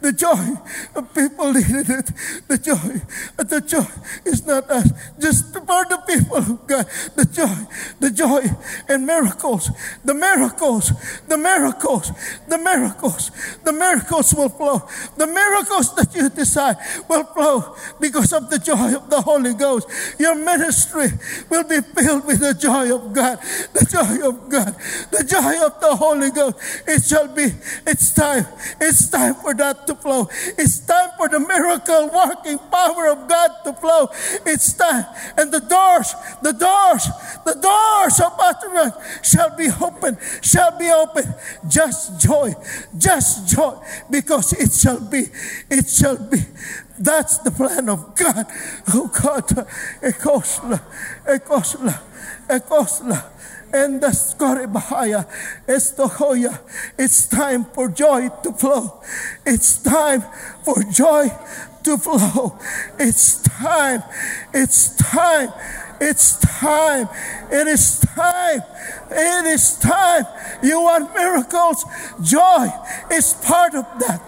[0.00, 0.56] the joy
[0.94, 2.10] of people needed it.
[2.48, 3.02] The joy,
[3.36, 3.86] the joy
[4.24, 4.88] is not us.
[5.20, 6.86] Just for the people of God.
[7.14, 7.56] The joy,
[8.00, 8.42] the joy
[8.88, 9.70] and miracles.
[10.02, 10.92] The miracles,
[11.28, 12.10] the miracles,
[12.48, 13.30] the miracles,
[13.64, 14.88] the miracles will flow.
[15.18, 16.76] The miracles that you desire
[17.06, 19.88] will flow because of the joy of the Holy Ghost.
[20.18, 21.08] Your ministry
[21.50, 23.38] will be filled with the joy of God.
[23.74, 24.76] The joy of God God,
[25.10, 26.56] the joy of the Holy Ghost.
[26.86, 27.50] It shall be,
[27.86, 28.46] it's time.
[28.80, 30.28] It's time for that to flow.
[30.56, 34.08] It's time for the miracle working power of God to flow.
[34.46, 35.06] It's time.
[35.36, 37.04] And the doors, the doors,
[37.44, 38.94] the doors of utterance
[39.26, 41.34] shall be open, shall be open.
[41.66, 42.54] Just joy,
[42.96, 43.74] just joy,
[44.08, 45.26] because it shall be,
[45.68, 46.38] it shall be.
[46.96, 48.46] That's the plan of God.
[48.94, 49.48] Oh God,
[49.98, 50.78] ekosla,
[51.26, 51.98] ekosla,
[52.46, 53.34] ekosla
[53.74, 55.26] and the Skoribahaya
[55.66, 56.60] Estohoya.
[56.96, 59.02] It's time for joy to flow.
[59.44, 60.22] It's time
[60.62, 61.28] for joy
[61.82, 62.58] to flow.
[62.98, 64.02] It's time.
[64.54, 65.50] It's time.
[66.00, 67.08] It's time.
[67.54, 68.62] It is time.
[69.10, 70.24] It is time.
[70.62, 71.84] You want miracles?
[72.22, 72.68] Joy
[73.12, 74.20] is part of that.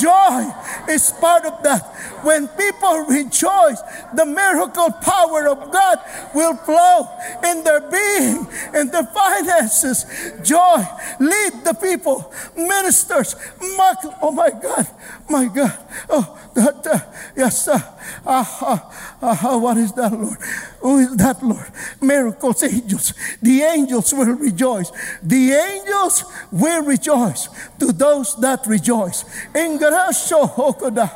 [0.00, 0.50] Joy
[0.92, 1.82] is part of that.
[2.24, 3.80] When people rejoice,
[4.14, 5.98] the miracle power of God
[6.34, 7.08] will flow
[7.44, 10.06] in their being, in their finances.
[10.42, 10.84] Joy,
[11.20, 13.36] lead the people, ministers.
[13.76, 14.86] Mark, Oh my God,
[15.28, 15.76] my God.
[16.08, 16.98] Oh, that, uh,
[17.36, 17.82] yes, sir.
[18.26, 18.78] Uh, uh,
[19.22, 20.38] uh, what is that, Lord?
[20.80, 21.66] Who is that, Lord?
[22.00, 23.14] Miracles, angels.
[23.42, 24.90] The angels will rejoice.
[25.22, 27.48] The angels will rejoice
[27.78, 29.24] to those that rejoice.
[29.54, 31.10] In grasso hokoda,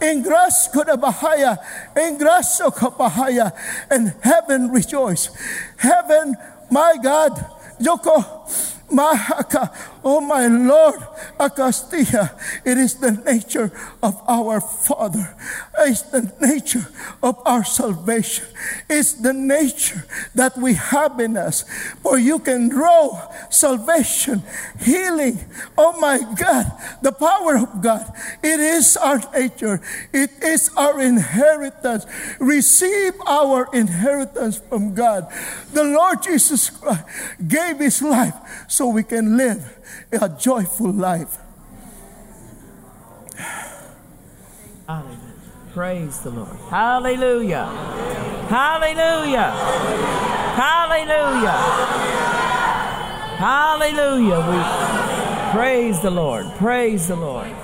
[0.00, 1.58] bahaya,
[1.96, 3.52] in grasso kapahaya,
[3.90, 5.30] and heaven rejoice.
[5.78, 6.36] Heaven,
[6.70, 7.32] my God,
[7.80, 9.70] Yoko, Mahaka,
[10.04, 11.00] Oh my Lord,
[11.38, 13.72] Acastilla, it is the nature
[14.02, 15.36] of our Father.
[15.80, 16.86] It's the nature
[17.22, 18.46] of our salvation.
[18.88, 21.64] It's the nature that we have in us.
[22.02, 23.18] For you can grow
[23.50, 24.42] salvation,
[24.80, 25.40] healing.
[25.76, 26.70] Oh my God,
[27.02, 28.10] the power of God.
[28.42, 29.80] It is our nature.
[30.12, 32.06] It is our inheritance.
[32.38, 35.26] Receive our inheritance from God.
[35.72, 37.04] The Lord Jesus Christ
[37.46, 38.34] gave his life
[38.68, 39.77] so we can live
[40.12, 41.38] a joyful life.
[45.78, 46.56] Praise the Lord.
[46.70, 47.66] Hallelujah.
[48.48, 49.50] Hallelujah.
[50.58, 51.58] Hallelujah.
[53.38, 54.40] Hallelujah.
[54.50, 56.46] We praise the Lord.
[56.56, 57.54] Praise the Lord.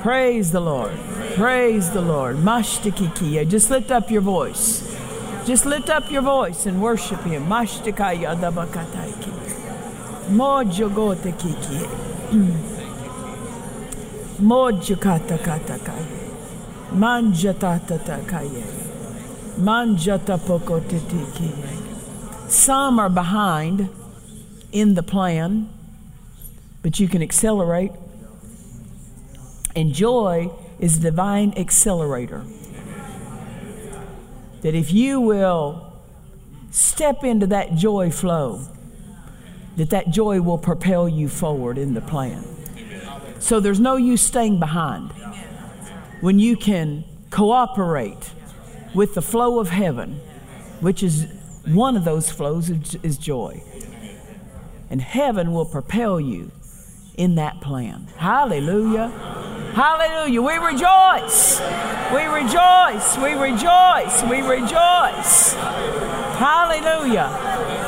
[0.00, 0.92] Praise the Lord.
[1.34, 2.36] Praise the Lord.
[2.36, 3.48] Mashtikikiya.
[3.48, 4.94] Just lift up your voice.
[5.46, 7.46] Just lift up your voice and worship Him.
[7.46, 9.41] Mashtikaya dabakataiki.
[10.30, 11.86] Mojogote kiki.
[12.32, 12.54] Mm.
[14.40, 16.06] Mojakata katakaye.
[16.94, 18.64] Manjatata takaye.
[19.58, 21.78] Manjata pokotetikiye.
[22.48, 23.88] Some are behind
[24.72, 25.68] in the plan,
[26.82, 27.92] but you can accelerate.
[29.74, 32.42] And joy is divine accelerator.
[34.62, 35.92] That if you will
[36.70, 38.60] step into that joy flow,
[39.76, 42.44] that that joy will propel you forward in the plan.
[43.38, 45.10] So there's no use staying behind.
[46.20, 48.30] When you can cooperate
[48.94, 50.20] with the flow of heaven,
[50.80, 51.26] which is
[51.66, 53.62] one of those flows is, joy.
[54.90, 56.50] And heaven will propel you
[57.16, 58.08] in that plan.
[58.16, 59.08] Hallelujah.
[59.74, 60.42] Hallelujah.
[60.42, 61.60] We rejoice.
[62.12, 63.16] We rejoice.
[63.16, 64.22] We rejoice.
[64.24, 65.54] We rejoice.
[66.34, 67.81] Hallelujah.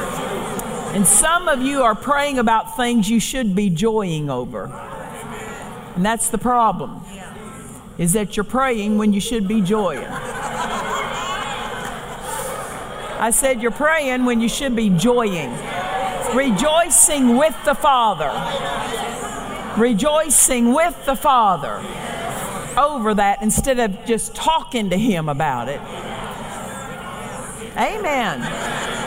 [0.95, 4.67] And some of you are praying about things you should be joying over.
[5.97, 7.01] And that's the problem.
[7.99, 10.07] Is that you're praying when you should be joying.
[13.19, 15.51] I said you're praying when you should be joying.
[16.33, 18.31] Rejoicing with the Father.
[19.77, 21.83] Rejoicing with the Father
[22.77, 25.81] over that instead of just talking to Him about it.
[27.77, 29.04] Amen.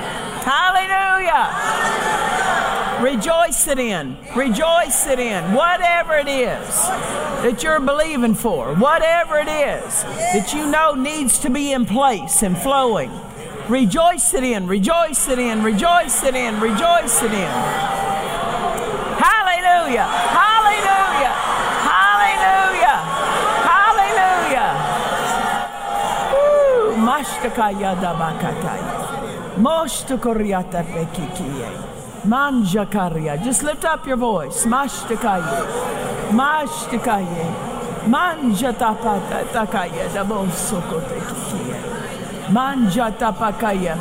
[0.48, 1.52] Hallelujah.
[3.04, 4.16] Rejoice it in.
[4.34, 5.54] Rejoice it in.
[5.54, 6.88] Whatever it is
[7.44, 12.44] that you're believing for, whatever it is that you know needs to be in place
[12.44, 13.12] and flowing,
[13.68, 14.68] rejoice it in.
[14.68, 15.64] Rejoice it in.
[15.64, 16.62] Rejoice it in.
[16.62, 17.52] Rejoice it in.
[19.20, 20.08] Hallelujah.
[20.08, 21.36] Hallelujah.
[21.92, 23.04] Hallelujah.
[23.68, 24.72] Hallelujah.
[26.32, 26.96] Woo.
[29.58, 30.78] Mashtakaya dabakataya.
[30.78, 31.70] Moshtukoriata pekikiye.
[32.26, 33.44] Manjakaria.
[33.44, 34.66] Just lift up your voice.
[34.66, 35.66] Mashtakaye.
[36.32, 37.46] Mashtakaye.
[38.06, 40.10] Manjatapata takaya.
[40.10, 41.76] Dabosokotekiye.
[42.48, 43.98] Manjatapakaya.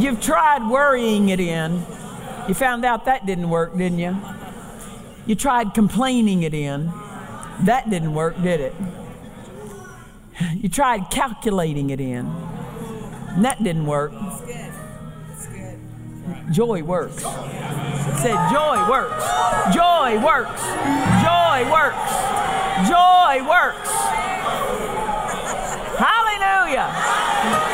[0.00, 1.84] You've tried worrying it in.
[2.48, 4.16] You found out that didn't work, didn't you?
[5.26, 6.92] You tried complaining it in.
[7.60, 8.74] That didn't work, did it?
[10.54, 12.32] You tried calculating it in.
[13.34, 14.12] And that didn't work.
[16.52, 17.22] Joy works.
[17.22, 19.24] Said joy works.
[19.72, 20.62] Joy works.
[21.22, 22.10] Joy works.
[22.88, 23.90] Joy works.
[26.00, 27.69] Hallelujah.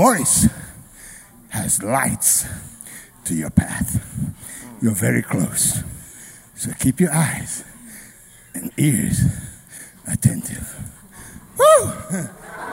[0.00, 0.48] Voice
[1.50, 2.46] has lights
[3.24, 4.00] to your path.
[4.80, 5.82] You're very close.
[6.54, 7.64] So keep your eyes
[8.54, 9.20] and ears
[10.06, 10.74] attentive.
[11.58, 11.92] Woo!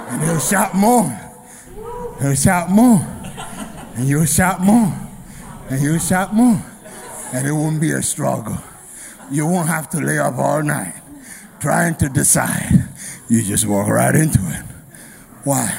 [0.09, 1.11] And he'll shout more.
[2.21, 3.05] He'll shout more.
[3.95, 4.93] And you'll shout more.
[5.69, 6.63] And you'll shout more.
[7.33, 8.57] And it won't be a struggle.
[9.29, 10.95] You won't have to lay up all night
[11.59, 12.87] trying to decide.
[13.27, 14.63] You just walk right into it.
[15.43, 15.77] Why?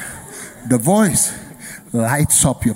[0.67, 1.38] The voice
[1.93, 2.75] lights up your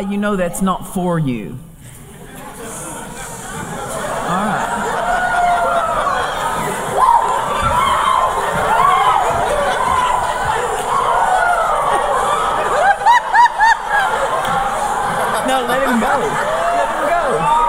[0.00, 1.58] You know that's not for you.
[4.26, 4.80] All right.
[15.46, 16.06] No, let him go.
[16.06, 17.60] Let him go.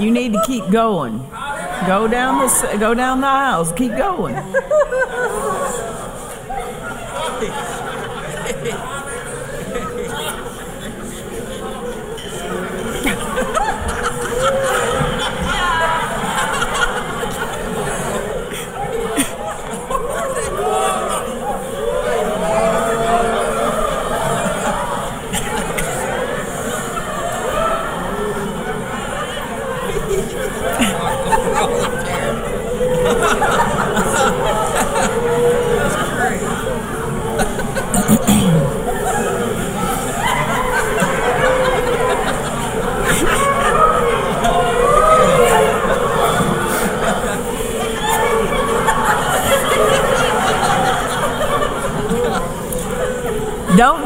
[0.00, 1.18] You need to keep going.
[1.86, 3.72] Go down the go down the aisles.
[3.74, 4.34] Keep going.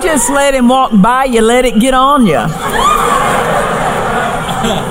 [0.08, 2.40] Just let him walk by you, let it get on you.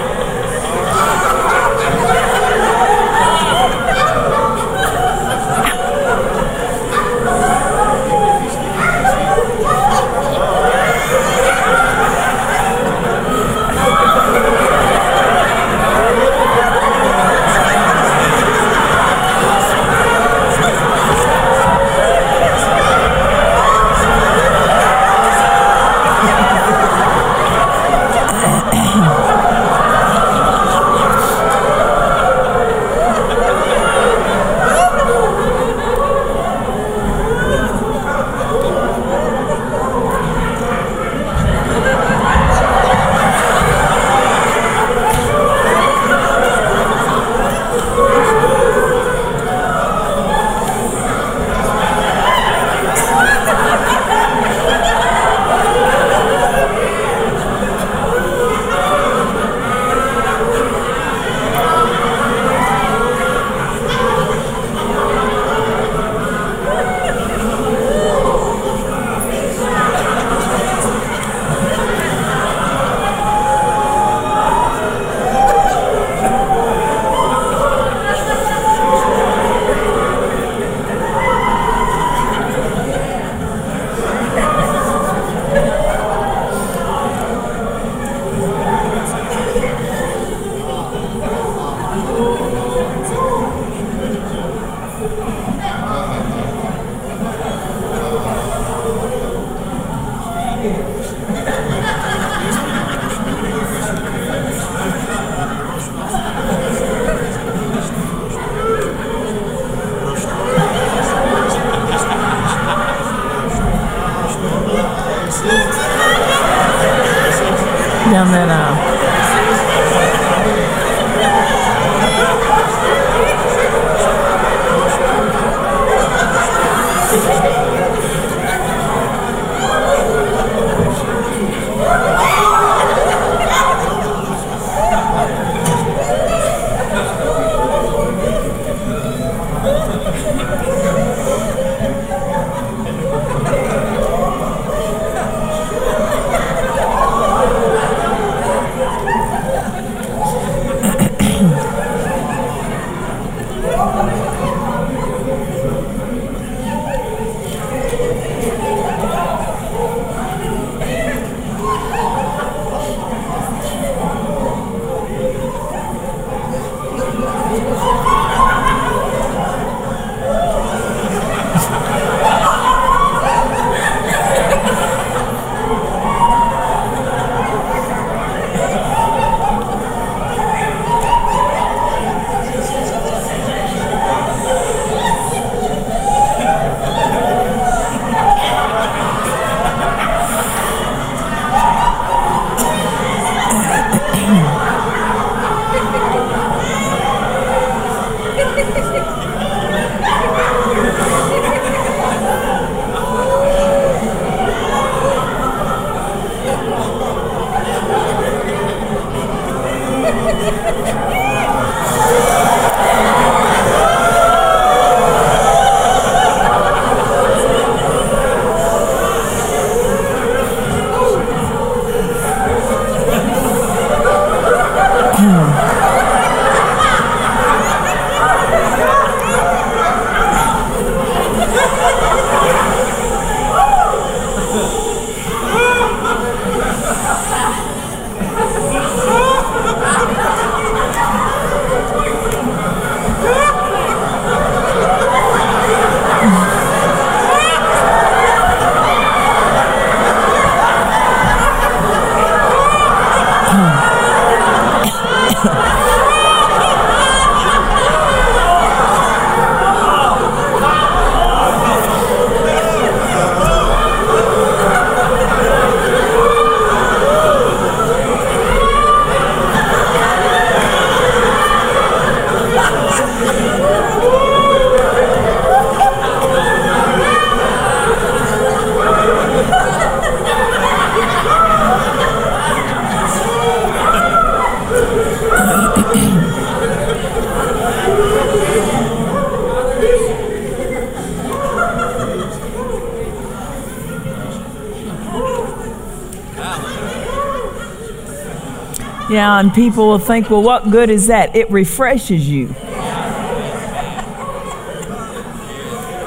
[299.47, 301.33] and people will think, well, what good is that?
[301.33, 302.47] It refreshes you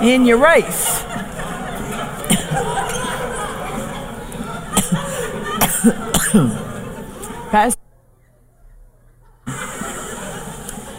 [0.02, 1.02] in your race.
[7.50, 7.80] Pastor,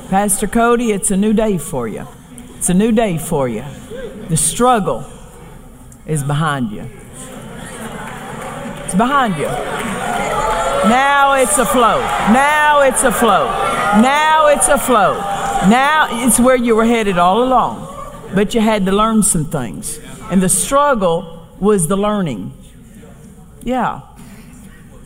[0.10, 2.08] Pastor Cody, it's a new day for you.
[2.58, 3.64] It's a new day for you.
[4.30, 5.06] The struggle
[6.08, 6.90] is behind you.
[8.84, 9.91] It's behind you.
[10.90, 12.00] Now it's a flow.
[12.32, 13.46] Now it's a flow.
[14.02, 15.14] Now it's a flow.
[15.70, 17.88] Now it's where you were headed all along.
[18.34, 20.00] But you had to learn some things.
[20.32, 22.54] And the struggle was the learning.
[23.64, 24.02] Yeah.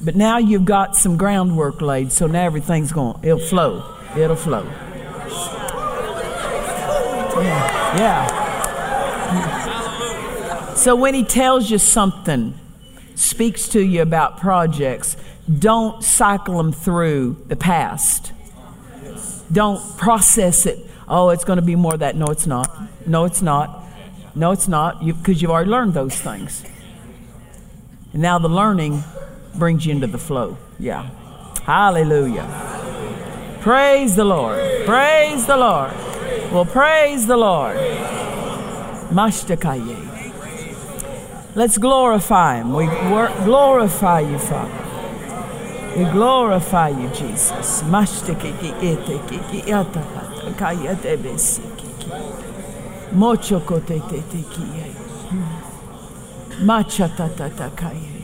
[0.01, 3.83] But now you've got some groundwork laid, so now everything's going, it'll flow.
[4.15, 4.63] It'll flow.
[7.41, 7.97] Yeah.
[7.97, 8.45] yeah.
[10.75, 12.53] So when he tells you something,
[13.15, 18.33] speaks to you about projects, don't cycle them through the past.
[19.51, 20.79] Don't process it.
[21.07, 22.15] Oh, it's going to be more of that.
[22.15, 22.75] No, it's not.
[23.07, 23.83] No, it's not.
[24.33, 25.05] No, it's not.
[25.05, 26.65] Because you, you've already learned those things.
[28.11, 29.03] And now the learning
[29.53, 30.57] brings you into the flow.
[30.79, 31.09] Yeah.
[31.63, 32.47] Hallelujah.
[33.61, 34.85] Praise the Lord.
[34.85, 35.91] Praise the Lord.
[36.51, 37.77] Well, praise the Lord.
[39.11, 40.13] Mashtakaye.
[41.55, 42.73] Let's glorify Him.
[42.73, 44.84] We glorify you, Father.
[45.95, 47.83] We glorify you, Jesus.
[47.83, 52.09] Mashtikiki etekiki yatakata besikiki.
[53.13, 54.95] Mochokote tetekiye.
[56.63, 58.15] Machatatakaye.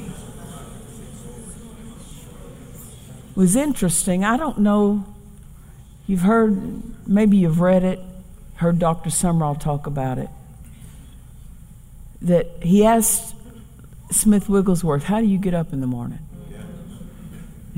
[3.35, 4.23] was interesting.
[4.23, 5.03] I don't know.
[6.06, 7.99] You've heard, maybe you've read it,
[8.56, 9.10] heard Dr.
[9.10, 10.30] Sumrall talk about it.
[12.22, 13.34] That he asked
[14.11, 16.19] Smith Wigglesworth, How do you get up in the morning?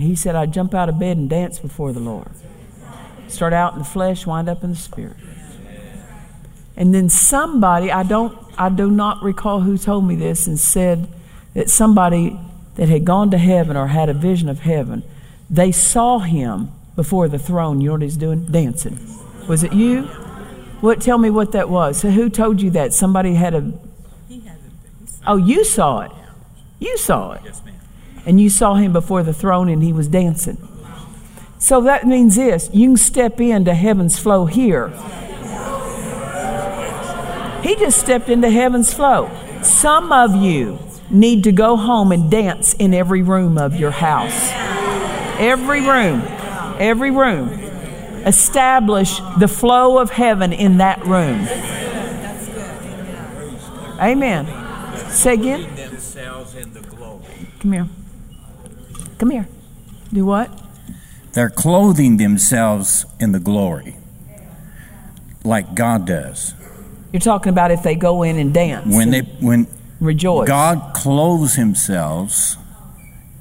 [0.04, 2.28] And he said, I jump out of bed and dance before the Lord.
[3.30, 5.16] Start out in the flesh, wind up in the spirit.
[6.76, 11.08] And then somebody, I don't I do not recall who told me this and said
[11.54, 12.38] that somebody
[12.76, 15.04] that had gone to heaven or had a vision of heaven,
[15.50, 17.80] they saw him before the throne.
[17.80, 18.44] You know what he's doing?
[18.48, 19.00] Dancing.
[19.48, 20.04] Was it you?
[20.82, 21.98] What tell me what that was.
[21.98, 22.92] So who told you that?
[22.94, 23.72] Somebody had a
[25.26, 26.12] Oh, you saw it.
[26.80, 27.42] You saw it.
[28.26, 30.58] And you saw him before the throne and he was dancing.
[31.60, 34.90] So that means this you can step into heaven's flow here.
[37.64, 39.32] He just stepped into heaven's flow.
[39.62, 40.78] Some of you
[41.10, 44.52] need to go home and dance in every room of your house.
[45.40, 46.22] Every room.
[46.80, 47.50] Every room.
[48.26, 51.48] establish the flow of heaven in that room.
[54.00, 54.48] Amen.
[55.10, 55.76] Say again.
[55.76, 57.24] themselves in the glory.
[57.60, 57.90] Come here.
[59.24, 59.48] Come here.
[60.12, 60.52] Do what?
[61.32, 63.96] They're clothing themselves in the glory,
[65.46, 66.54] like God does.
[67.14, 68.94] You're talking about if they go in and dance.
[68.94, 69.68] When they when
[70.02, 70.46] rejoice.
[70.50, 72.58] God clothes Himself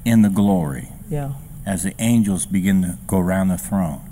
[0.05, 1.33] in the glory Yeah.
[1.67, 4.03] as the angels begin to go around the throne,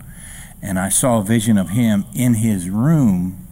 [0.60, 3.46] and I saw a vision of Him in His room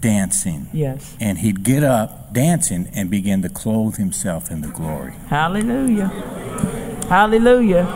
[0.00, 0.68] dancing.
[0.72, 1.14] Yes.
[1.20, 5.12] And he'd get up dancing and begin to clothe himself in the glory.
[5.28, 6.85] Hallelujah.
[7.08, 7.86] Hallelujah.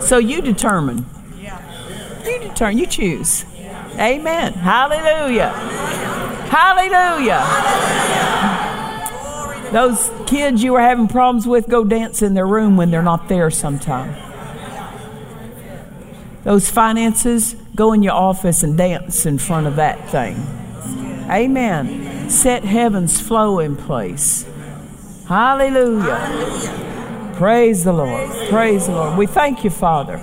[0.00, 1.06] So you determine.
[2.24, 2.78] You determine.
[2.78, 3.44] You choose.
[3.98, 4.54] Amen.
[4.54, 5.50] Hallelujah.
[6.48, 7.40] Hallelujah.
[7.40, 8.02] Hallelujah.
[9.72, 13.28] Those kids you were having problems with, go dance in their room when they're not
[13.28, 14.14] there sometime.
[16.44, 20.36] Those finances, go in your office and dance in front of that thing.
[21.30, 22.28] Amen.
[22.28, 24.44] Set heaven's flow in place.
[25.26, 26.90] Hallelujah.
[27.42, 28.30] Praise the Lord.
[28.50, 29.18] Praise the Lord.
[29.18, 30.20] We thank you, Father.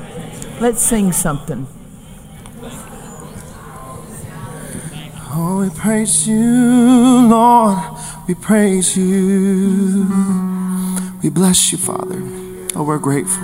[0.61, 1.67] Let's sing something.
[5.33, 7.77] Oh, we praise you, Lord.
[8.25, 10.07] We praise you.
[11.21, 12.21] We bless you, Father.
[12.73, 13.43] Oh, we're grateful.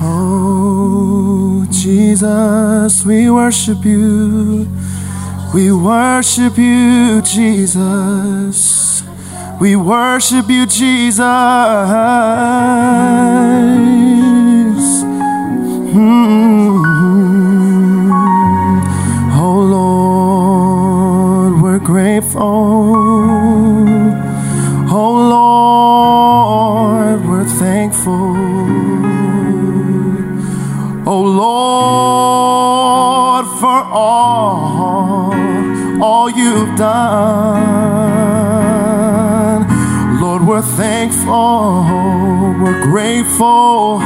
[0.00, 4.68] Oh, Jesus, we worship you.
[5.52, 9.02] We worship you, Jesus.
[9.58, 11.24] We worship you, Jesus.
[15.96, 16.82] Mm.
[19.32, 22.42] Oh Lord, we're grateful.
[24.92, 28.36] Oh Lord, we're thankful.
[31.08, 35.32] Oh Lord, for all,
[36.02, 37.55] all you've done.
[40.56, 41.84] We're thankful,
[42.58, 44.00] we're grateful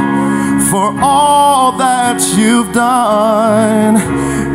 [0.69, 3.95] for all that you've done.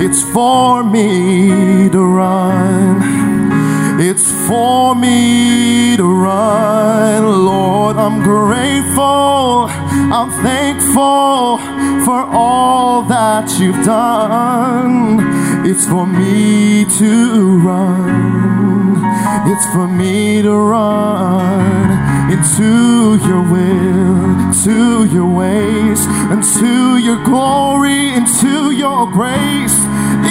[0.02, 3.00] It's for me to run.
[3.98, 7.96] It's for me to run, Lord.
[7.96, 9.70] I'm grateful,
[10.08, 11.58] I'm thankful
[12.04, 15.18] for all that you've done.
[15.66, 19.02] It's for me to run,
[19.50, 28.70] it's for me to run into your will, to your ways, into your glory, into
[28.70, 29.78] your grace.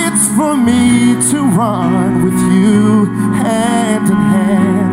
[0.06, 3.06] It's for me to run with you
[3.44, 4.85] hand in hand,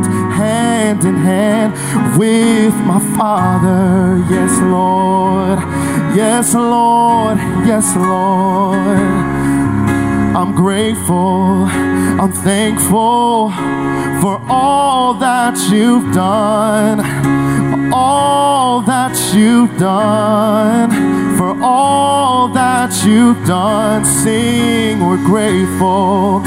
[0.72, 1.70] hand in hand
[2.18, 4.24] with my Father.
[4.34, 5.58] Yes, Lord.
[6.20, 7.36] Yes, Lord.
[7.70, 9.12] Yes, Lord.
[10.38, 11.66] I'm grateful.
[12.22, 13.50] I'm thankful
[14.22, 16.98] for all that you've done.
[17.92, 20.88] All that you've done.
[21.38, 24.04] For all that you've done.
[24.04, 26.40] Sing, we're grateful.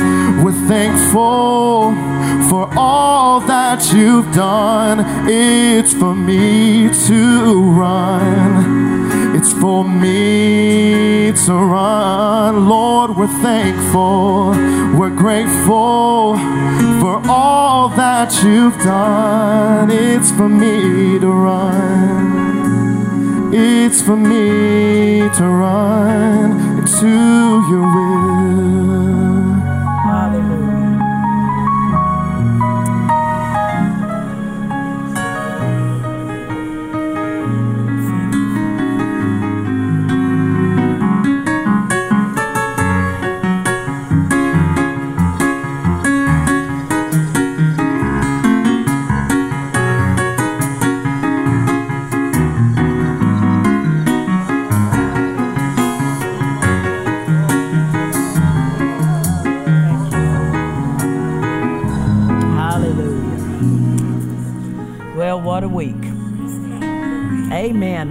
[0.43, 2.04] We're thankful
[2.49, 5.03] for all that you've done.
[5.27, 9.35] It's for me to run.
[9.35, 12.67] It's for me to run.
[12.69, 14.51] Lord, we're thankful.
[14.97, 16.37] We're grateful
[17.01, 19.89] for all that you've done.
[19.91, 22.45] It's for me to run.
[23.53, 27.07] It's for me to run to
[27.69, 29.14] your will.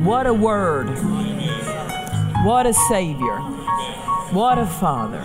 [0.05, 0.91] What a word.
[2.45, 3.39] What a Savior.
[4.33, 5.23] What a Father.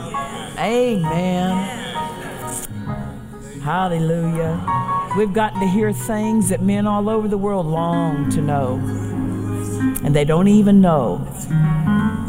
[0.57, 1.49] Amen.
[3.61, 5.13] Hallelujah.
[5.17, 8.75] We've gotten to hear things that men all over the world long to know.
[10.01, 11.17] And they don't even know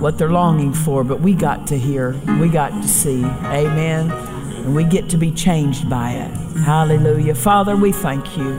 [0.01, 2.21] what they're longing for, but we got to hear.
[2.41, 3.25] We got to see.
[3.25, 4.11] Amen.
[4.11, 6.37] And we get to be changed by it.
[6.59, 7.37] Hallelujah.
[7.37, 8.59] Father, we thank you.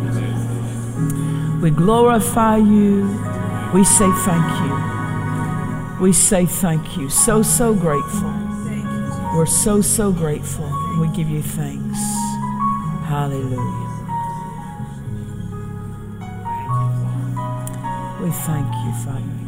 [1.61, 3.30] We glorify you.
[3.73, 6.01] We say thank you.
[6.01, 7.09] We say thank you.
[7.09, 8.29] So, so grateful.
[9.33, 10.69] We're so, so grateful.
[10.99, 11.99] We give you thanks.
[13.05, 13.87] Hallelujah.
[18.21, 19.41] We thank you, Father.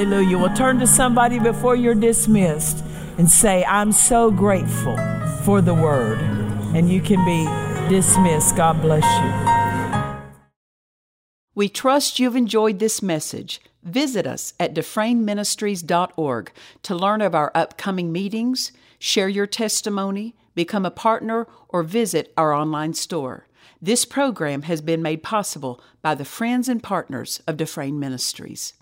[0.00, 0.38] Hallelujah.
[0.38, 2.82] Well, turn to somebody before you're dismissed
[3.18, 4.96] and say, I'm so grateful
[5.44, 6.18] for the word.
[6.74, 8.56] And you can be dismissed.
[8.56, 10.22] God bless you.
[11.54, 13.60] We trust you've enjoyed this message.
[13.82, 20.90] Visit us at dufresneministries.org to learn of our upcoming meetings, share your testimony, become a
[20.90, 23.48] partner, or visit our online store.
[23.82, 28.72] This program has been made possible by the friends and partners of Dufresne Ministries.